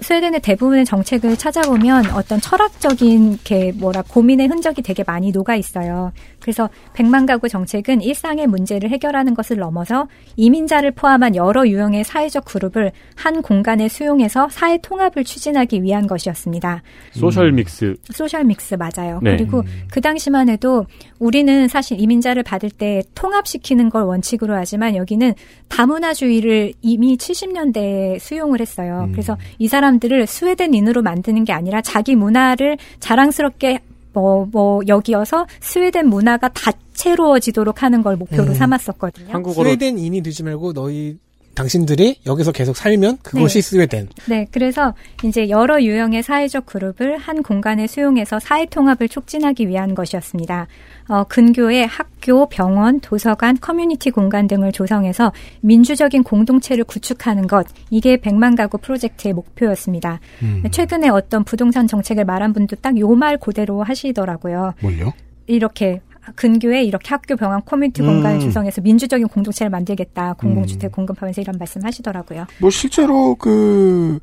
스웨덴의 0.00 0.40
대부분의 0.40 0.84
정책을 0.84 1.36
찾아보면 1.36 2.10
어떤 2.10 2.40
철학적인 2.40 3.32
이렇게 3.32 3.72
뭐라 3.72 4.02
고민의 4.02 4.48
흔적이 4.48 4.82
되게 4.82 5.02
많이 5.04 5.30
녹아 5.32 5.56
있어요. 5.56 6.12
그래서 6.42 6.68
100만 6.94 7.26
가구 7.26 7.48
정책은 7.48 8.02
일상의 8.02 8.46
문제를 8.46 8.90
해결하는 8.90 9.34
것을 9.34 9.56
넘어서 9.58 10.08
이민자를 10.36 10.90
포함한 10.90 11.36
여러 11.36 11.66
유형의 11.66 12.04
사회적 12.04 12.44
그룹을 12.44 12.92
한 13.14 13.42
공간에 13.42 13.88
수용해서 13.88 14.48
사회 14.50 14.78
통합을 14.78 15.24
추진하기 15.24 15.82
위한 15.82 16.06
것이었습니다. 16.06 16.82
Social 17.12 17.52
mix. 17.52 17.94
Social 18.10 18.44
mix 18.44 18.74
맞아요. 18.74 19.20
네. 19.22 19.36
그리고 19.36 19.62
그 19.90 20.00
당시만 20.00 20.48
해도 20.48 20.86
우리는 21.18 21.68
사실 21.68 22.00
이민자를 22.00 22.42
받을 22.42 22.70
때 22.70 23.02
통합시키는 23.14 23.88
걸 23.88 24.02
원칙으로 24.02 24.54
하지만 24.54 24.96
여기는 24.96 25.34
다문화주의를 25.68 26.72
이미 26.82 27.16
70년대에 27.16 28.18
수용을 28.18 28.60
했어요. 28.60 29.08
그래서 29.12 29.36
이 29.58 29.68
사람들을 29.68 30.26
스웨덴인으로 30.26 31.02
만드는 31.02 31.44
게 31.44 31.52
아니라 31.52 31.80
자기 31.80 32.16
문화를 32.16 32.76
자랑스럽게 33.00 33.80
뭐, 34.12 34.46
뭐, 34.50 34.80
여기어서 34.86 35.46
스웨덴 35.60 36.08
문화가 36.08 36.48
다채로워지도록 36.48 37.82
하는 37.82 38.02
걸 38.02 38.16
목표로 38.16 38.52
음. 38.52 38.54
삼았었거든요. 38.54 39.32
한국어로 39.32 39.68
스웨덴인이 39.68 40.20
되지 40.22 40.42
말고 40.42 40.72
너희 40.72 41.18
당신들이 41.54 42.20
여기서 42.26 42.52
계속 42.52 42.76
살면 42.76 43.18
그것이 43.22 43.60
네. 43.60 43.62
스웨덴. 43.62 44.08
네, 44.26 44.46
그래서 44.50 44.94
이제 45.22 45.48
여러 45.50 45.82
유형의 45.82 46.22
사회적 46.22 46.66
그룹을 46.66 47.18
한 47.18 47.42
공간에 47.42 47.86
수용해서 47.86 48.40
사회 48.40 48.64
통합을 48.66 49.08
촉진하기 49.08 49.68
위한 49.68 49.94
것이었습니다. 49.94 50.66
어, 51.08 51.24
근교의 51.24 51.86
학교, 51.86 52.48
병원, 52.48 53.00
도서관, 53.00 53.58
커뮤니티 53.60 54.10
공간 54.10 54.46
등을 54.46 54.72
조성해서 54.72 55.32
민주적인 55.60 56.22
공동체를 56.22 56.84
구축하는 56.84 57.46
것, 57.48 57.66
이게 57.90 58.16
100만 58.16 58.56
가구 58.56 58.78
프로젝트의 58.78 59.34
목표였습니다. 59.34 60.20
음. 60.42 60.62
최근에 60.70 61.08
어떤 61.08 61.44
부동산 61.44 61.86
정책을 61.86 62.24
말한 62.24 62.52
분도 62.52 62.76
딱 62.76 62.96
요 62.98 63.14
말 63.14 63.36
그대로 63.36 63.82
하시더라고요. 63.82 64.74
뭘요? 64.80 65.12
이렇게 65.46 66.00
근교에 66.34 66.84
이렇게 66.84 67.08
학교, 67.08 67.36
병원, 67.36 67.64
커뮤니티 67.64 68.02
음. 68.02 68.06
공간을 68.06 68.40
조성해서 68.40 68.80
민주적인 68.80 69.28
공동체를 69.28 69.70
만들겠다. 69.70 70.34
공공주택 70.34 70.92
공급하면서 70.92 71.40
이런 71.40 71.56
말씀 71.58 71.82
하시더라고요. 71.82 72.46
뭐 72.60 72.70
실제로 72.70 73.34
그 73.34 74.18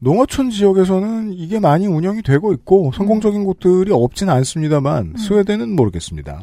농어촌 0.00 0.50
지역에서는 0.50 1.32
이게 1.32 1.60
많이 1.60 1.86
운영이 1.86 2.22
되고 2.22 2.52
있고 2.52 2.90
성공적인 2.92 3.44
곳들이 3.44 3.92
없지는 3.92 4.32
않습니다만 4.32 5.14
스웨덴은 5.16 5.76
모르겠습니다. 5.76 6.40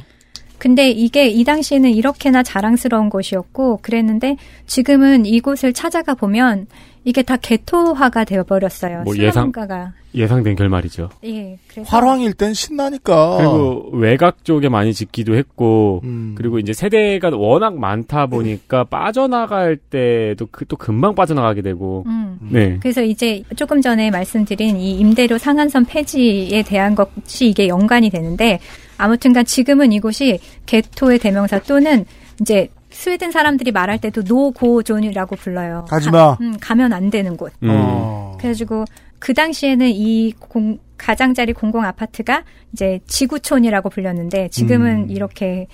근데 0.57 0.89
이게 0.89 1.27
이 1.27 1.43
당시에는 1.43 1.89
이렇게나 1.91 2.43
자랑스러운 2.43 3.09
곳이었고 3.09 3.77
그랬는데 3.81 4.37
지금은 4.65 5.25
이곳을 5.25 5.73
찾아가 5.73 6.13
보면 6.15 6.67
이게 7.03 7.21
다 7.21 7.37
개토화가 7.37 8.25
되어버렸어요. 8.25 9.03
뭐 9.03 9.15
예상- 9.15 9.51
슬럼가가. 9.51 9.93
예상된 10.13 10.55
결말이죠. 10.55 11.09
예, 11.25 11.57
그래서 11.69 11.87
화랑일 11.89 12.33
땐 12.33 12.53
신나니까. 12.53 13.37
그리고 13.37 13.89
외곽 13.93 14.43
쪽에 14.43 14.67
많이 14.67 14.93
짓기도 14.93 15.35
했고 15.35 16.01
음. 16.05 16.33
그리고 16.35 16.57
이제 16.59 16.73
세대가 16.73 17.29
워낙 17.33 17.77
많다 17.77 18.25
보니까 18.25 18.83
빠져나갈 18.85 19.77
때도 19.77 20.47
그, 20.51 20.65
또 20.65 20.75
금방 20.75 21.13
빠져나가게 21.15 21.61
되고 21.61 22.03
음. 22.07 22.39
네. 22.41 22.77
그래서 22.81 23.03
이제 23.03 23.43
조금 23.55 23.79
전에 23.81 24.09
말씀드린 24.09 24.77
이 24.77 24.97
임대료 24.99 25.37
상한선 25.37 25.85
폐지에 25.85 26.63
대한 26.63 26.95
것이 26.95 27.47
이게 27.49 27.67
연관이 27.67 28.09
되는데 28.09 28.59
아무튼간 28.97 29.45
지금은 29.45 29.91
이곳이 29.91 30.39
게토의 30.65 31.19
대명사 31.19 31.59
또는 31.59 32.05
이제 32.41 32.69
스웨덴 32.89 33.31
사람들이 33.31 33.71
말할 33.71 33.99
때도 33.99 34.21
no-go 34.23 34.63
zone이라고 34.63 35.35
불러요. 35.35 35.85
가지 35.89 36.09
가- 36.09 36.11
마. 36.11 36.37
음, 36.41 36.57
가면 36.59 36.93
안 36.93 37.09
되는 37.09 37.37
곳. 37.37 37.53
음. 37.63 37.69
어. 37.71 38.37
그래가지고 38.39 38.85
그 39.19 39.33
당시에는 39.33 39.87
이 39.89 40.33
공, 40.39 40.77
가장자리 40.97 41.53
공공 41.53 41.83
아파트가 41.83 42.43
이제 42.73 42.99
지구촌이라고 43.07 43.89
불렸는데 43.89 44.49
지금은 44.49 45.05
음. 45.05 45.09
이렇게 45.09 45.67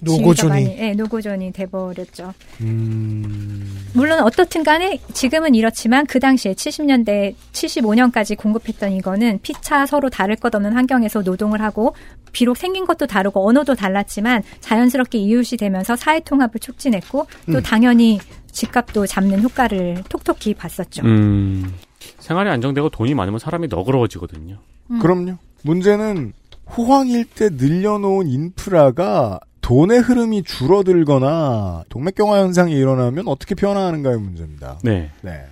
no-go 0.00 0.29
zone이. 0.29 0.64
네, 0.76 0.94
no-go 0.94 1.23
zone이 1.23 1.52
돼버렸죠. 1.52 2.34
음. 2.60 3.86
물론 3.92 4.20
어떻든 4.20 4.62
간에 4.62 4.98
지금은 5.12 5.54
이렇지만 5.54 6.06
그 6.06 6.18
당시에 6.20 6.54
70년대 6.54 7.34
75년까지 7.52 8.36
공급했던 8.36 8.92
이거는 8.92 9.40
피차 9.42 9.86
서로 9.86 10.08
다를 10.08 10.36
것 10.36 10.54
없는 10.54 10.72
환경에서 10.72 11.22
노동을 11.22 11.60
하고 11.60 11.94
비록 12.32 12.56
생긴 12.56 12.86
것도 12.86 13.06
다르고 13.06 13.46
언어도 13.48 13.74
달랐지만 13.74 14.42
자연스럽게 14.60 15.18
이웃이 15.18 15.58
되면서 15.58 15.96
사회 15.96 16.20
통합을 16.20 16.60
촉진했고 16.60 17.26
또 17.46 17.52
음. 17.52 17.62
당연히 17.62 18.20
집값도 18.52 19.06
잡는 19.06 19.42
효과를 19.42 20.02
톡톡히 20.08 20.54
봤었죠. 20.54 21.04
음. 21.04 21.74
생활이 22.18 22.48
안정되고 22.50 22.90
돈이 22.90 23.14
많으면 23.14 23.38
사람이 23.38 23.68
너그러워지거든요. 23.68 24.58
음. 24.90 24.98
그럼요. 24.98 25.36
문제는 25.62 26.32
호황일 26.76 27.24
때 27.26 27.48
늘려놓은 27.50 28.28
인프라가 28.28 29.40
돈의 29.60 30.00
흐름이 30.00 30.44
줄어들거나 30.44 31.84
동맥경화 31.88 32.38
현상이 32.40 32.72
일어나면 32.72 33.28
어떻게 33.28 33.54
변화하는가의 33.54 34.18
문제입니다. 34.18 34.78
네. 34.82 35.10
네. 35.22 35.44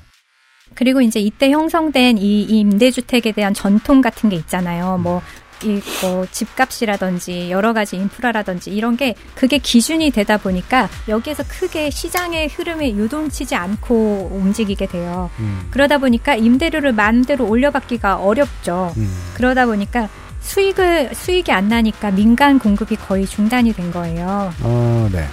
그리고 0.75 1.01
이제 1.01 1.19
이때 1.21 1.51
형성된 1.51 2.19
이 2.19 2.43
임대주택에 2.43 3.33
대한 3.33 3.55
전통 3.55 4.01
같은 4.01 4.29
게 4.29 4.37
있잖아요. 4.37 4.99
뭐, 4.99 5.23
이, 5.65 5.81
뭐, 6.03 6.25
집값이라든지 6.31 7.51
여러 7.51 7.73
가지 7.73 7.97
인프라라든지 7.97 8.71
이런 8.71 8.97
게 8.97 9.15
그게 9.35 9.59
기준이 9.59 10.11
되다 10.11 10.37
보니까 10.37 10.89
여기에서 11.09 11.43
크게 11.49 11.91
시장의 11.91 12.49
흐름에 12.49 12.93
유동치지 12.93 13.57
않고 13.57 14.31
움직이게 14.33 14.87
돼요. 14.87 15.31
음. 15.41 15.67
그러다 15.71 15.99
보니까 15.99 16.37
임대료를 16.37 16.93
마음대로 16.93 17.49
올려받기가 17.49 18.19
어렵죠. 18.19 18.93
음. 18.97 19.09
그러다 19.35 19.67
보니까 19.67 20.09
수익을, 20.49 21.15
수익이 21.15 21.53
안 21.53 21.69
나니까 21.69 22.11
민간 22.11 22.59
공급이 22.59 22.97
거의 22.97 23.27
중단이 23.27 23.75
된 23.75 23.91
거예요. 23.93 24.53
아, 24.63 25.09
네. 25.13 25.27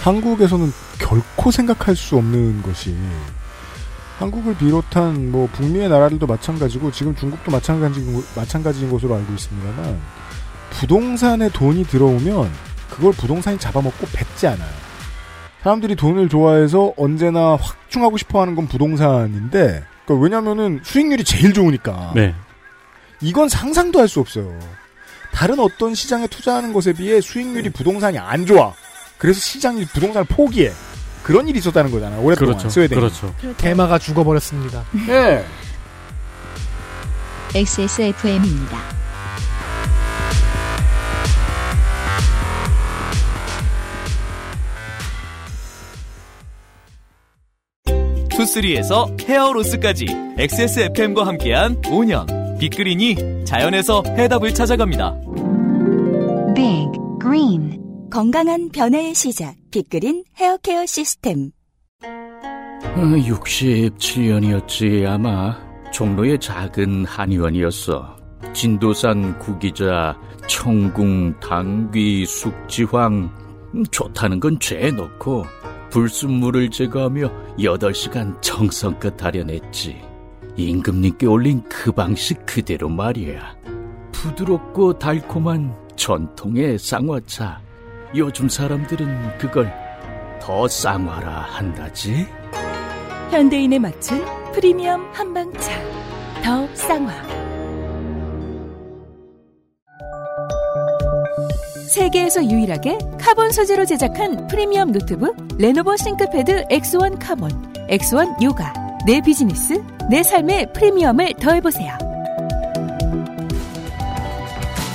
한국에서는 0.00 0.72
결코 0.98 1.50
생각할 1.50 1.94
수 1.94 2.16
없는 2.16 2.62
것이 2.62 2.96
한국을 4.18 4.56
비롯한 4.56 5.30
뭐 5.30 5.46
북미의 5.52 5.90
나라들도 5.90 6.26
마찬가지고 6.26 6.90
지금 6.90 7.14
중국도 7.14 7.50
마찬가지인, 7.50 8.22
마찬가지인 8.34 8.90
것으로 8.90 9.14
알고 9.14 9.32
있습니다만 9.34 10.00
부동산에 10.70 11.50
돈이 11.50 11.84
들어오면 11.84 12.50
그걸 12.90 13.12
부동산이 13.12 13.58
잡아먹고 13.58 14.06
뱉지 14.12 14.46
않아요. 14.46 14.86
사람들이 15.62 15.96
돈을 15.96 16.28
좋아해서 16.28 16.94
언제나 16.96 17.56
확충하고 17.56 18.16
싶어 18.16 18.40
하는 18.40 18.54
건 18.54 18.68
부동산인데 18.68 19.84
그러니까 20.04 20.24
왜냐면은 20.24 20.80
수익률이 20.82 21.24
제일 21.24 21.52
좋으니까 21.52 22.12
네. 22.14 22.34
이건 23.20 23.48
상상도 23.48 24.00
할 24.00 24.08
수 24.08 24.20
없어요. 24.20 24.58
다른 25.32 25.58
어떤 25.58 25.94
시장에 25.94 26.26
투자하는 26.26 26.72
것에 26.72 26.92
비해 26.92 27.20
수익률이 27.20 27.70
부동산이 27.70 28.18
안 28.18 28.46
좋아. 28.46 28.72
그래서 29.18 29.38
시장이 29.40 29.84
부동산을 29.86 30.26
포기해. 30.26 30.72
그런 31.22 31.48
일이 31.48 31.58
있었다는 31.58 31.90
거잖아요. 31.90 32.22
오랫동안 32.22 32.54
그렇죠. 32.54 32.70
스웨덴. 32.70 32.98
그렇죠. 32.98 33.34
테마가 33.58 33.98
죽어버렸습니다. 33.98 34.84
네. 35.06 35.44
XSFM입니다. 37.54 38.78
투쓰리에서 48.30 49.08
헤어로스까지 49.20 50.06
XSFM과 50.38 51.26
함께한 51.26 51.80
5년 51.82 52.35
빅그린이 52.58 53.44
자연에서 53.44 54.02
해답을 54.06 54.54
찾아갑니다. 54.54 55.14
Big 56.54 56.90
Green 57.20 57.78
건강한 58.10 58.70
변화의 58.70 59.14
시작. 59.14 59.54
빅그린 59.70 60.24
헤어케어 60.36 60.86
시스템. 60.86 61.50
67년이었지 62.96 65.06
아마 65.06 65.58
종로의 65.92 66.38
작은 66.38 67.04
한의원이었어 67.04 68.16
진도산 68.54 69.38
구기자 69.38 70.18
청궁 70.48 71.38
당귀 71.40 72.24
숙지황 72.24 73.30
음, 73.74 73.84
좋다는 73.90 74.40
건 74.40 74.58
죄에 74.58 74.92
넣고 74.92 75.44
불순물을 75.90 76.70
제거하며 76.70 77.56
8시간 77.58 78.40
정성껏 78.40 79.14
다려냈지 79.16 80.00
임금님께 80.56 81.26
올린 81.26 81.62
그 81.68 81.92
방식 81.92 82.44
그대로 82.46 82.88
말이야 82.88 83.56
부드럽고 84.12 84.98
달콤한 84.98 85.74
전통의 85.96 86.78
쌍화차 86.78 87.60
요즘 88.14 88.48
사람들은 88.48 89.38
그걸 89.38 89.72
더 90.40 90.66
쌍화라 90.66 91.40
한다지 91.40 92.26
현대인에 93.30 93.78
맞춘 93.78 94.24
프리미엄 94.56 95.04
한방차. 95.12 95.70
더 96.42 96.66
쌍화. 96.74 97.12
세계에서 101.90 102.42
유일하게 102.44 102.98
카본 103.20 103.50
소재로 103.50 103.84
제작한 103.84 104.46
프리미엄 104.46 104.92
노트북 104.92 105.36
레노버 105.58 105.96
싱크패드 105.96 106.68
X1 106.68 107.18
카본, 107.20 107.50
X1 107.90 108.42
요가. 108.42 108.85
내 109.06 109.20
비즈니스, 109.20 109.80
내 110.10 110.24
삶의 110.24 110.72
프리미엄을 110.72 111.34
더해보세요. 111.34 111.96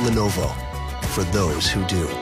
Lenovo 0.06 0.52
for 1.14 1.24
those 1.32 1.74
who 1.74 1.88
do. 1.88 2.21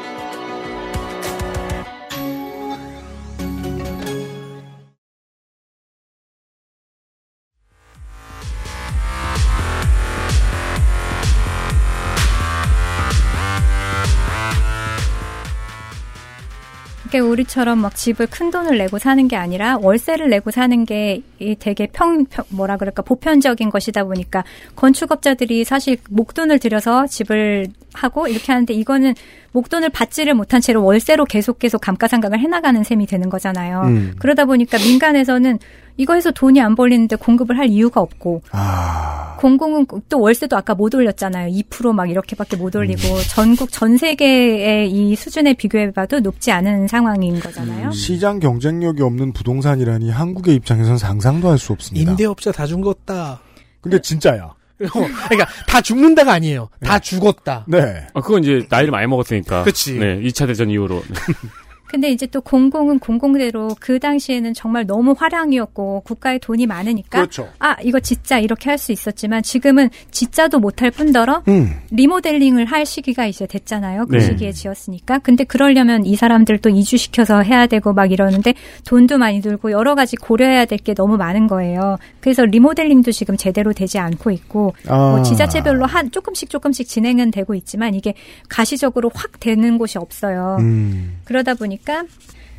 그게 17.10 17.18
우리처럼 17.18 17.80
막 17.80 17.96
집을 17.96 18.28
큰 18.28 18.52
돈을 18.52 18.78
내고 18.78 19.00
사는 19.00 19.28
게 19.28 19.36
아니라 19.36 19.80
월세를 19.82 20.30
내고 20.30 20.52
사는 20.52 20.86
게이 20.86 21.56
되게 21.58 21.88
평, 21.92 22.26
평 22.26 22.46
뭐라 22.50 22.78
그럴까 22.78 23.02
보편적인 23.02 23.72
것이다 23.72 24.04
보니까 24.04 24.44
건축업자들이 24.76 25.64
사실 25.64 25.98
목돈을 26.08 26.60
들여서 26.60 27.08
집을 27.08 27.66
하고 27.94 28.28
이렇게 28.28 28.52
하는데 28.52 28.72
이거는 28.76 29.16
목돈을 29.54 29.90
받지를 29.90 30.36
못한 30.36 30.62
채로 30.62 30.84
월세로 30.84 31.26
계속 31.26 31.58
계속 31.58 31.82
감가상각을 31.82 32.40
해나가는 32.40 32.84
셈이 32.84 33.08
되는 33.08 33.28
거잖아요. 33.30 33.82
음. 33.86 34.14
그러다 34.20 34.46
보니까 34.46 34.78
민간에서는 34.78 35.58
이거 36.00 36.14
해서 36.14 36.32
돈이 36.32 36.62
안 36.62 36.76
벌리는데 36.76 37.18
공급을 37.18 37.58
할 37.58 37.68
이유가 37.68 38.00
없고 38.00 38.42
아. 38.52 39.36
공공은 39.38 39.86
또 40.08 40.22
월세도 40.22 40.56
아까 40.56 40.74
못 40.74 40.96
올렸잖아요. 40.96 41.52
2%막 41.54 42.10
이렇게밖에 42.10 42.56
못 42.56 42.74
올리고 42.76 43.02
전국 43.30 43.70
전 43.70 43.98
세계의 43.98 44.90
이 44.92 45.16
수준에 45.18 45.54
비교해봐도 45.54 46.22
높지 46.22 46.52
않은 46.54 46.88
상황인 46.88 47.38
거잖아요. 47.42 47.92
시장 47.92 48.40
경쟁력이 48.40 49.02
없는 49.04 49.34
부동산이라니 49.34 50.10
한국의 50.10 50.56
입장에선 50.56 50.98
상상도 50.98 51.50
할 51.50 51.58
수 51.60 51.74
없습니다. 51.74 52.12
임대업자 52.12 52.54
다 52.54 52.66
죽었다. 52.66 53.42
근데 53.82 54.00
진짜야. 54.02 54.54
그러니까 54.80 55.46
다 55.68 55.82
죽는다가 55.82 56.32
아니에요. 56.34 56.70
다 56.82 56.98
죽었다. 57.00 57.66
네. 57.68 58.08
아, 58.14 58.22
그건 58.22 58.42
이제 58.46 58.66
나이를 58.70 58.92
많이 58.92 59.06
먹었으니까. 59.08 59.64
그치. 59.64 60.00
네, 60.00 60.22
2차 60.22 60.48
대전 60.48 60.70
이후로. 60.70 61.04
근데 61.90 62.10
이제 62.12 62.26
또 62.28 62.42
공공은 62.42 63.00
공공대로 63.00 63.76
그 63.80 64.00
당시에는 64.00 64.54
정말 64.54 64.86
너무 64.86 65.16
화량이었고 65.18 66.02
국가에 66.06 66.38
돈이 66.38 66.68
많으니까 66.68 67.20
그렇죠. 67.20 67.50
아 67.60 67.76
이거 67.84 68.00
짓자 68.00 68.40
이렇게 68.40 68.70
할 68.70 68.80
수 68.80 68.92
있었지만 68.94 69.44
지금은 69.44 69.90
짓자도 70.12 70.60
못할 70.60 70.90
뿐더러 70.90 71.44
음. 71.50 71.74
리모델링을 71.92 72.66
할 72.66 72.86
시기가 72.86 73.26
이제 73.26 73.46
됐잖아요. 73.46 74.06
그 74.06 74.16
네. 74.16 74.22
시기에 74.22 74.52
지었으니까. 74.54 75.20
근데 75.20 75.44
그러려면 75.44 76.06
이 76.06 76.16
사람들 76.16 76.60
또 76.60 76.70
이주시켜서 76.70 77.42
해야 77.42 77.68
되고 77.68 77.92
막 77.94 78.12
이러는데 78.12 78.54
돈도 78.88 79.18
많이 79.18 79.42
들고 79.42 79.72
여러 79.72 79.96
가지 79.96 80.16
고려해야 80.16 80.66
될 80.66 80.80
게 80.80 80.94
너무 80.94 81.18
많은 81.18 81.48
거예요. 81.48 81.98
그래서 82.22 82.46
리모델링도 82.46 83.12
지금 83.12 83.36
제대로 83.36 83.74
되지 83.74 84.00
않고 84.00 84.32
있고 84.32 84.74
아. 84.88 85.12
뭐 85.12 85.24
지자체별로 85.24 85.86
한 85.86 86.10
조금씩 86.10 86.50
조금씩 86.50 86.88
진행은 86.88 87.32
되고 87.32 87.54
있지만 87.56 87.96
이게 87.96 88.14
가시적으로 88.48 89.12
확 89.14 89.40
되는 89.42 89.78
곳이 89.78 89.98
없어요. 89.98 90.58
음. 90.62 91.18
그러다 91.26 91.56
보니까 91.56 91.79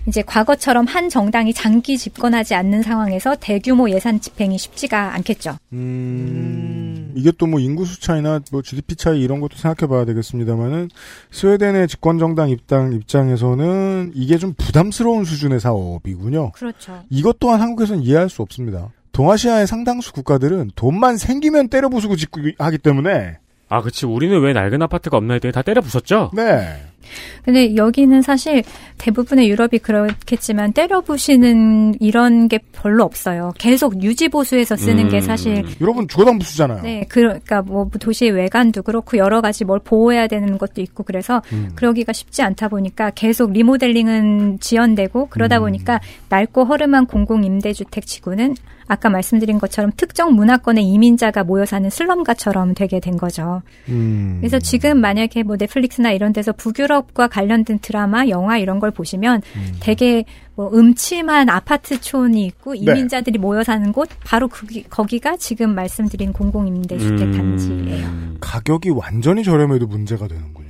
이제 0.07 0.23
과거처럼 0.23 0.87
한 0.87 1.09
정당이 1.11 1.53
장기 1.53 1.99
집권하지 1.99 2.55
않는 2.55 2.83
상황에서 2.83 3.37
대규모 3.39 3.91
예산 3.91 4.19
집행이 4.21 4.57
쉽지가 4.59 5.15
않겠죠. 5.15 5.57
음, 5.73 7.13
이게 7.15 7.31
또 7.33 7.47
뭐 7.47 7.61
인구수 7.61 8.01
차이나 8.01 8.41
뭐 8.51 8.63
GDP 8.63 8.97
차이 8.97 9.21
이런 9.21 9.41
것도 9.41 9.57
생각해 9.57 9.89
봐야 9.91 10.05
되겠습니다만은 10.05 10.89
스웨덴의 11.33 11.89
집권 11.89 12.19
정당 12.19 12.49
입당 12.49 12.93
입장에서는 12.93 14.13
이게 14.15 14.39
좀 14.39 14.55
부담스러운 14.57 15.25
수준의 15.25 15.61
사업이군요. 15.61 16.53
그렇죠. 16.53 17.03
이것 17.11 17.39
또한 17.41 17.61
한국에서는 17.61 18.03
이해할 18.03 18.31
수 18.31 18.41
없습니다. 18.43 18.91
동아시아의 19.13 19.67
상당수 19.67 20.13
국가들은 20.13 20.71
돈만 20.77 21.17
생기면 21.19 21.69
때려 21.69 21.89
부수고 21.89 22.17
짓고 22.17 22.41
하기 22.59 22.79
때문에 22.79 23.39
아, 23.71 23.81
그치. 23.81 24.05
우리는 24.05 24.39
왜 24.43 24.53
낡은 24.53 24.83
아파트가 24.83 25.17
없나 25.17 25.35
했더니 25.35 25.53
다 25.53 25.63
때려 25.63 25.81
부쉈죠? 25.81 26.33
네. 26.35 26.91
근데 27.45 27.77
여기는 27.77 28.23
사실 28.23 28.63
대부분의 28.99 29.49
유럽이 29.49 29.79
그렇겠지만 29.83 30.73
때려 30.73 31.01
부시는 31.01 31.95
이런 32.01 32.49
게 32.49 32.59
별로 32.73 33.05
없어요. 33.05 33.53
계속 33.59 34.03
유지 34.03 34.29
보수해서 34.29 34.77
쓰는 34.77 35.09
게 35.09 35.21
사실 35.21 35.65
여러분 35.81 36.07
주거담 36.07 36.39
부수잖아요. 36.39 36.83
네, 36.83 37.07
그러니까 37.09 37.63
뭐 37.63 37.89
도시 37.99 38.29
외관도 38.29 38.83
그렇고 38.83 39.17
여러 39.17 39.41
가지 39.41 39.65
뭘 39.65 39.81
보호해야 39.83 40.27
되는 40.27 40.59
것도 40.59 40.81
있고 40.83 41.03
그래서 41.03 41.43
음. 41.53 41.71
그러기가 41.75 42.13
쉽지 42.13 42.43
않다 42.43 42.69
보니까 42.69 43.11
계속 43.11 43.53
리모델링은 43.53 44.61
지연되고 44.61 45.29
그러다 45.31 45.59
음. 45.59 45.63
보니까 45.63 46.01
낡고 46.29 46.65
허름한 46.65 47.07
공공 47.07 47.45
임대주택 47.45 48.07
지구는 48.07 48.55
아까 48.91 49.09
말씀드린 49.09 49.61
것처럼 49.61 49.93
특정 49.97 50.35
문화권의 50.35 50.85
이민자가 50.85 51.45
모여 51.45 51.65
사는 51.65 51.89
슬럼가처럼 51.89 52.75
되게 52.75 52.99
된 52.99 53.17
거죠. 53.17 53.63
음. 53.89 54.39
그래서 54.41 54.59
지금 54.59 55.01
만약에 55.01 55.45
뭐 55.45 55.57
넷플릭스나 55.57 56.11
이런 56.11 56.33
데서 56.33 56.51
북유럽과 56.53 57.29
관련된 57.29 57.79
드라마, 57.79 58.27
영화 58.27 58.59
이런 58.59 58.81
걸 58.81 58.91
보시면 58.91 59.43
되게 59.79 60.25
뭐 60.57 60.73
음침한 60.75 61.49
아파트촌이 61.49 62.45
있고 62.47 62.73
네. 62.73 62.81
이민자들이 62.81 63.39
모여 63.39 63.63
사는 63.63 63.93
곳 63.93 64.09
바로 64.25 64.49
거기, 64.49 64.83
거기가 64.83 65.37
지금 65.37 65.73
말씀드린 65.77 66.33
공공임대주택 66.33 67.29
음. 67.29 67.33
단지예요. 67.33 68.09
가격이 68.41 68.91
완전히 68.91 69.45
저렴해도 69.45 69.87
문제가 69.87 70.27
되는군요. 70.27 70.70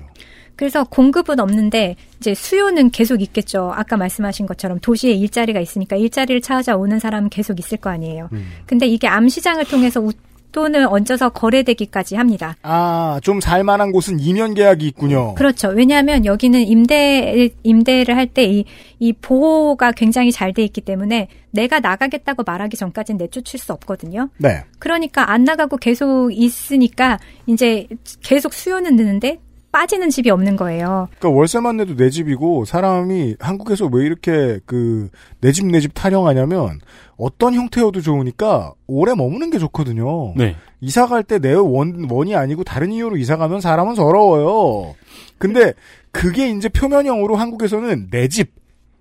그래서 0.60 0.84
공급은 0.84 1.40
없는데 1.40 1.96
이제 2.18 2.34
수요는 2.34 2.90
계속 2.90 3.22
있겠죠. 3.22 3.72
아까 3.74 3.96
말씀하신 3.96 4.44
것처럼 4.44 4.78
도시에 4.78 5.10
일자리가 5.12 5.58
있으니까 5.58 5.96
일자리를 5.96 6.42
찾아오는 6.42 6.98
사람은 6.98 7.30
계속 7.30 7.58
있을 7.58 7.78
거 7.78 7.88
아니에요. 7.88 8.28
음. 8.34 8.46
근데 8.66 8.86
이게 8.86 9.08
암 9.08 9.26
시장을 9.30 9.64
통해서 9.64 10.02
웃돈을 10.02 10.86
얹어서 10.90 11.30
거래되기까지 11.30 12.16
합니다. 12.16 12.56
아, 12.62 13.18
좀 13.22 13.40
살만한 13.40 13.90
곳은 13.90 14.20
이면 14.20 14.52
계약이 14.52 14.86
있군요. 14.88 15.34
그렇죠. 15.34 15.68
왜냐하면 15.68 16.26
여기는 16.26 16.60
임대 16.60 17.48
임대를 17.62 18.14
할 18.14 18.26
때 18.26 18.44
이 18.44 18.64
이 18.98 19.14
보호가 19.14 19.92
굉장히 19.92 20.30
잘 20.30 20.52
돼 20.52 20.62
있기 20.64 20.82
때문에 20.82 21.28
내가 21.52 21.80
나가겠다고 21.80 22.42
말하기 22.46 22.76
전까지는 22.76 23.16
내쫓을 23.16 23.58
수 23.58 23.72
없거든요. 23.72 24.28
네. 24.36 24.62
그러니까 24.78 25.30
안 25.30 25.44
나가고 25.44 25.78
계속 25.78 26.28
있으니까 26.32 27.18
이제 27.46 27.86
계속 28.22 28.52
수요는 28.52 28.96
느는데 28.96 29.38
빠지는 29.72 30.10
집이 30.10 30.30
없는 30.30 30.56
거예요. 30.56 31.08
그러니까 31.18 31.28
월세만 31.38 31.76
내도 31.76 31.96
내 31.96 32.10
집이고 32.10 32.64
사람이 32.64 33.36
한국에서 33.38 33.86
왜 33.86 34.04
이렇게 34.04 34.58
그 34.66 35.08
내 35.40 35.52
집 35.52 35.66
내 35.66 35.80
집 35.80 35.92
타령하냐면 35.94 36.80
어떤 37.16 37.54
형태여도 37.54 38.00
좋으니까 38.00 38.72
오래 38.86 39.14
머무는 39.14 39.50
게 39.50 39.58
좋거든요. 39.58 40.34
네. 40.36 40.56
이사 40.80 41.06
갈 41.06 41.22
때 41.22 41.38
내 41.38 41.52
원, 41.54 42.08
원이 42.10 42.34
아니고 42.34 42.64
다른 42.64 42.90
이유로 42.92 43.16
이사 43.16 43.36
가면 43.36 43.60
사람은 43.60 43.94
서러워요. 43.94 44.94
근데 45.38 45.74
그게 46.12 46.48
이제 46.50 46.68
표면형으로 46.68 47.36
한국에서는 47.36 48.08
내 48.10 48.28
집 48.28 48.52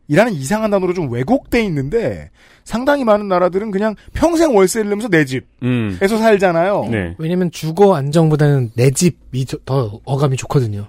이라는 0.10 0.34
이상한 0.34 0.70
단어로 0.72 0.94
좀 0.94 1.10
왜곡돼 1.12 1.64
있는데 1.66 2.30
상당히 2.66 3.04
많은 3.06 3.28
나라들은 3.30 3.72
그냥 3.72 3.96
평생 4.14 4.56
월세를 4.56 4.90
내면서 4.90 5.08
내 5.08 5.24
집에서 5.24 5.46
음. 5.64 5.98
살잖아요. 6.02 6.88
네. 6.92 7.16
왜냐면 7.18 7.50
주거 7.52 7.96
안정보다는 7.96 8.72
내 8.76 8.92
집이 8.92 9.46
저- 9.46 9.58
더 9.66 10.02
어감이 10.04 10.36
좋거든요. 10.36 10.88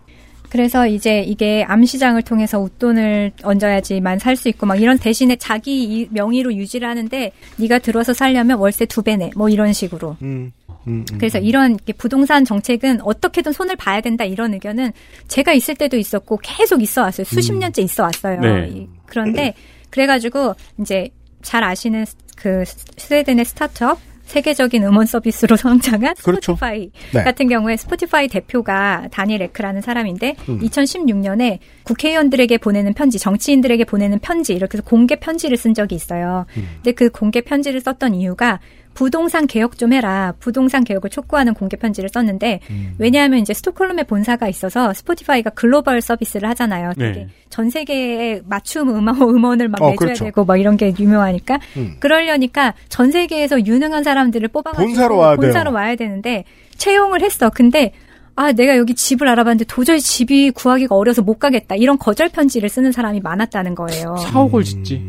그래서 0.49 0.85
이제 0.89 1.21
이게 1.21 1.63
암시장을 1.69 2.23
통해서 2.23 2.59
웃돈을 2.59 3.31
얹어야지만 3.45 4.19
살 4.19 4.35
수 4.37 4.49
있고 4.49 4.67
막 4.67 4.75
이런 4.83 4.99
대신에 4.99 5.37
자기 5.37 5.85
이- 5.85 6.09
명의로 6.11 6.53
유지를 6.55 6.89
하는데 6.89 7.31
네가 7.57 7.79
들어서 7.79 8.13
살려면 8.13 8.59
월세 8.59 8.85
두 8.85 9.03
배네 9.03 9.31
뭐 9.37 9.49
이런 9.49 9.73
식으로. 9.73 10.17
음, 10.23 10.51
음, 10.91 11.05
음. 11.13 11.19
그래서 11.19 11.39
이런 11.39 11.73
이렇게 11.75 11.93
부동산 11.93 12.45
정책은 12.45 13.01
어떻게든 13.03 13.53
손을 13.53 13.77
봐야 13.77 14.01
된다 14.01 14.25
이런 14.25 14.53
의견은 14.55 14.93
제가 15.29 15.53
있을 15.53 15.75
때도 15.75 15.97
있었고 15.97 16.39
계속 16.43 16.83
있어 16.83 17.03
왔어요. 17.03 17.25
수십 17.25 17.53
음. 17.53 17.59
년째 17.61 17.83
있어 17.83 18.03
왔어요. 18.05 18.41
네. 18.41 18.69
이- 18.69 18.89
그런데 19.07 19.55
그래가지고 19.91 20.55
이제 20.81 21.09
잘 21.43 21.65
아시는 21.65 22.05
그 22.37 22.65
스웨덴의 22.97 23.45
스타트업 23.45 23.99
세계적인 24.27 24.85
음원 24.85 25.07
서비스로 25.07 25.57
성장한 25.59 26.15
그렇죠. 26.23 26.53
스포티파이 26.55 26.91
네. 27.13 27.25
같은 27.25 27.49
경우에 27.49 27.77
스포티파이 27.77 28.29
대표가 28.29 29.09
다니엘 29.11 29.43
에크라는 29.43 29.81
사람인데 29.83 30.37
음. 30.49 30.61
2016년에 30.61 31.59
국회의원들에게 31.83 32.59
보내는 32.59 32.95
편지, 32.95 33.19
정치인들에게 33.19 33.85
보내는 33.87 34.21
편지 34.21 34.53
이렇게 34.55 34.79
해서 34.79 34.85
공개 34.87 35.17
편지를 35.17 35.57
쓴 35.57 35.75
적이 35.75 35.97
있어요. 35.97 36.47
음. 36.57 36.69
근데 36.77 36.93
그 36.93 37.11
공개 37.11 37.41
편지를 37.41 37.81
썼던 37.81 38.15
이유가 38.15 38.61
부동산 38.95 39.47
개혁 39.47 39.79
좀 39.79 39.93
해라. 39.93 40.35
부동산 40.41 40.85
개혁을 40.85 41.11
촉구하는 41.11 41.55
공개 41.55 41.77
편지를 41.77 42.09
썼는데 42.13 42.61
음. 42.71 42.95
왜냐하면 42.99 43.41
이제 43.41 43.55
스톡홀름에 43.55 44.03
본사가 44.05 44.49
있어서 44.49 44.93
스포티파이가 44.93 45.51
글로벌 45.51 46.01
서비스를 46.01 46.49
하잖아요. 46.51 46.93
되게 46.99 47.21
네. 47.21 47.29
전 47.49 47.71
세계에 47.71 48.43
맞춤 48.45 48.89
음원, 48.91 49.17
음원을 49.23 49.69
막 49.69 49.81
어, 49.83 49.91
내줘야 49.91 49.97
그렇죠. 49.97 50.25
되고 50.25 50.45
막 50.45 50.57
이런 50.57 50.77
게 50.77 50.93
유명하니까 50.99 51.59
음. 51.77 51.97
그러려니까 52.01 52.75
전 52.89 53.11
세계에서 53.11 53.65
유능한 53.65 54.03
사람들을 54.05 54.49
뽑아가지고 54.49 54.87
본사로 54.87 55.17
와야. 55.17 55.37
본사로 55.37 55.73
와야 55.73 55.95
되는데 55.97 56.45
채용을 56.77 57.23
했어. 57.23 57.51
근데 57.51 57.93
아 58.37 58.53
내가 58.53 58.77
여기 58.77 58.95
집을 58.95 59.29
알아봤는데 59.29 59.65
도저히 59.67 60.01
집이 60.01 60.51
구하기가 60.53 60.95
어려서 60.95 61.23
못 61.23 61.39
가겠다. 61.39 61.75
이런 61.77 61.99
거절 61.99 62.29
편지를 62.31 62.69
쓰는 62.69 62.91
사람이 62.93 63.21
많았다는 63.21 63.75
거예요. 63.75 64.17
사옥을 64.17 64.65
짓지. 64.65 65.03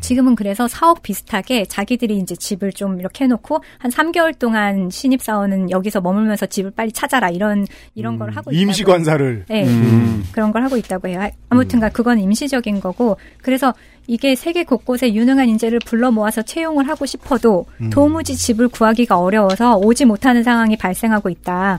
지금은 0.00 0.34
그래서 0.34 0.68
사업 0.68 1.02
비슷하게 1.02 1.66
자기들이 1.66 2.18
이제 2.18 2.34
집을 2.36 2.72
좀 2.72 2.98
이렇게 3.00 3.24
해놓고 3.24 3.62
한 3.78 3.90
3개월 3.90 4.38
동안 4.38 4.90
신입 4.90 5.22
사원은 5.22 5.70
여기서 5.70 6.00
머물면서 6.00 6.46
집을 6.46 6.70
빨리 6.70 6.92
찾아라 6.92 7.30
이런 7.30 7.66
이런 7.94 8.18
걸 8.18 8.30
하고 8.30 8.50
있다고. 8.50 8.56
임시 8.56 8.84
관사를. 8.84 9.44
네. 9.48 9.66
음. 9.66 10.24
그런 10.32 10.52
걸 10.52 10.62
하고 10.62 10.76
있다고 10.76 11.08
해요. 11.08 11.28
아무튼간 11.48 11.92
그건 11.92 12.18
임시적인 12.18 12.80
거고 12.80 13.16
그래서 13.42 13.74
이게 14.08 14.34
세계 14.34 14.64
곳곳에 14.64 15.12
유능한 15.12 15.50
인재를 15.50 15.80
불러 15.84 16.10
모아서 16.10 16.40
채용을 16.40 16.88
하고 16.88 17.04
싶어도 17.04 17.66
음. 17.82 17.90
도무지 17.90 18.34
집을 18.34 18.68
구하기가 18.68 19.18
어려워서 19.20 19.76
오지 19.76 20.06
못하는 20.06 20.42
상황이 20.42 20.78
발생하고 20.78 21.28
있다. 21.28 21.78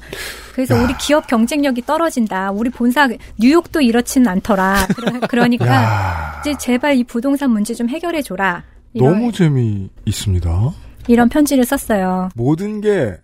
그래서 0.54 0.78
야. 0.78 0.84
우리 0.84 0.96
기업 1.00 1.26
경쟁력이 1.26 1.82
떨어진다. 1.82 2.52
우리 2.52 2.70
본사 2.70 3.10
뉴욕도 3.40 3.82
이렇지는 3.82 4.28
않더라. 4.28 4.88
그러, 5.28 5.48
니까 5.50 5.66
야. 5.66 6.42
이제 6.42 6.56
제발 6.60 6.98
이 6.98 7.04
부동산 7.04 7.50
문제 7.50 7.74
좀 7.74 7.90
해결해 7.90 8.22
줘라. 8.22 8.64
너무 8.94 9.32
재미 9.32 9.90
있습니다. 10.06 10.72
이런 11.08 11.30
편지를 11.30 11.66
썼어요. 11.66 12.30
모든 12.36 12.80
게 12.80 13.18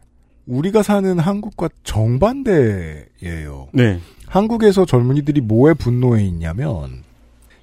우리가 0.47 0.81
사는 0.81 1.19
한국과 1.19 1.69
정반대예요. 1.83 3.67
네. 3.71 3.99
한국에서 4.25 4.85
젊은이들이 4.85 5.41
뭐에 5.41 5.75
분노해 5.75 6.23
있냐면 6.25 7.04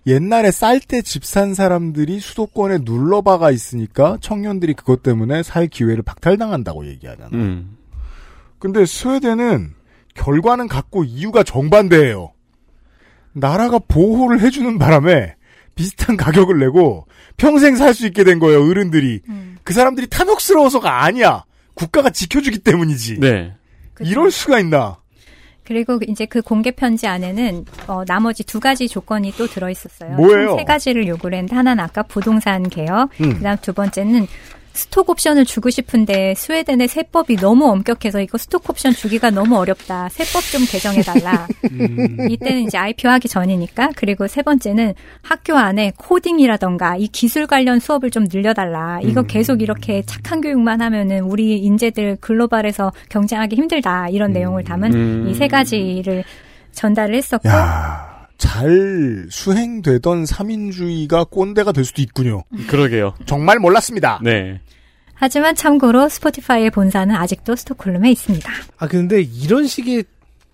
옛날에 0.07 0.51
쌀 0.51 0.81
때 0.81 1.01
집 1.03 1.25
산 1.25 1.55
사람들이 1.55 2.19
수도권에 2.19 2.79
눌러박아 2.83 3.51
있으니까 3.51 4.19
청년들이 4.21 4.75
그것 4.75 5.03
때문에 5.03 5.43
살 5.43 5.69
기회를 5.69 6.03
박탈당한다고 6.03 6.87
얘기하잖아. 6.87 7.31
음. 7.35 7.77
근데 8.59 8.85
스웨덴은 8.85 9.75
결과는 10.15 10.69
같고 10.69 11.05
이유가 11.05 11.43
정반대예요. 11.43 12.33
나라가 13.33 13.79
보호를 13.79 14.41
해주는 14.41 14.79
바람에 14.79 15.37
비슷한 15.75 16.17
가격을 16.17 16.59
내고 16.59 17.07
평생 17.37 17.77
살 17.77 17.95
수 17.95 18.07
있게 18.07 18.25
된 18.25 18.39
거예요, 18.39 18.69
어른들이. 18.69 19.21
그 19.65 19.73
사람들이 19.73 20.09
탐욕스러워서가 20.09 21.05
아니야. 21.05 21.45
국가가 21.75 22.11
지켜주기 22.11 22.59
때문이지. 22.59 23.21
네. 23.21 23.55
이럴 24.01 24.31
수가 24.31 24.59
있나. 24.61 24.99
그리고 25.73 25.99
이제 26.07 26.27
그 26.27 26.43
공개 26.43 26.71
편지 26.71 27.07
안에는 27.07 27.65
어, 27.87 28.05
나머지 28.05 28.45
두 28.45 28.61
가지 28.61 28.89
조건이 28.89 29.33
또 29.39 29.47
들어 29.47 29.71
있었어요. 29.71 30.17
뭐예요? 30.17 30.49
총세 30.49 30.65
가지를 30.65 31.09
요구를 31.09 31.39
했는데 31.39 31.57
하나는 31.57 31.83
아까 31.83 32.03
부동산 32.03 32.69
개혁, 32.69 33.09
음. 33.23 33.35
그다음 33.35 33.57
두 33.63 33.73
번째는 33.73 34.27
스톡 34.73 35.11
옵션을 35.11 35.45
주고 35.45 35.71
싶은데 35.71 36.35
스웨덴의 36.35 36.89
세법이 36.89 37.37
너무 37.37 37.67
엄격해서 37.67 38.21
이거 38.21 38.39
스톡 38.39 38.69
옵션 38.69 38.93
주기가 38.93 39.31
너무 39.31 39.57
어렵다. 39.59 40.09
세법 40.11 40.43
좀 40.45 40.65
개정해 40.67 41.03
달라. 41.03 41.47
음. 41.71 42.29
이때는 42.31 42.63
이제 42.63 42.79
IPO 42.79 43.11
하기 43.13 43.29
전이니까. 43.29 43.91
그리고 43.97 44.27
세 44.27 44.43
번째는 44.43 44.95
학교 45.23 45.57
안에 45.57 45.93
코딩이라던가 45.97 46.97
이 46.97 47.09
기술 47.09 47.47
관련 47.47 47.79
수업을 47.81 48.11
좀 48.11 48.27
늘려달라. 48.31 49.01
이거 49.03 49.21
음. 49.21 49.27
계속 49.27 49.63
이렇게 49.63 50.03
착한 50.07 50.41
교육만 50.41 50.81
하면은 50.81 51.21
우리 51.21 51.59
인재들 51.59 52.17
글로벌에서 52.21 52.93
경쟁하기 53.11 53.57
힘들다. 53.57 54.09
이런 54.09 54.33
내용을 54.33 54.65
담은 54.65 54.95
음. 54.95 55.29
이세 55.29 55.49
가지를 55.49 56.25
전달을 56.73 57.15
했었고. 57.15 57.49
야, 57.49 58.12
잘 58.43 59.29
수행되던 59.31 60.27
삼인주의가 60.27 61.23
꼰대가 61.23 61.71
될 61.71 61.85
수도 61.85 62.03
있군요. 62.03 62.43
그러게요. 62.67 63.15
정말 63.25 63.61
몰랐습니다. 63.61 64.19
네. 64.21 64.61
하지만 65.15 65.55
참고로 65.55 66.09
스포티파이의 66.09 66.73
본사는 66.73 67.15
아직도 67.15 67.55
스톡홀름에 67.55 68.11
있습니다. 68.11 68.51
아 68.79 68.89
근데 68.89 69.23
이런 69.23 69.69
식의 69.69 70.03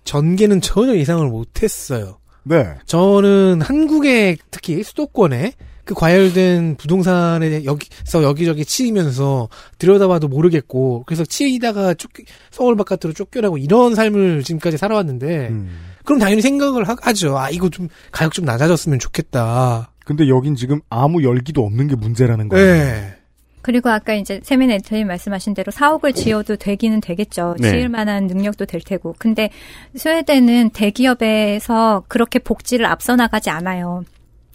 전개는 0.03 0.61
전혀 0.61 0.95
예상을 0.97 1.27
못했어요. 1.27 2.19
네. 2.43 2.75
저는 2.85 3.61
한국의 3.61 4.37
특히 4.51 4.83
수도권에 4.83 5.53
그 5.83 5.95
과열된 5.95 6.75
부동산에 6.75 7.65
여기서 7.65 8.21
여기저기 8.21 8.65
치이면서 8.65 9.49
들여다봐도 9.79 10.27
모르겠고 10.27 11.05
그래서 11.07 11.25
치이다가 11.25 11.95
쫓 11.95 12.11
서울 12.51 12.75
바깥으로 12.75 13.13
쫓겨나고 13.13 13.57
이런 13.57 13.95
삶을 13.95 14.43
지금까지 14.43 14.77
살아왔는데 14.77 15.47
음. 15.47 15.88
그럼 16.05 16.19
당연히 16.19 16.41
생각을 16.41 16.87
하, 16.87 16.95
하죠. 17.01 17.37
아 17.37 17.49
이거 17.49 17.69
좀 17.69 17.87
가격 18.11 18.33
좀 18.33 18.45
낮아졌으면 18.45 18.99
좋겠다. 18.99 19.91
근데 20.05 20.27
여긴 20.27 20.55
지금 20.55 20.81
아무 20.89 21.23
열기도 21.23 21.63
없는 21.65 21.87
게 21.87 21.95
문제라는 21.95 22.49
거예요. 22.49 22.65
네. 22.65 23.15
그리고 23.61 23.89
아까 23.89 24.13
이제 24.13 24.39
세민 24.43 24.71
에디터님 24.71 25.07
말씀하신 25.07 25.53
대로 25.53 25.71
사옥을 25.71 26.13
지어도 26.13 26.55
되기는 26.55 27.01
되겠죠. 27.01 27.55
네. 27.59 27.69
지을 27.69 27.89
만한 27.89 28.27
능력도 28.27 28.65
될 28.65 28.81
테고. 28.81 29.15
근데 29.19 29.49
스웨덴은 29.95 30.71
대기업에서 30.71 32.03
그렇게 32.07 32.39
복지를 32.39 32.85
앞서 32.85 33.15
나가지 33.15 33.49
않아요. 33.49 34.03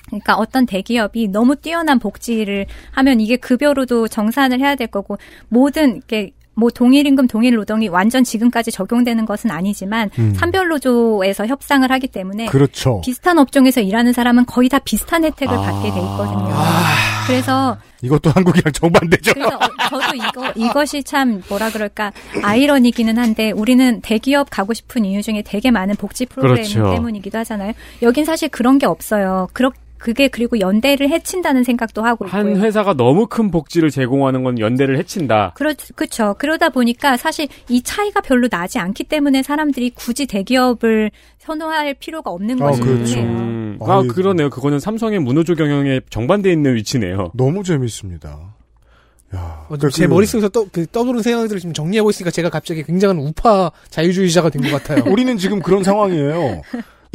그러니까 0.06 0.36
어떤 0.36 0.66
대기업이 0.66 1.28
너무 1.28 1.56
뛰어난 1.56 1.98
복지를 1.98 2.66
하면 2.92 3.20
이게 3.20 3.36
급여로도 3.36 4.08
정산을 4.08 4.60
해야 4.60 4.74
될 4.74 4.88
거고 4.88 5.18
모든 5.48 5.98
이게 5.98 6.32
뭐 6.54 6.70
동일 6.70 7.06
임금 7.06 7.28
동일 7.28 7.54
노동이 7.54 7.88
완전 7.88 8.24
지금까지 8.24 8.70
적용되는 8.70 9.24
것은 9.26 9.50
아니지만 9.50 10.10
음. 10.18 10.34
산별 10.34 10.68
노조에서 10.68 11.46
협상을 11.46 11.90
하기 11.90 12.08
때문에 12.08 12.46
그렇죠. 12.46 13.00
비슷한 13.04 13.38
업종에서 13.38 13.80
일하는 13.80 14.12
사람은 14.12 14.46
거의 14.46 14.68
다 14.68 14.78
비슷한 14.78 15.24
혜택을 15.24 15.56
받게 15.56 15.90
돼 15.90 16.00
있거든요. 16.00 16.48
아. 16.52 16.84
그래서 17.26 17.76
이것도 18.02 18.30
한국이랑 18.30 18.72
정반대죠. 18.72 19.32
그래서 19.32 19.56
어, 19.56 19.60
저도 19.88 20.14
이거 20.14 20.52
이것이 20.54 21.02
참 21.04 21.42
뭐라 21.48 21.70
그럴까 21.70 22.12
아이러니기는 22.42 23.16
한데 23.16 23.50
우리는 23.50 24.00
대기업 24.02 24.48
가고 24.50 24.74
싶은 24.74 25.04
이유 25.04 25.22
중에 25.22 25.42
되게 25.44 25.70
많은 25.70 25.96
복지 25.96 26.26
프로그램 26.26 26.56
그렇죠. 26.56 26.90
때문이기도 26.94 27.38
하잖아요. 27.38 27.72
여긴 28.02 28.24
사실 28.24 28.48
그런 28.48 28.78
게 28.78 28.86
없어요. 28.86 29.48
그렇 29.52 29.70
그게 30.04 30.28
그리고 30.28 30.60
연대를 30.60 31.08
해친다는 31.08 31.64
생각도 31.64 32.02
하고 32.04 32.26
있고요. 32.26 32.38
한 32.38 32.56
회사가 32.60 32.92
너무 32.92 33.26
큰 33.26 33.50
복지를 33.50 33.88
제공하는 33.88 34.44
건 34.44 34.58
연대를 34.58 34.98
해친다. 34.98 35.52
그렇, 35.56 35.72
그쵸. 35.96 36.34
그러다 36.38 36.68
보니까 36.68 37.16
사실 37.16 37.48
이 37.70 37.82
차이가 37.82 38.20
별로 38.20 38.46
나지 38.48 38.78
않기 38.78 39.04
때문에 39.04 39.42
사람들이 39.42 39.88
굳이 39.94 40.26
대기업을 40.26 41.10
선호할 41.38 41.94
필요가 41.94 42.30
없는 42.32 42.60
아, 42.60 42.66
것이기도 42.66 42.92
그렇죠. 42.96 43.18
해요. 43.18 43.24
음, 43.26 43.78
아, 43.80 44.02
그러네요. 44.02 44.50
그거는 44.50 44.78
삼성의 44.78 45.20
문호조 45.20 45.54
경영에 45.54 46.00
정반대에 46.10 46.52
있는 46.52 46.74
위치네요. 46.74 47.30
너무 47.32 47.64
재밌습니다. 47.64 48.56
어, 49.32 49.64
그러니까 49.68 49.88
제 49.88 50.06
그- 50.06 50.12
머릿속에서 50.12 50.50
떠, 50.50 50.66
그 50.70 50.86
떠도는 50.86 51.22
생각들을 51.22 51.60
지금 51.60 51.72
정리하고 51.72 52.10
있으니까 52.10 52.30
제가 52.30 52.50
갑자기 52.50 52.82
굉장한 52.82 53.16
우파 53.18 53.72
자유주의자가 53.88 54.50
된 54.50 54.60
것 54.60 54.70
같아요. 54.70 55.02
우리는 55.10 55.38
지금 55.38 55.60
그런 55.60 55.82
상황이에요. 55.82 56.60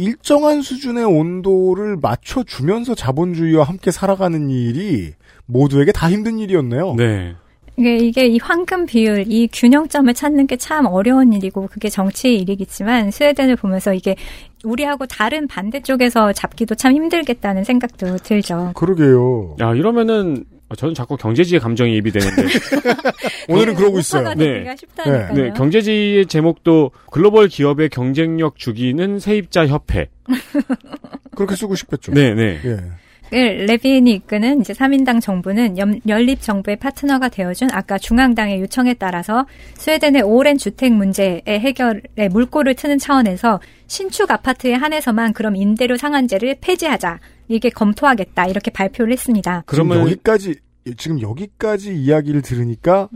일정한 0.00 0.62
수준의 0.62 1.04
온도를 1.04 1.96
맞춰주면서 2.00 2.94
자본주의와 2.94 3.64
함께 3.64 3.90
살아가는 3.90 4.48
일이 4.50 5.12
모두에게 5.46 5.92
다 5.92 6.10
힘든 6.10 6.38
일이었네요. 6.38 6.94
네. 6.96 7.34
이게, 7.76 7.96
이게 7.96 8.26
이 8.26 8.38
황금 8.38 8.84
비율, 8.86 9.24
이 9.26 9.48
균형점을 9.52 10.12
찾는 10.12 10.46
게 10.46 10.56
참 10.56 10.86
어려운 10.86 11.32
일이고 11.32 11.68
그게 11.70 11.88
정치의 11.88 12.38
일이겠지만 12.40 13.10
스웨덴을 13.10 13.56
보면서 13.56 13.94
이게 13.94 14.16
우리하고 14.64 15.06
다른 15.06 15.46
반대쪽에서 15.46 16.32
잡기도 16.34 16.74
참 16.74 16.92
힘들겠다는 16.94 17.64
생각도 17.64 18.16
들죠. 18.18 18.72
그러게요. 18.74 19.56
야, 19.60 19.74
이러면은 19.74 20.44
저는 20.76 20.94
자꾸 20.94 21.16
경제지의 21.16 21.60
감정이 21.60 21.96
입이 21.96 22.12
되는데. 22.12 22.42
오늘은 23.48 23.74
그러고 23.74 23.98
있어요. 23.98 24.34
되기가 24.34 24.76
쉽다니까요. 24.76 25.34
네, 25.34 25.50
경제지의 25.56 26.26
제목도 26.26 26.92
글로벌 27.10 27.48
기업의 27.48 27.88
경쟁력 27.88 28.56
주기는 28.56 29.18
세입자 29.18 29.66
협회. 29.66 30.08
그렇게 31.34 31.56
쓰고 31.56 31.74
싶겠죠. 31.74 32.12
네, 32.12 32.34
네. 32.34 32.60
예. 32.64 32.76
그 33.30 33.36
레빈이 33.36 34.12
이끄는 34.12 34.60
이제 34.60 34.72
3인당 34.72 35.20
정부는 35.20 35.78
연, 35.78 36.00
연립 36.08 36.40
정부의 36.40 36.76
파트너가 36.76 37.28
되어준 37.28 37.68
아까 37.72 37.96
중앙당의 37.96 38.60
요청에 38.60 38.94
따라서 38.94 39.46
스웨덴의 39.78 40.22
오랜 40.22 40.58
주택 40.58 40.92
문제의 40.92 41.42
해결에 41.46 42.28
물꼬를 42.30 42.74
트는 42.74 42.98
차원에서 42.98 43.60
신축 43.86 44.30
아파트에 44.30 44.74
한해서만 44.74 45.32
그럼 45.32 45.54
임대료 45.54 45.96
상한제를 45.96 46.56
폐지하자 46.60 47.20
이게 47.48 47.70
검토하겠다 47.70 48.46
이렇게 48.46 48.70
발표를 48.70 49.12
했습니다. 49.12 49.64
지금 49.70 49.90
여기까지 49.90 50.56
지금 50.96 51.20
여기까지 51.20 51.94
이야기를 51.94 52.42
들으니까 52.42 53.08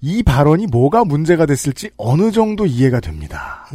이 0.00 0.22
발언이 0.22 0.66
뭐가 0.68 1.04
문제가 1.04 1.44
됐을지 1.46 1.90
어느 1.96 2.30
정도 2.30 2.66
이해가 2.66 3.00
됩니다. 3.00 3.66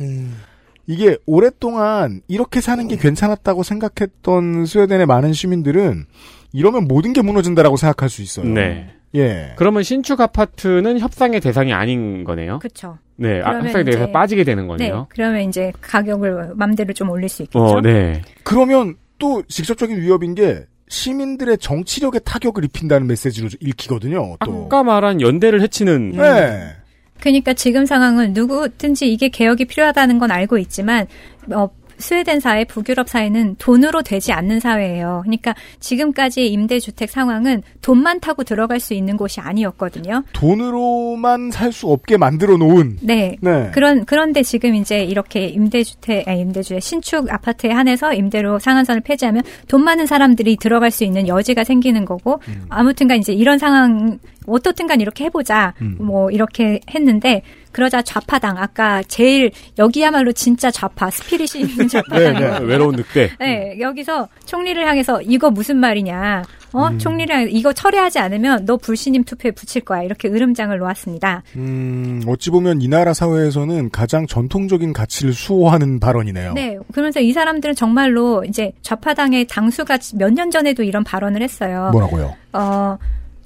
이게 0.89 1.17
오랫동안 1.27 2.21
이렇게 2.27 2.61
사는 2.61 2.87
게 2.87 2.95
괜찮았다고 2.95 3.61
생각했던 3.61 4.65
스웨덴의 4.65 5.05
많은 5.05 5.33
시민들은 5.33 6.05
이러면 6.51 6.87
모든 6.87 7.13
게 7.13 7.21
무너진다라고 7.21 7.77
생각할 7.77 8.09
수 8.09 8.23
있어요. 8.23 8.47
네. 8.47 8.89
예. 9.13 9.53
그러면 9.55 9.83
신축 9.83 10.19
아파트는 10.19 10.97
협상의 10.99 11.41
대상이 11.41 11.73
아닌 11.73 12.23
거네요. 12.23 12.57
그렇죠. 12.57 12.97
네, 13.17 13.39
아, 13.43 13.59
협상의 13.59 13.85
이제- 13.87 14.11
빠지게 14.11 14.43
되는 14.43 14.63
네, 14.63 14.67
거네요. 14.67 15.05
그러면 15.09 15.41
이제 15.47 15.71
가격을 15.79 16.53
맘대로 16.55 16.91
좀 16.93 17.11
올릴 17.11 17.29
수 17.29 17.43
있겠죠. 17.43 17.59
어, 17.63 17.81
네. 17.81 18.23
그러면 18.43 18.95
또 19.19 19.43
직접적인 19.47 19.95
위협인 20.01 20.33
게 20.33 20.65
시민들의 20.87 21.59
정치력에 21.59 22.17
타격을 22.19 22.65
입힌다는 22.65 23.05
메시지로 23.05 23.49
읽히거든요. 23.59 24.37
또. 24.43 24.65
아까 24.65 24.81
말한 24.81 25.21
연대를 25.21 25.61
해치는 25.61 26.13
네. 26.13 26.75
그러니까 27.20 27.53
지금 27.53 27.86
상황은 27.86 28.34
누구든지 28.34 29.11
이게 29.11 29.30
개혁이 29.30 29.65
필요하다는 29.65 30.20
건 30.20 30.32
알고 30.32 30.57
있지만 30.57 31.07
어, 31.53 31.70
스웨덴 31.99 32.39
사회, 32.39 32.63
북유럽 32.63 33.09
사회는 33.09 33.57
돈으로 33.59 34.01
되지 34.01 34.32
않는 34.32 34.59
사회예요. 34.61 35.22
그러니까 35.24 35.53
지금까지의 35.80 36.51
임대주택 36.51 37.09
상황은 37.09 37.61
돈만 37.82 38.22
타고 38.22 38.43
들어갈 38.43 38.80
수 38.80 38.93
있는 38.93 39.17
곳이 39.17 39.41
아니었거든요. 39.41 40.24
돈으로만 40.34 41.51
살 41.51 41.70
수 41.70 41.88
없게 41.88 42.17
만들어 42.17 42.57
놓은. 42.57 42.97
네. 43.01 43.36
네. 43.41 43.70
그런 43.74 44.03
그런데 44.05 44.41
지금 44.41 44.74
이제 44.74 45.03
이렇게 45.03 45.45
임대주택, 45.47 46.28
아니 46.28 46.41
임대주택 46.41 46.82
신축 46.82 47.32
아파트에 47.32 47.70
한해서 47.72 48.13
임대로 48.13 48.57
상한선을 48.57 49.01
폐지하면 49.01 49.43
돈 49.67 49.84
많은 49.84 50.07
사람들이 50.07 50.57
들어갈 50.57 50.89
수 50.89 51.03
있는 51.03 51.28
여지가 51.28 51.63
생기는 51.63 52.05
거고 52.05 52.39
아무튼간 52.70 53.20
이제 53.20 53.34
이런 53.34 53.59
상황 53.59 54.17
어떻든간 54.49 55.01
이렇게 55.01 55.25
해보자 55.25 55.73
뭐 55.97 56.29
이렇게 56.31 56.79
했는데 56.93 57.41
그러자 57.71 58.01
좌파당 58.01 58.57
아까 58.57 59.03
제일 59.03 59.51
여기야말로 59.77 60.31
진짜 60.31 60.71
좌파 60.71 61.09
스피릿이 61.11 61.59
있는 61.61 61.87
좌파당 61.87 62.33
네, 62.33 62.59
네. 62.59 62.65
외로운 62.65 62.95
늑대. 62.95 63.31
네, 63.39 63.77
여기서 63.79 64.27
총리를 64.45 64.83
향해서 64.87 65.21
이거 65.21 65.51
무슨 65.51 65.77
말이냐. 65.77 66.43
어? 66.71 66.87
음. 66.87 66.97
총리를 66.99 67.33
향해서 67.33 67.51
이거 67.55 67.71
철회하지 67.73 68.17
않으면 68.19 68.65
너 68.65 68.77
불신임 68.77 69.23
투표에 69.23 69.51
붙일 69.51 69.83
거야. 69.83 70.01
이렇게 70.01 70.27
으름장을 70.29 70.75
놓았습니다. 70.77 71.43
음, 71.57 72.21
어찌 72.27 72.49
보면 72.49 72.81
이 72.81 72.87
나라 72.87 73.13
사회에서는 73.13 73.91
가장 73.91 74.25
전통적인 74.25 74.91
가치를 74.93 75.33
수호하는 75.33 75.99
발언이네요. 75.99 76.53
네. 76.53 76.77
그러면서 76.91 77.19
이 77.19 77.33
사람들은 77.33 77.75
정말로 77.75 78.43
이제 78.45 78.71
좌파당의 78.81 79.45
당수가 79.45 79.99
몇 80.15 80.29
년 80.33 80.49
전에도 80.51 80.81
이런 80.83 81.03
발언을 81.03 81.41
했어요. 81.43 81.89
뭐라고요? 81.91 82.33
어, 82.53 82.97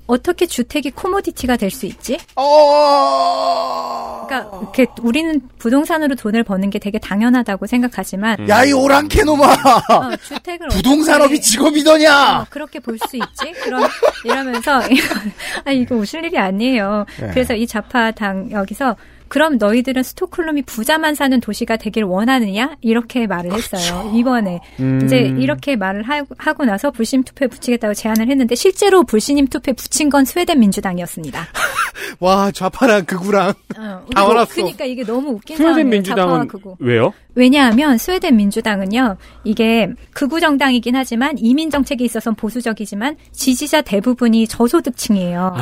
어떻게 0.08 0.46
주택이 0.46 0.92
코모디티가 0.92 1.58
될 1.58 1.72
수 1.72 1.86
있지? 1.86 2.18
어. 2.36 4.26
그러니까 4.28 4.58
이렇게 4.62 4.86
우리는 5.02 5.42
부동산으로 5.60 6.16
돈을 6.16 6.44
버는 6.44 6.70
게 6.70 6.80
되게 6.80 7.00
당연하다고 7.00 7.68
생각하지만 7.68 8.48
야, 8.50 8.64
이 8.66 8.72
오랑캐 8.74 9.24
놈아! 9.24 9.46
어, 9.54 10.16
주택을 10.28 10.68
부동산업이 10.74 11.40
직업이더냐! 11.42 12.40
어, 12.42 12.46
그렇게 12.50 12.80
볼 12.80 12.98
수 13.10 13.18
있지? 13.18 13.52
그럼 13.64 13.88
이러면서 14.24 14.82
아 15.66 15.72
이거 15.72 15.96
웃을 15.96 16.24
일이 16.24 16.38
아니에요. 16.38 17.06
네. 17.20 17.28
그래서 17.30 17.54
이 17.54 17.66
좌파 17.68 18.12
당 18.12 18.50
여기서 18.52 18.96
그럼 19.28 19.58
너희들은 19.58 20.04
스톡홀름이 20.04 20.64
부자만 20.64 21.16
사는 21.16 21.40
도시가 21.40 21.78
되길 21.78 22.04
원하느냐? 22.04 22.76
이렇게 22.82 23.26
말을 23.28 23.52
했어요. 23.54 24.12
이번에 24.14 24.60
음. 24.80 25.02
이제 25.04 25.18
이렇게 25.18 25.76
말을 25.76 26.04
하- 26.04 26.24
하고 26.38 26.66
나서 26.66 26.92
불신 26.92 27.24
투표에 27.24 27.48
붙이겠다고 27.48 27.94
제안을 27.94 28.30
했는데 28.30 28.56
실제로 28.56 29.04
불신임 29.04 29.48
투표에 29.48 29.74
붙인 29.74 30.10
건 30.10 30.26
스웨덴 30.26 30.60
민주당이었습니다. 30.60 31.48
와 32.20 32.52
좌파랑 32.52 33.06
극우랑 33.06 33.50
어, 33.78 34.06
다 34.14 34.30
알았어. 34.30 34.54
그러니까 34.56 34.86
이게 34.86 35.04
너무 35.04 35.30
웃긴 35.32 35.58
스웨덴 35.58 35.90
민주당은 35.90 36.48
극우. 36.48 36.76
왜요? 36.80 37.14
왜냐하면 37.36 37.98
스웨덴 37.98 38.36
민주당은요, 38.36 39.18
이게 39.44 39.90
극우 40.14 40.40
정당이긴 40.40 40.96
하지만 40.96 41.36
이민 41.40 41.72
정책에 41.72 42.06
있어서는 42.06 42.36
보수적이지만 42.36 43.16
지지자 43.32 43.82
대부분이 43.82 44.48
저소득층이에요. 44.48 45.56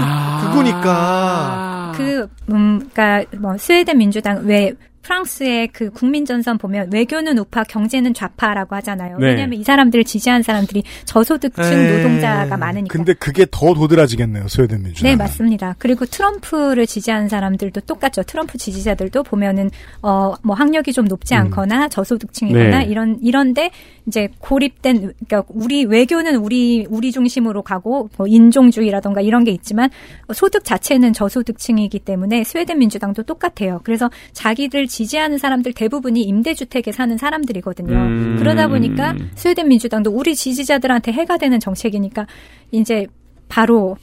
그거니까. 0.43 1.80
그, 1.91 2.27
음, 2.51 2.79
그니까, 2.79 3.23
뭐, 3.37 3.57
스웨덴 3.57 3.97
민주당, 3.97 4.45
왜, 4.45 4.73
프랑스의 5.01 5.69
그 5.69 5.89
국민전선 5.89 6.57
보면 6.57 6.91
외교는 6.93 7.37
우파, 7.39 7.63
경제는 7.63 8.13
좌파라고 8.13 8.75
하잖아요. 8.75 9.17
네. 9.17 9.27
왜냐하면 9.27 9.59
이 9.59 9.63
사람들을 9.63 10.03
지지한 10.03 10.43
사람들이 10.43 10.83
저소득층 11.05 11.63
에이. 11.63 11.97
노동자가 11.97 12.55
많으니까. 12.55 12.93
근데 12.93 13.13
그게 13.13 13.45
더 13.49 13.73
도드라지겠네요, 13.73 14.47
스웨덴 14.47 14.83
민주당. 14.83 15.09
네, 15.09 15.15
맞습니다. 15.15 15.75
그리고 15.79 16.05
트럼프를 16.05 16.85
지지하는 16.85 17.29
사람들도 17.29 17.81
똑같죠. 17.81 18.23
트럼프 18.23 18.57
지지자들도 18.57 19.23
보면은 19.23 19.71
어뭐 20.01 20.53
학력이 20.55 20.93
좀 20.93 21.05
높지 21.05 21.33
않거나 21.33 21.89
저소득층이거나 21.89 22.79
네. 22.79 22.85
이런 22.85 23.17
이런데 23.21 23.71
이제 24.07 24.29
고립된 24.39 25.13
그러니까 25.27 25.43
우리 25.49 25.85
외교는 25.85 26.35
우리 26.37 26.85
우리 26.89 27.11
중심으로 27.11 27.61
가고 27.61 28.09
뭐 28.17 28.27
인종주의라던가 28.27 29.21
이런 29.21 29.43
게 29.43 29.51
있지만 29.51 29.89
소득 30.33 30.63
자체는 30.63 31.13
저소득층이기 31.13 31.99
때문에 31.99 32.43
스웨덴 32.43 32.79
민주당도 32.79 33.23
똑같아요. 33.23 33.81
그래서 33.83 34.09
자기들 34.33 34.87
지지하는 34.87 35.37
사람들 35.37 35.73
대부분이 35.73 36.21
임대주택에 36.21 36.91
사는 36.91 37.17
사람들이거든요. 37.17 37.95
음. 37.95 38.35
그러다 38.39 38.67
보니까 38.67 39.15
스웨덴 39.35 39.67
민주당도 39.67 40.11
우리 40.11 40.35
지지자들한테 40.35 41.11
해가 41.11 41.37
되는 41.37 41.59
정책이니까 41.59 42.25
이제 42.71 43.07
바로 43.47 43.97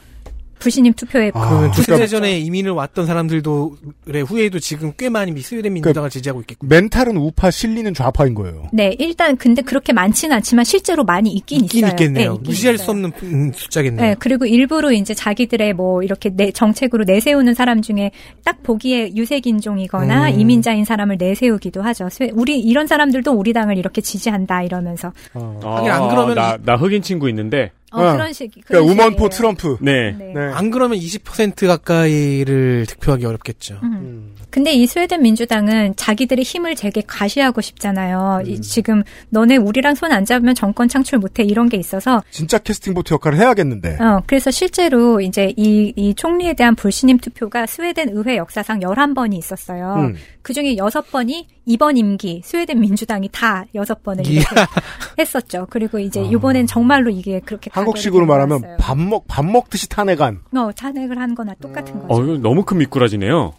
불신임 0.58 0.92
투표에 0.94 1.30
그러면 1.30 1.70
붙였죠. 1.70 1.92
주세 1.92 2.06
전에 2.06 2.38
이민을 2.38 2.72
왔던 2.72 3.06
사람들도 3.06 3.76
그래 4.04 4.20
후에도 4.20 4.58
지금 4.58 4.92
꽤 4.96 5.08
많이 5.08 5.38
스웨덴 5.40 5.72
민주당을 5.74 6.10
지지하고 6.10 6.40
있겠고. 6.40 6.66
멘탈은 6.66 7.16
우파, 7.16 7.50
실리는 7.50 7.92
좌파인 7.94 8.34
거예요. 8.34 8.68
네, 8.72 8.94
일단 8.98 9.36
근데 9.36 9.62
그렇게 9.62 9.92
많지는 9.92 10.36
않지만 10.36 10.64
실제로 10.64 11.04
많이 11.04 11.30
있긴, 11.30 11.64
있긴 11.64 11.78
있어요. 11.78 11.90
있겠네요. 11.90 12.30
네, 12.30 12.34
있긴 12.36 12.50
무시할 12.50 12.74
있어요. 12.74 12.84
수 12.84 12.90
없는 12.90 13.12
음, 13.22 13.52
숫자겠네요. 13.54 14.06
네, 14.06 14.16
그리고 14.18 14.44
일부러 14.46 14.92
이제 14.92 15.14
자기들의 15.14 15.74
뭐 15.74 16.02
이렇게 16.02 16.30
내, 16.30 16.50
정책으로 16.50 17.04
내세우는 17.04 17.54
사람 17.54 17.82
중에 17.82 18.10
딱 18.44 18.62
보기에 18.62 19.12
유색 19.14 19.46
인종이거나 19.46 20.30
음. 20.30 20.40
이민자인 20.40 20.84
사람을 20.84 21.16
내세우기도 21.18 21.82
하죠. 21.82 22.08
우리 22.32 22.58
이런 22.58 22.86
사람들도 22.86 23.32
우리 23.32 23.52
당을 23.52 23.78
이렇게 23.78 24.00
지지한다 24.00 24.62
이러면서. 24.62 25.12
하긴 25.32 25.90
안 25.90 26.08
그러면 26.08 26.34
나, 26.34 26.56
나 26.62 26.76
흑인 26.76 27.02
친구 27.02 27.28
있는데. 27.28 27.70
어, 27.90 28.12
그런 28.12 28.32
식. 28.32 28.50
그런 28.66 28.86
그러니까 28.86 29.04
식이에요. 29.04 29.28
트럼프. 29.30 29.76
네. 29.80 30.12
안 30.54 30.70
그러면 30.70 30.98
20% 30.98 31.66
가까이를 31.66 32.86
득표하기 32.86 33.24
어렵겠죠. 33.24 33.80
음. 33.82 34.34
근데 34.50 34.72
이 34.72 34.86
스웨덴 34.86 35.22
민주당은 35.22 35.94
자기들의 35.96 36.42
힘을 36.42 36.74
되게 36.74 37.02
과시하고 37.06 37.60
싶잖아요. 37.60 38.42
이 38.46 38.60
지금 38.60 39.02
너네 39.30 39.56
우리랑 39.56 39.94
손 39.94 40.08
안 40.08 40.24
잡으면 40.24 40.54
정권 40.54 40.88
창출 40.88 41.18
못해 41.18 41.42
이런 41.42 41.68
게 41.68 41.76
있어서 41.76 42.22
진짜 42.30 42.56
캐스팅 42.58 42.94
보트 42.94 43.12
역할을 43.12 43.38
해야겠는데. 43.38 43.98
어, 44.00 44.22
그래서 44.26 44.50
실제로 44.50 45.20
이제 45.20 45.52
이, 45.56 45.92
이 45.96 46.14
총리에 46.14 46.54
대한 46.54 46.74
불신임 46.74 47.18
투표가 47.18 47.66
스웨덴 47.66 48.08
의회 48.10 48.38
역사상 48.38 48.80
11번이 48.80 49.34
있었어요. 49.36 49.96
음. 49.98 50.14
그 50.40 50.54
중에 50.54 50.76
6번이 50.76 51.44
이번 51.66 51.98
임기 51.98 52.40
스웨덴 52.42 52.80
민주당이 52.80 53.28
다 53.30 53.66
6번을 53.74 54.26
예. 54.28 54.30
이렇게 54.32 54.46
했었죠. 55.18 55.66
그리고 55.68 55.98
이제 55.98 56.22
이번엔 56.22 56.66
정말로 56.66 57.10
이게 57.10 57.40
그렇게 57.40 57.70
한국식으로 57.72 58.24
말하면. 58.24 58.76
밥 58.78 58.96
먹, 58.96 59.26
밥 59.28 59.44
먹듯이 59.44 59.90
탄핵안. 59.90 60.40
어, 60.56 60.70
탄핵을 60.74 61.18
한 61.18 61.34
거나 61.34 61.52
똑같은 61.60 61.98
거죠. 62.00 62.06
어, 62.14 62.38
너무 62.38 62.64
큰 62.64 62.78
미꾸라지네요. 62.78 63.52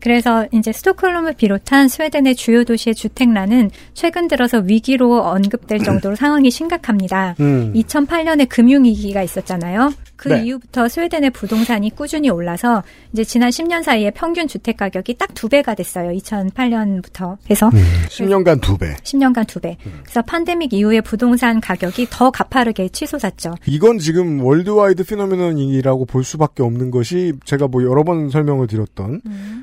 그래서 0.00 0.46
이제 0.52 0.72
스톡홀름을 0.72 1.34
비롯한 1.34 1.88
스웨덴의 1.88 2.36
주요 2.36 2.64
도시의 2.64 2.94
주택난은 2.94 3.70
최근 3.94 4.28
들어서 4.28 4.58
위기로 4.58 5.22
언급될 5.22 5.78
정도로 5.84 6.16
상황이 6.16 6.50
심각합니다. 6.50 7.34
음. 7.40 7.72
2008년에 7.74 8.48
금융위기가 8.48 9.22
있었잖아요. 9.22 9.92
그 10.16 10.28
네. 10.28 10.44
이후부터 10.44 10.88
스웨덴의 10.88 11.30
부동산이 11.30 11.94
꾸준히 11.94 12.30
올라서 12.30 12.82
이제 13.12 13.22
지난 13.22 13.50
10년 13.50 13.82
사이에 13.82 14.10
평균 14.10 14.48
주택 14.48 14.76
가격이 14.76 15.14
딱 15.14 15.36
두 15.36 15.48
배가 15.48 15.74
됐어요. 15.74 16.10
2008년부터 16.12 17.36
해서. 17.50 17.70
10년간 18.08 18.60
두 18.62 18.76
배. 18.78 18.96
10년간 18.96 19.46
두 19.46 19.60
배. 19.60 19.76
그래서 20.02 20.22
팬데믹 20.22 20.72
이후에 20.72 21.02
부동산 21.02 21.60
가격이 21.60 22.08
더 22.10 22.30
가파르게 22.30 22.88
치솟았죠. 22.88 23.54
이건 23.66 23.98
지금 23.98 24.42
worldwide 24.42 25.04
phenomenon이라고 25.04 26.06
볼 26.06 26.24
수밖에 26.24 26.62
없는 26.62 26.90
것이 26.90 27.34
제가 27.44 27.68
뭐 27.68 27.84
여러 27.84 28.02
번 28.02 28.30
설명을 28.30 28.66
드렸던 28.66 29.20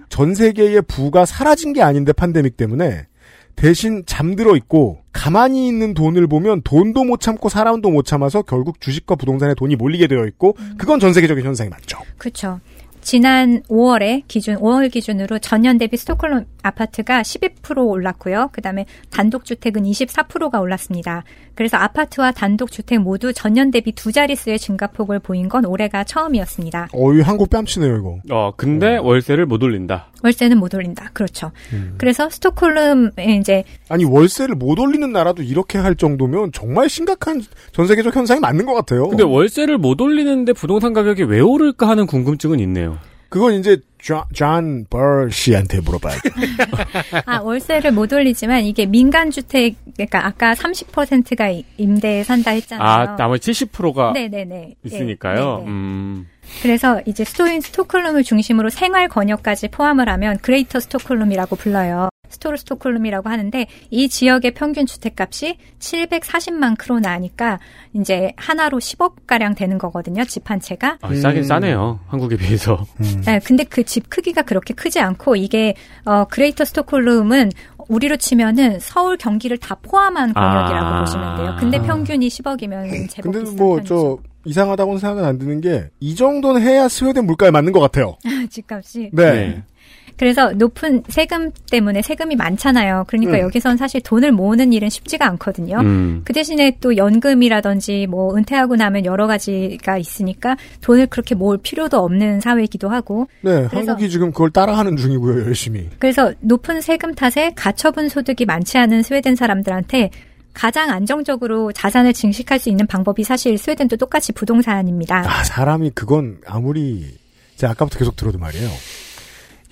전 0.10 0.36
세계의 0.36 0.84
부가 0.84 1.26
사라진 1.26 1.74
게 1.74 1.82
아닌데 1.82 2.14
팬데믹 2.14 2.56
때문에 2.56 3.08
대신 3.56 4.04
잠들어 4.06 4.56
있고 4.56 5.00
가만히 5.12 5.68
있는 5.68 5.94
돈을 5.94 6.28
보면 6.28 6.62
돈도 6.64 7.04
못 7.04 7.22
참고 7.22 7.50
사람도 7.50 7.90
못 7.92 8.06
참아서 8.06 8.42
결국 8.42 8.82
주식과 8.82 9.16
부동산에 9.16 9.54
돈이 9.54 9.76
몰리게 9.76 10.08
되어 10.08 10.26
있고 10.26 10.58
그건 10.78 11.00
전 11.00 11.14
세계적인 11.14 11.46
현상이 11.46 11.70
맞죠. 11.70 12.00
그렇죠. 12.18 12.60
지난 13.02 13.62
5월에 13.64 14.24
기준 14.28 14.56
5월 14.56 14.90
기준으로 14.92 15.40
전년 15.40 15.78
대비 15.78 15.98
스톡홀름 15.98 16.46
아파트가 16.64 17.22
12% 17.22 17.88
올랐고요. 17.88 18.50
그다음에 18.52 18.86
단독 19.10 19.46
주택은 19.46 19.84
24%가 19.84 20.60
올랐습니다. 20.60 21.24
그래서 21.56 21.78
아파트와 21.78 22.32
단독 22.32 22.72
주택 22.72 23.00
모두 23.00 23.32
전년 23.34 23.70
대비 23.70 23.92
두 23.92 24.12
자릿수의 24.12 24.58
증가폭을 24.58 25.20
보인 25.20 25.50
건 25.50 25.66
올해가 25.66 26.04
처음이었습니다. 26.04 26.88
어이 26.94 27.22
한국 27.22 27.50
뺨치네요 27.50 27.98
이거. 27.98 28.18
어, 28.32 28.54
근데 28.58 28.98
월세를 28.98 29.46
못 29.46 29.62
올린다. 29.62 30.08
월세는 30.24 30.58
못 30.58 30.74
올린다. 30.74 31.10
그렇죠. 31.14 31.52
그래서 31.98 32.30
스톡홀름에 32.30 33.36
이제 33.40 33.64
아니 33.90 34.06
월세를 34.06 34.56
못 34.56 34.80
올리는 34.80 35.12
나라도 35.12 35.44
이렇게 35.44 35.78
할 35.78 35.96
정도면 35.96 36.52
정말 36.54 36.90
심각한 36.90 37.42
전 37.74 37.88
세계적 37.88 38.16
현상이 38.16 38.40
맞는 38.40 38.66
것 38.66 38.74
같아요. 38.74 39.08
근데 39.10 39.24
월세를 39.24 39.78
못 39.78 40.00
올리는데 40.00 40.54
부동산 40.54 40.94
가격이 40.94 41.24
왜 41.24 41.40
오를까 41.42 41.88
하는 41.88 42.08
궁금증은 42.08 42.60
있네요. 42.62 42.98
그건 43.30 43.54
이제 43.56 43.80
존 44.04 44.86
씨한테 45.32 45.80
물어봐야죠. 45.80 46.22
아, 47.26 47.40
월세를 47.40 47.92
못 47.94 48.12
올리지만 48.12 48.64
이게 48.64 48.86
민간 48.86 49.32
주택 49.32 49.76
그러니까 49.94 50.26
아까 50.28 50.54
30%가 50.54 51.50
임대에 51.78 52.24
산다 52.24 52.52
했잖아요. 52.52 52.88
아, 52.88 53.16
나머지 53.16 53.52
70%가 53.52 54.12
네네네. 54.12 54.76
있으니까요. 54.84 55.58
네, 55.60 55.64
네. 55.64 55.70
음. 55.70 56.28
그래서 56.62 57.02
이제 57.06 57.24
스토인 57.24 57.62
스톡홀름을 57.62 58.24
중심으로 58.24 58.70
생활 58.70 59.08
권역까지 59.08 59.70
포함을 59.70 60.10
하면 60.10 60.38
Greater 60.40 60.82
스톡홀름이라고 60.82 61.56
불러요. 61.56 62.10
Stor 62.34 62.58
스톡홀름이라고 62.58 63.30
하는데 63.30 63.68
이 63.90 64.10
지역의 64.10 64.52
평균 64.56 64.86
주택값이 64.86 65.58
740만 65.80 66.78
크로나니까 66.78 67.60
이제 67.94 68.34
한화로 68.38 68.80
10억 68.80 69.26
가량 69.28 69.56
되는 69.56 69.78
거거든요. 69.78 70.24
집 70.26 70.50
한 70.50 70.60
채가. 70.60 70.98
아, 71.02 71.14
싸긴 71.16 71.44
싸네요. 71.44 72.00
한국에 72.08 72.36
비해서. 72.36 72.86
네, 73.26 73.40
근데 73.40 73.64
그 73.64 73.84
집 73.84 74.10
크기가 74.10 74.42
그렇게 74.42 74.74
크지 74.74 75.00
않고 75.00 75.36
이게 75.36 75.76
어 76.06 76.26
Greater 76.26 76.66
스톡홀름은 76.66 77.52
우리로 77.90 78.16
치면은 78.18 78.80
서울 78.80 79.18
경기를 79.18 79.58
다 79.58 79.76
포함한 79.76 80.34
권역이라고 80.34 80.86
아. 80.86 81.00
보시면 81.02 81.36
돼요. 81.38 81.56
근데 81.60 81.82
평균이 81.82 82.28
10억이면 82.30 83.10
제법 83.10 83.32
근데 83.34 83.52
뭐저 83.52 84.18
이상하다고는 84.46 85.00
생각은 85.00 85.24
안 85.24 85.38
드는 85.38 85.62
게 85.62 85.90
이 86.00 86.16
정도는 86.16 86.62
해야 86.62 86.88
스웨덴 86.90 87.26
물가에 87.26 87.52
맞는 87.52 87.72
것 87.72 87.80
같아요. 87.80 88.18
집값이. 88.50 89.10
네. 89.14 89.64
그래서 90.18 90.52
높은 90.52 91.04
세금 91.08 91.52
때문에 91.72 92.02
세금이 92.02 92.36
많잖아요. 92.36 93.06
그러니까 93.08 93.38
음. 93.38 93.42
여기선 93.42 93.78
사실 93.78 94.02
돈을 94.02 94.32
모으는 94.32 94.74
일은 94.74 94.90
쉽지가 94.90 95.28
않거든요. 95.28 95.80
음. 95.80 96.22
그 96.24 96.34
대신에 96.34 96.78
또 96.82 96.96
연금이라든지 96.98 98.08
뭐 98.08 98.36
은퇴하고 98.36 98.76
나면 98.76 99.06
여러 99.06 99.28
가지가 99.28 99.98
있으니까 99.98 100.56
돈을 100.82 101.08
그렇게 101.08 101.36
모을 101.36 101.58
필요도 101.58 101.98
없는 101.98 102.42
사회이기도 102.42 102.90
하고. 102.90 103.28
네, 103.42 103.66
한국이 103.66 104.10
지금 104.10 104.32
그걸 104.32 104.50
따라하는 104.52 104.98
중이고요, 104.98 105.46
열심히. 105.46 105.90
그래서 106.00 106.34
높은 106.40 106.82
세금 106.82 107.14
탓에 107.14 107.52
가처분 107.56 108.10
소득이 108.10 108.46
많지 108.46 108.78
않은 108.78 109.04
스웨덴 109.04 109.36
사람들한테 109.36 110.10
가장 110.54 110.92
안정적으로 110.92 111.72
자산을 111.72 112.14
증식할 112.14 112.60
수 112.60 112.70
있는 112.70 112.86
방법이 112.86 113.24
사실 113.24 113.58
스웨덴도 113.58 113.98
똑같이 113.98 114.32
부동산입니다. 114.32 115.24
아, 115.28 115.44
사람이 115.44 115.92
그건 115.96 116.38
아무리 116.46 117.18
제가 117.56 117.72
아까부터 117.72 118.00
계속 118.00 118.16
들어도 118.16 118.38
말이에요. 118.38 118.70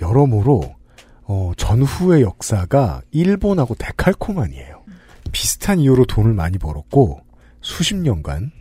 여러모로 0.01 0.75
어, 1.23 1.51
전후의 1.55 2.23
역사가 2.23 3.01
일본하고 3.11 3.75
데칼코만이에요. 3.75 4.81
비슷한 5.31 5.79
이유로 5.79 6.05
돈을 6.05 6.33
많이 6.33 6.57
벌었고 6.57 7.21
수십 7.61 7.95
년간 7.95 8.51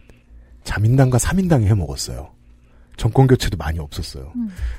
자민당과 0.63 1.19
삼인당이 1.19 1.67
해먹었어요. 1.67 2.31
정권 2.97 3.27
교체도 3.27 3.57
많이 3.57 3.79
없었어요. 3.79 4.31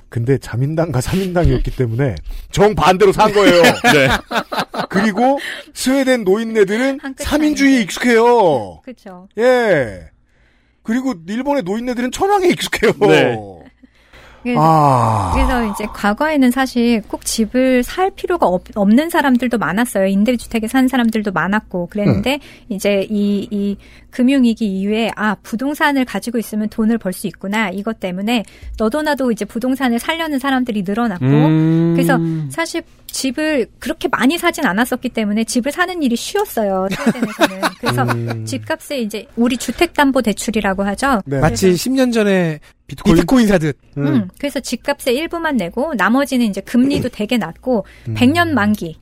근데 0.07 0.37
자민당과 0.37 1.01
삼인당이었기 1.01 1.75
때문에 1.75 2.13
정 2.51 2.75
반대로 2.75 3.11
산 3.11 3.33
거예요. 3.33 3.63
네. 3.91 4.07
그리고 4.89 5.39
스웨덴 5.73 6.23
노인네들은 6.23 6.99
삼인주의에 7.17 7.81
익숙해요. 7.81 8.81
그렇죠. 8.83 9.27
예. 9.39 10.11
그리고 10.83 11.15
일본의 11.27 11.63
노인네들은 11.63 12.11
천황에 12.11 12.47
익숙해요. 12.49 12.93
네. 13.01 13.37
그래서, 14.43 14.59
아. 14.61 15.31
그래서 15.33 15.65
이제 15.65 15.85
과거에는 15.93 16.51
사실 16.51 17.01
꼭 17.07 17.23
집을 17.25 17.83
살 17.83 18.11
필요가 18.11 18.47
없, 18.47 18.63
는 18.87 19.09
사람들도 19.09 19.57
많았어요. 19.57 20.07
임대주택에 20.07 20.67
산 20.67 20.87
사람들도 20.87 21.31
많았고 21.31 21.87
그랬는데 21.87 22.39
이제 22.69 23.05
이, 23.09 23.47
이 23.51 23.77
금융위기 24.09 24.65
이후에 24.65 25.11
아 25.15 25.35
부동산을 25.35 26.05
가지고 26.05 26.37
있으면 26.37 26.69
돈을 26.69 26.97
벌 26.97 27.11
수 27.13 27.27
있구나 27.27 27.69
이것 27.69 27.99
때문에 27.99 28.43
너도 28.77 29.01
나도 29.01 29.31
이제 29.31 29.43
부동산을 29.45 29.99
살려는 29.99 30.39
사람들이 30.39 30.83
늘어났고 30.83 31.25
음. 31.25 31.93
그래서 31.93 32.17
사실 32.49 32.81
집을 33.11 33.67
그렇게 33.79 34.07
많이 34.07 34.37
사진 34.37 34.65
않았었기 34.65 35.09
때문에 35.09 35.43
집을 35.43 35.71
사는 35.71 36.01
일이 36.01 36.15
쉬웠어요. 36.15 36.87
스웨덴에서는 36.91 37.61
그래서 37.79 38.03
음. 38.03 38.45
집값에 38.45 38.99
이제 38.99 39.27
우리 39.35 39.57
주택담보대출이라고 39.57 40.83
하죠. 40.83 41.21
마치 41.25 41.71
10년 41.71 42.13
전에 42.13 42.59
비트코인, 42.87 43.47
사듯. 43.47 43.77
음, 43.97 44.27
그래서 44.37 44.59
집값의 44.59 45.15
일부만 45.15 45.57
내고 45.57 45.93
나머지는 45.95 46.45
이제 46.45 46.61
금리도 46.61 47.09
되게 47.09 47.37
낮고 47.37 47.85
음. 48.09 48.13
100년 48.15 48.49
만기 48.49 48.97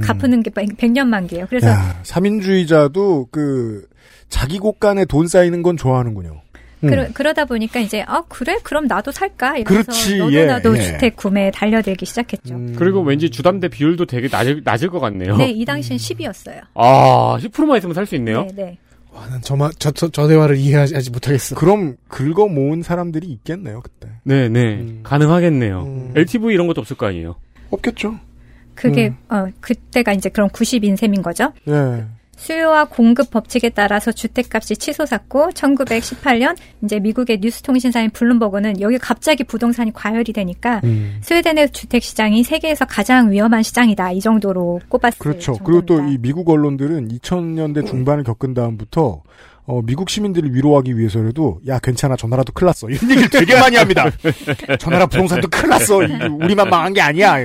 갚는 0.00 0.42
게 0.42 0.50
100년 0.50 1.06
만기예요. 1.06 1.46
그래서 1.48 1.68
야, 1.68 2.00
삼인주의자도 2.02 3.28
그 3.30 3.86
자기 4.28 4.58
곳간에 4.58 5.04
돈 5.04 5.28
쌓이는 5.28 5.62
건 5.62 5.76
좋아하는군요. 5.76 6.43
음. 6.84 6.90
그러, 6.90 7.06
그러 7.12 7.32
다 7.32 7.44
보니까 7.44 7.80
이제 7.80 8.02
아 8.06 8.22
그래 8.28 8.58
그럼 8.62 8.86
나도 8.86 9.10
살까 9.10 9.58
이러면서 9.58 9.90
그렇지, 9.92 10.18
너도 10.18 10.32
예, 10.32 10.46
나도 10.46 10.76
예. 10.76 10.82
주택 10.82 11.16
구매에 11.16 11.50
달려들기 11.50 12.06
시작했죠. 12.06 12.58
그리고 12.76 13.00
왠지 13.02 13.30
주담대 13.30 13.68
비율도 13.68 14.06
되게 14.06 14.28
낮을, 14.30 14.62
낮을 14.64 14.88
것 14.90 15.00
같네요. 15.00 15.36
네, 15.36 15.50
이 15.50 15.64
당시엔 15.64 15.98
10이었어요. 15.98 16.60
아, 16.74 17.38
10%만 17.40 17.78
있으면 17.78 17.94
살 17.94 18.06
수 18.06 18.14
있네요. 18.16 18.42
네, 18.54 18.64
네. 18.64 18.78
와, 19.12 19.26
난 19.28 19.40
저마, 19.40 19.70
저, 19.78 19.90
저, 19.92 20.08
저 20.08 20.26
대화를 20.26 20.56
이해하지 20.56 21.10
못하겠어. 21.10 21.54
그럼 21.54 21.96
긁어 22.08 22.48
모은 22.48 22.82
사람들이 22.82 23.28
있겠네요, 23.28 23.80
그때. 23.80 24.08
네, 24.24 24.48
네. 24.48 24.60
음. 24.74 25.00
가능하겠네요. 25.04 26.10
LTV 26.16 26.52
이런 26.52 26.66
것도 26.66 26.80
없을 26.80 26.96
거 26.96 27.06
아니에요. 27.06 27.36
없겠죠. 27.70 28.18
그게 28.74 29.12
어 29.28 29.46
그때가 29.60 30.12
이제 30.12 30.28
그럼 30.28 30.48
90인 30.48 30.96
셈인 30.96 31.22
거죠. 31.22 31.52
예. 31.68 32.04
수요와 32.36 32.86
공급 32.86 33.30
법칙에 33.30 33.70
따라서 33.70 34.12
주택값이 34.12 34.76
치솟았고 34.76 35.50
1918년 35.50 36.56
이제 36.82 36.98
미국의 37.00 37.40
뉴스 37.40 37.62
통신사인 37.62 38.10
블룸버그는 38.10 38.80
여기 38.80 38.98
갑자기 38.98 39.44
부동산이 39.44 39.92
과열이 39.92 40.32
되니까 40.32 40.80
음. 40.84 41.18
스웨덴의 41.22 41.70
주택 41.70 42.02
시장이 42.02 42.44
세계에서 42.44 42.84
가장 42.86 43.30
위험한 43.30 43.62
시장이다 43.62 44.12
이 44.12 44.20
정도로 44.20 44.80
꼽았어요. 44.88 45.18
그렇죠. 45.18 45.54
그리고 45.64 45.82
또 45.86 45.94
이 46.04 46.18
미국 46.18 46.50
언론들은 46.50 47.08
2000년대 47.08 47.86
중반을 47.86 48.24
겪은 48.24 48.52
다음부터 48.52 49.22
어, 49.66 49.80
미국 49.82 50.10
시민들을 50.10 50.54
위로하기 50.54 50.98
위해서라도 50.98 51.60
야 51.66 51.78
괜찮아 51.78 52.16
저 52.16 52.26
나라도 52.26 52.52
큰일 52.52 52.66
났어 52.66 52.88
이런 52.90 53.10
얘기를 53.10 53.30
되게 53.30 53.58
많이 53.58 53.76
합니다. 53.76 54.10
저 54.78 54.90
나라 54.90 55.06
부동산도 55.06 55.48
큰일 55.48 55.70
났어 55.70 56.02
이- 56.04 56.12
우리만 56.42 56.68
망한 56.68 56.92
게 56.92 57.00
아니야. 57.00 57.36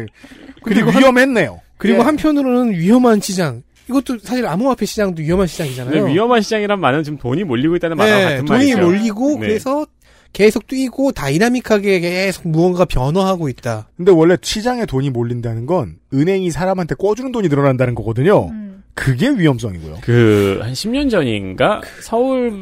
그리고 0.63 0.89
위험했네요. 0.91 1.61
그리고 1.77 1.99
예. 1.99 2.03
한편으로는 2.03 2.71
위험한 2.73 3.21
시장. 3.21 3.63
이것도 3.89 4.19
사실 4.19 4.45
암호화폐 4.45 4.85
시장도 4.85 5.21
위험한 5.21 5.47
시장이잖아요. 5.47 5.93
근데 5.93 6.13
위험한 6.13 6.41
시장이란 6.41 6.79
말은 6.79 7.03
지금 7.03 7.17
돈이 7.17 7.43
몰리고 7.43 7.75
있다는 7.75 7.97
말과 7.97 8.17
네, 8.17 8.23
같은 8.23 8.45
돈이 8.45 8.73
말이죠. 8.75 8.81
몰리고 8.81 9.29
네. 9.33 9.39
그래서 9.39 9.85
계속 10.31 10.67
뛰고 10.67 11.11
다이나믹하게 11.11 11.99
계속 11.99 12.47
무언가 12.47 12.85
변화하고 12.85 13.49
있다. 13.49 13.89
근데 13.97 14.11
원래 14.11 14.37
시장에 14.39 14.85
돈이 14.85 15.09
몰린다는 15.09 15.65
건 15.65 15.97
은행이 16.13 16.51
사람한테 16.51 16.95
꿔주는 16.95 17.31
돈이 17.31 17.47
늘어난다는 17.49 17.95
거거든요. 17.95 18.51
그게 18.93 19.29
위험성이고요. 19.29 19.99
그, 20.01 20.59
한 20.61 20.73
10년 20.73 21.09
전인가, 21.09 21.81
서울 22.01 22.61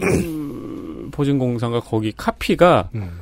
보증공사가 1.11 1.79
거기 1.79 2.13
카피가, 2.15 2.89
음. 2.93 3.19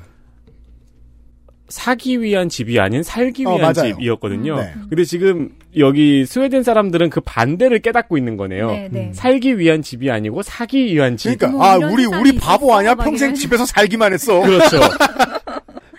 사기 1.67 2.21
위한 2.21 2.47
집이 2.47 2.79
아닌 2.79 3.01
살기 3.01 3.45
어, 3.45 3.55
위한 3.55 3.73
맞아요. 3.73 3.93
집이었거든요. 3.93 4.57
네. 4.57 4.73
근데 4.89 5.03
지금 5.03 5.49
여기 5.77 6.25
스웨덴 6.25 6.63
사람들은 6.63 7.09
그 7.09 7.21
반대를 7.21 7.79
깨닫고 7.79 8.17
있는 8.17 8.37
거네요. 8.37 8.71
네, 8.71 8.89
네. 8.91 9.11
살기 9.13 9.57
위한 9.57 9.81
집이 9.81 10.11
아니고 10.11 10.43
사기 10.43 10.85
위한 10.85 11.17
집. 11.17 11.37
그러니까 11.37 11.65
아 11.65 11.77
우리 11.77 12.05
우리 12.05 12.37
바보 12.37 12.75
아니야 12.75 12.95
평생 12.95 13.33
집에서 13.33 13.65
살기만 13.65 14.13
했어. 14.13 14.41
그렇죠. 14.41 14.79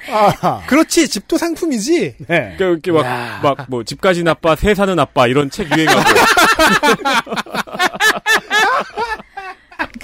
아, 0.09 0.62
그렇지 0.66 1.09
집도 1.09 1.36
상품이지. 1.36 2.14
네. 2.28 2.55
그러니까 2.56 2.64
이렇게 2.64 2.93
막, 2.93 3.40
막, 3.43 3.66
뭐, 3.68 3.82
집까지 3.82 4.22
나빠, 4.22 4.55
세사는 4.55 4.94
나빠, 4.94 5.26
이런 5.26 5.51
책 5.51 5.68
유행하고. 5.76 6.01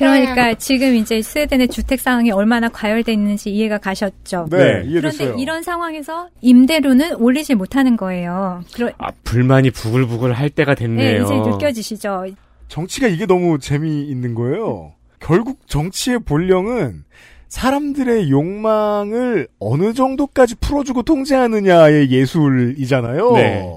그러니까 0.06 0.54
지금 0.54 0.94
이제 0.94 1.22
스웨덴의 1.22 1.68
주택 1.68 2.00
상황이 2.00 2.30
얼마나 2.30 2.68
과열돼 2.68 3.12
있는지 3.12 3.50
이해가 3.50 3.78
가셨죠. 3.78 4.48
네, 4.50 4.82
이해됐어요. 4.86 5.18
그런데 5.18 5.42
이런 5.42 5.62
상황에서 5.62 6.28
임대료는 6.40 7.16
올리지 7.16 7.54
못하는 7.54 7.96
거예요. 7.96 8.62
그러, 8.74 8.90
아, 8.98 9.10
불만이 9.24 9.70
부글부글 9.70 10.32
할 10.32 10.50
때가 10.50 10.74
네, 10.74 10.84
됐네요. 10.86 11.22
이제 11.24 11.34
느껴지시죠. 11.34 12.26
정치가 12.68 13.06
이게 13.06 13.26
너무 13.26 13.58
재미있는 13.58 14.34
거예요. 14.34 14.92
결국 15.20 15.60
정치의 15.68 16.20
본령은 16.20 17.04
사람들의 17.48 18.30
욕망을 18.30 19.46
어느 19.58 19.92
정도까지 19.92 20.54
풀어주고 20.56 21.02
통제하느냐의 21.02 22.10
예술이잖아요. 22.10 23.32
네. 23.32 23.68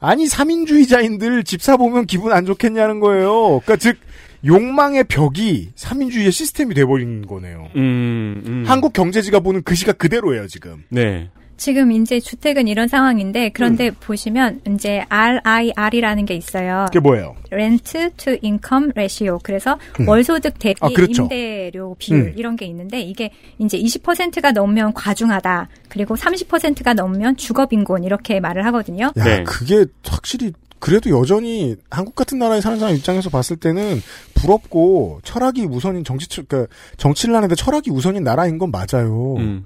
아니 0.00 0.26
삼인주의자인들 0.26 1.44
집 1.44 1.60
사 1.62 1.76
보면 1.76 2.06
기분 2.06 2.32
안 2.32 2.44
좋겠냐는 2.44 2.98
거예요. 2.98 3.60
그러니까 3.60 3.76
즉 3.76 3.98
욕망의 4.44 5.04
벽이 5.04 5.70
삼인주의의 5.74 6.32
시스템이 6.32 6.74
돼버린 6.74 7.26
거네요. 7.26 7.68
음, 7.76 8.42
음. 8.46 8.64
한국 8.66 8.92
경제지가 8.92 9.40
보는 9.40 9.62
그 9.64 9.74
시가 9.74 9.92
그대로예요 9.92 10.46
지금. 10.48 10.84
네. 10.88 11.30
지금 11.62 11.92
이제 11.92 12.18
주택은 12.18 12.66
이런 12.66 12.88
상황인데 12.88 13.50
그런데 13.50 13.92
보시면 13.92 14.62
이제 14.74 15.04
RIR이라는 15.08 16.26
게 16.26 16.34
있어요. 16.34 16.86
그게 16.86 16.98
뭐예요? 16.98 17.36
Rent 17.52 18.10
to 18.16 18.36
Income 18.42 18.90
Ratio. 18.96 19.38
그래서 19.44 19.78
음. 20.00 20.08
월소득 20.08 20.58
대비 20.58 20.78
아, 20.80 20.88
그렇죠. 20.88 21.22
임대료 21.22 21.94
비율 22.00 22.20
음. 22.20 22.34
이런 22.36 22.56
게 22.56 22.66
있는데 22.66 23.00
이게 23.00 23.30
이제 23.60 23.78
20%가 23.78 24.50
넘으면 24.50 24.92
과중하다. 24.92 25.68
그리고 25.88 26.16
30%가 26.16 26.94
넘으면 26.94 27.36
주거빈곤 27.36 28.02
이렇게 28.02 28.40
말을 28.40 28.64
하거든요. 28.66 29.12
야 29.16 29.24
네. 29.24 29.44
그게 29.44 29.86
확실히 30.04 30.52
그래도 30.82 31.16
여전히 31.16 31.76
한국 31.90 32.16
같은 32.16 32.40
나라에 32.40 32.60
사는 32.60 32.76
사람 32.80 32.96
입장에서 32.96 33.30
봤을 33.30 33.54
때는 33.54 34.02
부럽고 34.34 35.20
철학이 35.22 35.64
우선인 35.64 36.02
정치 36.02 36.26
그러니까 36.28 36.74
정치를 36.96 37.36
하는데 37.36 37.54
철학이 37.54 37.88
우선인 37.92 38.24
나라인 38.24 38.58
건 38.58 38.72
맞아요. 38.72 39.36
음. 39.36 39.64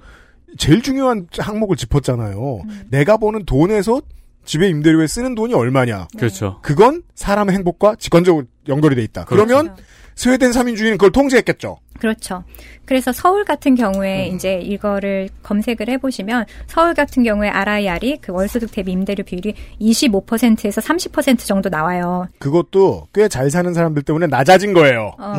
제일 0.59 0.83
중요한 0.83 1.27
항목을 1.35 1.75
짚었잖아요. 1.75 2.61
내가 2.91 3.17
버는 3.17 3.45
돈에서 3.45 3.99
집에 4.45 4.69
임대료에 4.69 5.07
쓰는 5.07 5.33
돈이 5.33 5.55
얼마냐. 5.55 6.07
그렇죠. 6.19 6.59
그건 6.61 7.01
사람의 7.15 7.55
행복과 7.55 7.95
직관적으로 7.95 8.45
연결이 8.67 8.95
돼 8.95 9.01
있다. 9.01 9.25
그러면 9.25 9.75
스웨덴 10.17 10.49
3인주의는 10.51 10.93
그걸 10.93 11.11
통제했겠죠. 11.11 11.77
그렇죠. 11.99 12.43
그래서 12.85 13.11
서울 13.11 13.43
같은 13.43 13.71
음. 13.73 13.75
경우에 13.75 14.27
이제 14.27 14.59
이거를 14.61 15.29
검색을 15.43 15.89
해보시면 15.89 16.45
서울 16.67 16.93
같은 16.93 17.23
경우에 17.23 17.49
RIR이 17.49 18.17
그 18.21 18.31
월소득 18.31 18.71
대비 18.71 18.91
임대료 18.91 19.23
비율이 19.23 19.53
25%에서 19.81 20.79
30% 20.81 21.39
정도 21.39 21.69
나와요. 21.69 22.27
그것도 22.39 23.07
꽤 23.13 23.27
잘 23.27 23.49
사는 23.51 23.71
사람들 23.73 24.03
때문에 24.03 24.27
낮아진 24.27 24.73
거예요. 24.73 25.11
어, 25.19 25.33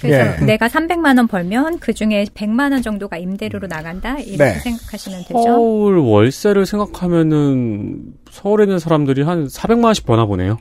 그래서 0.00 0.08
예. 0.08 0.44
내가 0.46 0.68
300만 0.68 1.16
원 1.18 1.26
벌면 1.28 1.78
그 1.80 1.92
중에 1.92 2.24
100만 2.34 2.72
원 2.72 2.82
정도가 2.82 3.16
임대료로 3.18 3.66
나간다 3.66 4.16
이렇게 4.18 4.36
네. 4.36 4.54
생각하시면 4.60 5.24
되죠. 5.28 5.42
서울 5.42 5.98
월세를 5.98 6.64
생각하면은 6.66 8.14
서울에 8.30 8.64
있는 8.64 8.78
사람들이 8.78 9.22
한 9.22 9.46
400만 9.46 9.84
원씩 9.86 10.06
버나 10.06 10.24
보네요. 10.26 10.58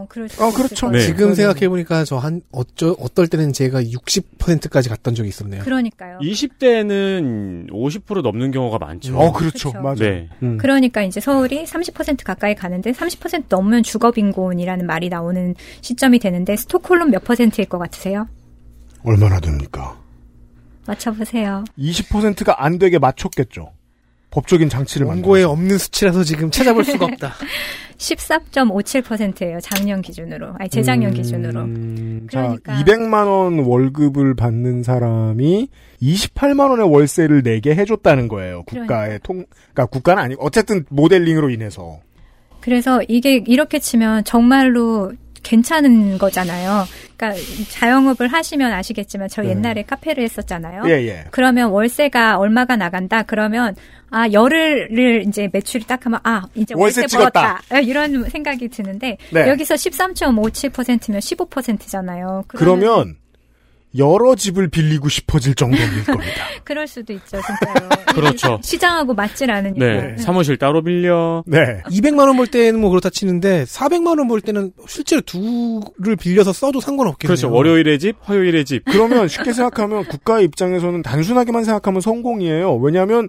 어, 0.00 0.06
그럴 0.08 0.28
수 0.28 0.42
어, 0.42 0.50
그렇죠. 0.50 0.88
거예요. 0.88 1.04
지금 1.04 1.34
생각해 1.34 1.68
보니까 1.68 2.04
저 2.04 2.16
한, 2.16 2.42
어쩌, 2.52 2.96
어떨 2.98 3.28
때는 3.28 3.52
제가 3.52 3.82
60%까지 3.82 4.88
갔던 4.88 5.14
적이 5.14 5.28
있었네요. 5.28 5.62
그러니까요. 5.62 6.18
20대는 6.20 7.70
50% 7.70 8.22
넘는 8.22 8.50
경우가 8.50 8.78
많죠. 8.78 9.18
어, 9.18 9.32
그렇죠. 9.32 9.72
그렇죠. 9.72 9.82
맞아요. 9.82 9.96
네. 9.96 10.28
그러니까 10.58 11.02
이제 11.02 11.20
서울이 11.20 11.64
30% 11.64 12.24
가까이 12.24 12.54
가는데 12.54 12.92
30% 12.92 13.44
넘으면 13.48 13.82
주거 13.82 14.10
빈곤이라는 14.10 14.86
말이 14.86 15.08
나오는 15.08 15.54
시점이 15.80 16.18
되는데 16.18 16.56
스톡홀름 16.56 17.10
몇 17.10 17.24
퍼센트일 17.24 17.68
것 17.68 17.78
같으세요? 17.78 18.28
얼마나 19.02 19.40
됩니까? 19.40 19.98
맞춰보세요. 20.86 21.64
20%가 21.78 22.64
안 22.64 22.78
되게 22.78 22.98
맞췄겠죠. 22.98 23.72
법적인 24.30 24.68
장치를 24.68 25.06
만들어. 25.06 25.28
원고에 25.28 25.44
없는 25.44 25.78
수치라서 25.78 26.24
지금 26.24 26.50
찾아볼 26.50 26.84
수가 26.84 27.06
없다. 27.06 27.34
14.57%예요. 27.98 29.58
작년 29.60 30.00
기준으로. 30.00 30.54
아니 30.58 30.70
재작년 30.70 31.12
기준으로. 31.12 31.60
음, 31.60 32.26
자, 32.30 32.42
그러니까 32.42 32.74
200만 32.74 33.26
원 33.26 33.58
월급을 33.60 34.34
받는 34.34 34.82
사람이 34.82 35.68
28만 36.00 36.70
원의 36.70 36.90
월세를 36.90 37.42
내게 37.42 37.74
해 37.74 37.84
줬다는 37.84 38.28
거예요. 38.28 38.62
국가의 38.64 39.20
통, 39.22 39.44
그러니까 39.72 39.86
국가는 39.86 40.22
아니고 40.22 40.44
어쨌든 40.44 40.84
모델링으로 40.88 41.50
인해서. 41.50 42.00
그래서 42.60 43.02
이게 43.08 43.42
이렇게 43.46 43.78
치면 43.78 44.24
정말로 44.24 45.12
괜찮은 45.42 46.18
거잖아요. 46.18 46.86
그러니까 47.16 47.42
자영업을 47.70 48.28
하시면 48.28 48.72
아시겠지만 48.72 49.28
저 49.28 49.42
네. 49.42 49.50
옛날에 49.50 49.82
카페를 49.82 50.24
했었잖아요. 50.24 50.84
예, 50.86 51.06
예. 51.06 51.24
그러면 51.30 51.70
월세가 51.70 52.38
얼마가 52.38 52.76
나간다. 52.76 53.22
그러면 53.22 53.74
아 54.10 54.28
열흘을 54.30 55.24
이제 55.26 55.48
매출이 55.52 55.84
딱 55.84 56.04
하면 56.06 56.20
아 56.24 56.42
이제 56.54 56.74
월세 56.76 57.02
월세. 57.02 57.16
벌었다. 57.16 57.62
아, 57.70 57.78
이런 57.78 58.28
생각이 58.28 58.68
드는데 58.68 59.18
네. 59.30 59.48
여기서 59.48 59.74
13.57%면 59.74 61.20
15%잖아요. 61.20 62.44
그러면 62.48 63.16
여러 63.98 64.34
집을 64.36 64.68
빌리고 64.68 65.08
싶어질 65.08 65.54
정도일 65.54 66.04
겁니다. 66.04 66.32
그럴 66.64 66.86
수도 66.86 67.12
있죠, 67.12 67.38
진짜요. 67.40 67.88
그렇죠. 68.14 68.58
시장하고 68.62 69.14
맞질 69.14 69.50
않으니까. 69.50 69.84
네. 69.84 70.16
사무실 70.18 70.56
따로 70.58 70.82
빌려. 70.82 71.42
네. 71.46 71.82
200만 71.90 72.26
원 72.28 72.36
벌 72.36 72.46
때는 72.46 72.80
뭐 72.80 72.90
그렇다 72.90 73.10
치는데 73.10 73.64
400만 73.64 74.18
원 74.18 74.28
벌 74.28 74.40
때는 74.40 74.72
실제로 74.86 75.22
두를 75.22 76.14
빌려서 76.16 76.52
써도 76.52 76.80
상관없겠네요. 76.80 77.34
그렇죠. 77.36 77.50
월요일에 77.52 77.98
집, 77.98 78.16
화요일에 78.20 78.62
집. 78.64 78.84
그러면 78.84 79.26
쉽게 79.26 79.52
생각하면 79.52 80.04
국가의 80.04 80.44
입장에서는 80.44 81.02
단순하게만 81.02 81.64
생각하면 81.64 82.00
성공이에요. 82.00 82.76
왜냐하면 82.76 83.28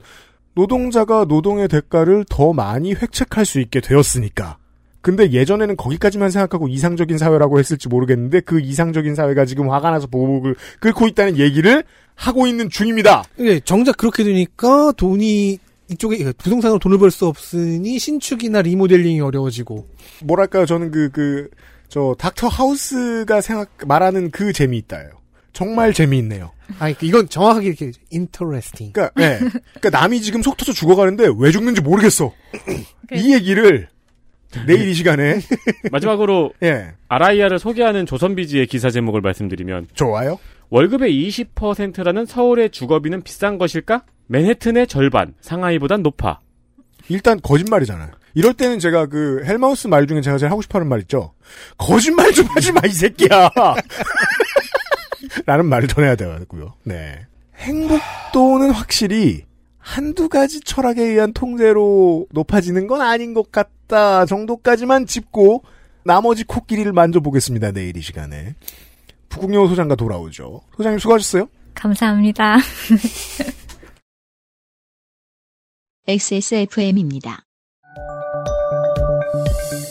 노동자가 0.53 1.25
노동의 1.25 1.67
대가를 1.69 2.25
더 2.29 2.53
많이 2.53 2.93
획책할 2.93 3.45
수 3.45 3.59
있게 3.61 3.79
되었으니까. 3.79 4.57
근데 5.02 5.32
예전에는 5.32 5.76
거기까지만 5.78 6.30
생각하고 6.30 6.68
이상적인 6.68 7.18
사회라고 7.18 7.60
했을지 7.60 7.88
모르겠는데 7.90 8.41
그 8.41 8.60
이상적인 8.60 9.15
사회가 9.15 9.45
지금 9.45 9.69
화가 9.72 9.90
나서 9.91 10.07
보복을 10.07 10.56
끓고 10.80 11.07
있다는 11.07 11.38
얘기를 11.38 11.84
하고 12.15 12.45
있는 12.45 12.69
중입니다. 12.69 13.23
예, 13.40 13.60
정작 13.61 13.98
그렇게 13.98 14.23
되니까 14.23 14.91
돈이 14.94 15.57
이쪽에 15.90 16.32
부동산으로 16.34 16.80
돈을 16.80 16.99
벌 16.99 17.11
수 17.11 17.26
없으니 17.26 17.99
신축이나 17.99 18.61
리모델링이 18.61 19.19
어려워지고 19.19 19.88
뭐랄까요, 20.23 20.65
저는 20.65 20.91
그, 20.91 21.10
그, 21.11 21.49
저, 21.90 22.15
닥터 22.18 22.48
하우스가 22.48 23.41
생각, 23.41 23.69
말하는 23.86 24.32
그 24.32 24.53
재미있다예요. 24.53 25.10
정말 25.52 25.94
재미있네요. 25.94 26.52
아니 26.80 26.95
이건 27.02 27.28
정확하게 27.28 27.68
이렇게 27.68 27.91
interesting. 28.14 28.94
그러니까, 28.94 29.11
네. 29.19 29.40
그러니까 29.80 29.90
남이 29.99 30.22
지금 30.22 30.41
속 30.41 30.56
터져 30.56 30.72
죽어가는데 30.72 31.28
왜 31.38 31.52
죽는지 31.52 31.82
모르겠어. 31.82 32.32
이 33.14 33.34
얘기를 33.34 33.90
내일 34.68 34.88
이 34.90 34.94
시간에 34.94 35.40
마지막으로 35.91 36.53
예. 36.64 36.94
RIR을 37.07 37.60
소개하는 37.60 38.06
조선비지의 38.06 38.68
기사 38.68 38.90
제목을 38.90 39.22
말씀드리면 39.22 39.88
좋아요. 39.94 40.40
월급의 40.69 41.11
20%라는 41.30 42.26
서울의 42.26 42.69
주거비는 42.72 43.23
비싼 43.23 43.57
것일까? 43.57 44.03
맨해튼의 44.28 44.88
절반, 44.88 45.34
상하이보단 45.41 46.02
높아. 46.03 46.40
일단 47.10 47.40
거짓말이잖아요. 47.41 48.11
이럴 48.34 48.53
때는 48.53 48.80
제가 48.80 49.07
그 49.07 49.44
헬마우스 49.45 49.88
말 49.88 50.07
중에 50.07 50.22
제가 50.22 50.38
제일 50.38 50.52
하고 50.52 50.61
싶어하는 50.61 50.88
말 50.88 50.99
있죠. 51.02 51.34
거짓말 51.78 52.32
좀 52.32 52.45
하지 52.48 52.72
마 52.72 52.82
이 52.86 52.90
새끼야. 52.90 53.49
라는 55.45 55.65
말을 55.65 55.88
전해야 55.88 56.15
되고요. 56.15 56.73
네. 56.84 57.26
행복도는 57.57 58.72
확실히 58.72 59.44
한두 59.78 60.30
가지 60.30 60.61
철학에 60.61 61.02
의한 61.03 61.34
통제로 61.34 62.26
높아지는 62.32 62.88
건 62.88 63.02
아닌 63.02 63.34
것 63.34 63.52
같 63.52 63.69
다 63.91 64.26
정도까지만 64.26 65.05
짚고 65.05 65.63
나머지 66.03 66.43
코끼리를 66.45 66.91
만져보겠습니다. 66.93 67.73
내일 67.73 67.95
이 67.97 68.01
시간에. 68.01 68.55
부국영호 69.30 69.68
소장과 69.68 69.93
돌아오죠. 69.95 70.61
소장님 70.77 70.97
수고하셨어요. 70.97 71.47
감사합니다. 71.76 72.57
XSFM입니다. 76.07 77.43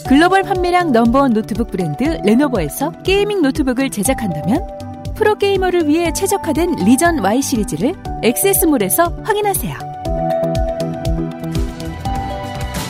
글로벌 0.09 0.43
판매량 0.43 0.91
넘버원 0.93 1.35
노트북 1.35 1.71
브랜드 1.71 2.03
레노버에서 2.25 3.03
게이밍 3.03 3.43
노트북을 3.43 3.91
제작한다면 3.91 4.67
프로게이머를 5.15 5.87
위해 5.87 6.11
최적화된 6.13 6.85
리전 6.85 7.21
Y 7.21 7.41
시리즈를 7.43 7.95
XS몰에서 8.23 9.05
확인하세요. 9.23 9.77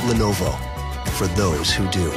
Lenovo 0.08 0.69
for 1.20 1.28
those 1.34 1.70
who 1.76 1.84
do. 1.90 2.10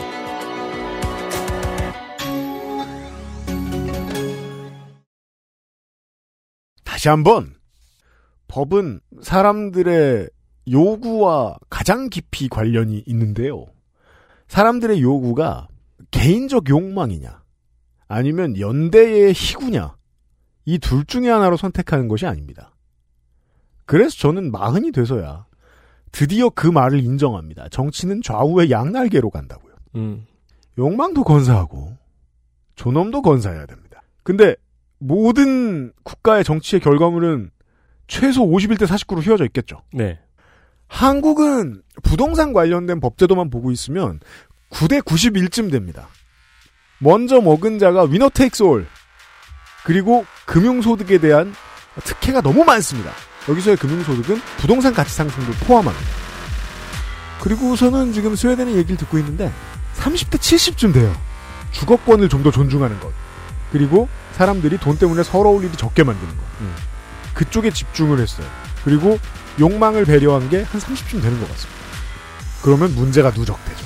다시 6.84 7.10
한번 7.10 7.56
법은 8.48 9.02
사람들의 9.22 10.30
요구와 10.72 11.58
가장 11.70 12.10
깊이 12.10 12.48
관련이 12.48 13.04
있는데요. 13.08 13.66
사람들의 14.48 15.02
요구가 15.02 15.68
개인적 16.12 16.70
욕망이냐 16.70 17.44
아니면 18.08 18.58
연대의 18.58 19.34
희구냐 19.34 19.98
이 20.66 20.78
둘 20.78 21.06
중에 21.06 21.28
하나로 21.30 21.58
선택하는 21.58 22.08
것이 22.08 22.26
아닙니다. 22.26 22.74
그래서 23.86 24.16
저는 24.18 24.52
마흔이 24.52 24.92
돼서야 24.94 25.46
드디어 26.14 26.50
그 26.50 26.68
말을 26.68 27.04
인정합니다. 27.04 27.68
정치는 27.70 28.22
좌우의 28.22 28.72
양날개로 28.72 29.30
간다고요. 29.30 29.74
음. 29.96 30.26
욕망도 30.78 31.24
건사하고 31.24 31.98
존엄도 32.76 33.22
건사해야 33.24 33.66
됩니다. 33.66 34.02
근데 34.22 34.56
모든 35.00 35.92
국가의 36.04 36.44
정치의 36.44 36.80
결과물은 36.80 37.50
최소 38.08 38.46
51대 38.46 38.86
49로 38.86 39.26
휘어져 39.26 39.44
있겠죠. 39.46 39.82
네. 39.92 40.20
한국은 40.88 41.82
부동산 42.04 42.54
관련된 42.54 43.00
법제도만 43.00 43.50
보고 43.50 43.72
있으면 43.72 44.20
9대 44.70 45.02
91쯤 45.02 45.72
됩니다. 45.72 46.08
먼저 47.00 47.42
먹은 47.42 47.80
자가 47.80 48.04
위너 48.04 48.30
테이크스 48.30 48.64
올. 48.64 48.86
그리고 49.84 50.26
금융소득에 50.46 51.18
대한 51.18 51.54
특혜가 52.04 52.42
너무 52.42 52.64
많습니다. 52.64 53.12
여기서의 53.50 53.78
금융소득은 53.78 54.42
부동산 54.58 54.94
가치 54.94 55.14
상승도 55.14 55.52
포함합니다. 55.66 56.06
그리고서는 57.42 58.14
지금 58.14 58.36
스웨덴의 58.36 58.76
얘기를 58.76 58.98
듣고 58.98 59.18
있는데 59.20 59.52
30대 59.98 60.38
70쯤 60.38 60.94
돼요. 60.94 61.14
주거권을 61.72 62.30
좀 62.30 62.44
더 62.44 62.52
존중하는 62.52 63.00
것. 63.00 63.12
그리고 63.72 64.08
사람들이 64.34 64.78
돈 64.78 64.98
때문에 64.98 65.24
서러울 65.24 65.64
일이 65.64 65.76
적게 65.76 66.04
만드는 66.04 66.38
것. 66.38 66.44
그쪽에 67.34 67.72
집중을 67.72 68.20
했어요. 68.20 68.48
그리고 68.86 69.20
욕망을 69.60 70.06
배려한 70.06 70.50
게 70.50 70.64
한 70.64 70.80
30쯤 70.82 71.22
되는 71.22 71.40
것 71.40 71.50
같습니다. 71.50 71.82
그러면 72.62 72.94
문제가 72.96 73.30
누적되죠. 73.32 73.86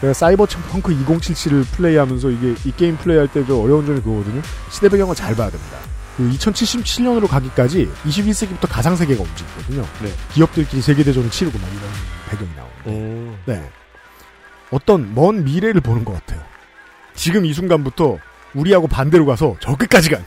제가 0.00 0.12
사이버 0.12 0.46
펑크 0.46 0.92
2077을 1.04 1.64
플레이하면서 1.72 2.30
이게 2.30 2.54
이 2.64 2.72
게임 2.76 2.96
플레이할 2.98 3.28
때 3.28 3.44
좀 3.46 3.64
어려운 3.64 3.86
점이 3.86 4.00
그거거든요. 4.00 4.42
시대 4.70 4.88
배경을 4.88 5.14
잘 5.14 5.34
봐야 5.34 5.48
됩니다. 5.50 5.78
그 6.16 6.30
2077년으로 6.30 7.26
가기까지 7.28 7.90
21세기부터 8.06 8.68
가상 8.68 8.94
세계가 8.96 9.22
움직이거든요. 9.22 9.84
기업들끼리 10.32 10.80
세계 10.80 11.02
대전을 11.02 11.30
치르고 11.30 11.58
막 11.58 11.68
이런 11.68 11.90
배경이 12.30 12.50
나오는데. 12.56 13.38
네. 13.46 13.70
어떤 14.70 15.14
먼 15.14 15.44
미래를 15.44 15.80
보는 15.80 16.04
것 16.04 16.12
같아요. 16.12 16.40
지금 17.14 17.44
이 17.44 17.52
순간부터 17.52 18.18
우리하고 18.54 18.86
반대로 18.86 19.26
가서 19.26 19.56
저 19.60 19.76
끝까지 19.76 20.10
간. 20.10 20.24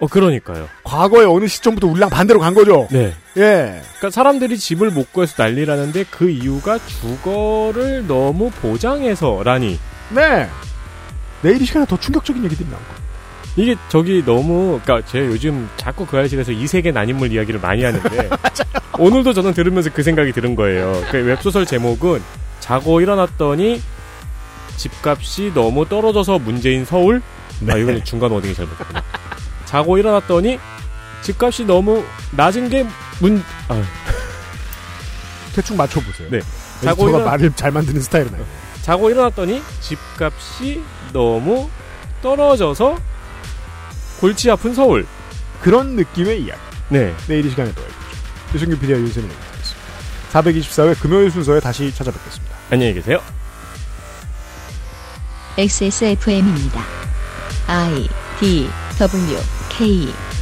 어, 0.00 0.06
그러니까요. 0.08 0.68
과거의 0.82 1.26
어느 1.26 1.46
시점부터 1.46 1.86
우리랑 1.86 2.10
반대로 2.10 2.40
간 2.40 2.54
거죠. 2.54 2.88
네. 2.90 3.14
예. 3.36 3.80
그러니까 3.96 4.10
사람들이 4.10 4.58
집을 4.58 4.90
못 4.90 5.12
구해서 5.12 5.42
난리라는데 5.42 6.04
그 6.10 6.28
이유가 6.30 6.78
주거를 6.78 8.06
너무 8.06 8.50
보장해서라니. 8.50 9.78
네. 10.10 10.48
내일 11.42 11.62
이 11.62 11.64
시간에 11.64 11.86
더 11.86 11.96
충격적인 11.98 12.44
얘기들이 12.44 12.68
나올 12.68 12.82
거예요. 12.82 13.03
이게 13.56 13.76
저기 13.88 14.22
너무 14.24 14.80
그러니까 14.82 15.08
제가 15.08 15.26
요즘 15.26 15.68
자꾸 15.76 16.06
그 16.06 16.16
알실에서 16.18 16.52
이 16.52 16.66
세계 16.66 16.90
난인물 16.90 17.32
이야기를 17.32 17.60
많이 17.60 17.84
하는데 17.84 18.28
오늘도 18.98 19.32
저는 19.32 19.54
들으면서 19.54 19.90
그 19.92 20.02
생각이 20.02 20.32
드는 20.32 20.56
거예요. 20.56 21.02
그 21.10 21.18
웹소설 21.18 21.66
제목은 21.66 22.20
자고 22.60 23.00
일어났더니 23.00 23.80
집값이 24.76 25.52
너무 25.54 25.88
떨어져서 25.88 26.38
문제인 26.40 26.84
서울. 26.84 27.22
아 27.68 27.76
이건 27.76 28.02
중간 28.02 28.30
워딩이 28.32 28.54
잘못됐구나. 28.54 29.02
자고 29.64 29.98
일어났더니 29.98 30.58
집값이 31.22 31.64
너무 31.64 32.04
낮은 32.32 32.68
게 32.68 32.86
문. 33.20 33.42
아, 33.68 33.82
대충 35.54 35.76
맞춰보세요. 35.76 36.28
네. 36.30 36.40
자고 36.82 37.06
자고 37.06 37.08
일어 37.08 37.24
말을 37.24 37.52
잘 37.54 37.70
만드는 37.70 38.00
스타일은 38.00 38.28
아니에요. 38.28 38.46
자고 38.82 39.10
일어났더니 39.10 39.62
집값이 39.80 40.82
너무 41.12 41.70
떨어져서 42.20 42.98
골치 44.20 44.50
아픈 44.50 44.74
서울. 44.74 45.06
그런 45.62 45.96
느낌의 45.96 46.42
이야기. 46.42 46.60
네. 46.88 47.14
내일 47.26 47.46
이 47.46 47.50
시간에 47.50 47.72
또 47.74 47.80
알려주죠. 47.80 48.54
유승균 48.54 48.78
PD와 48.78 48.98
윤세민 48.98 49.30
얘기하겠습니다. 49.30 49.84
424회 50.32 51.00
금요일 51.00 51.30
순서에 51.30 51.60
다시 51.60 51.94
찾아뵙겠습니다. 51.94 52.54
안녕히 52.70 52.94
계세요. 52.94 53.20
XSFM입니다. 55.56 56.84
I 57.66 58.08
D 58.40 58.68
W 58.98 59.38
K 59.70 60.33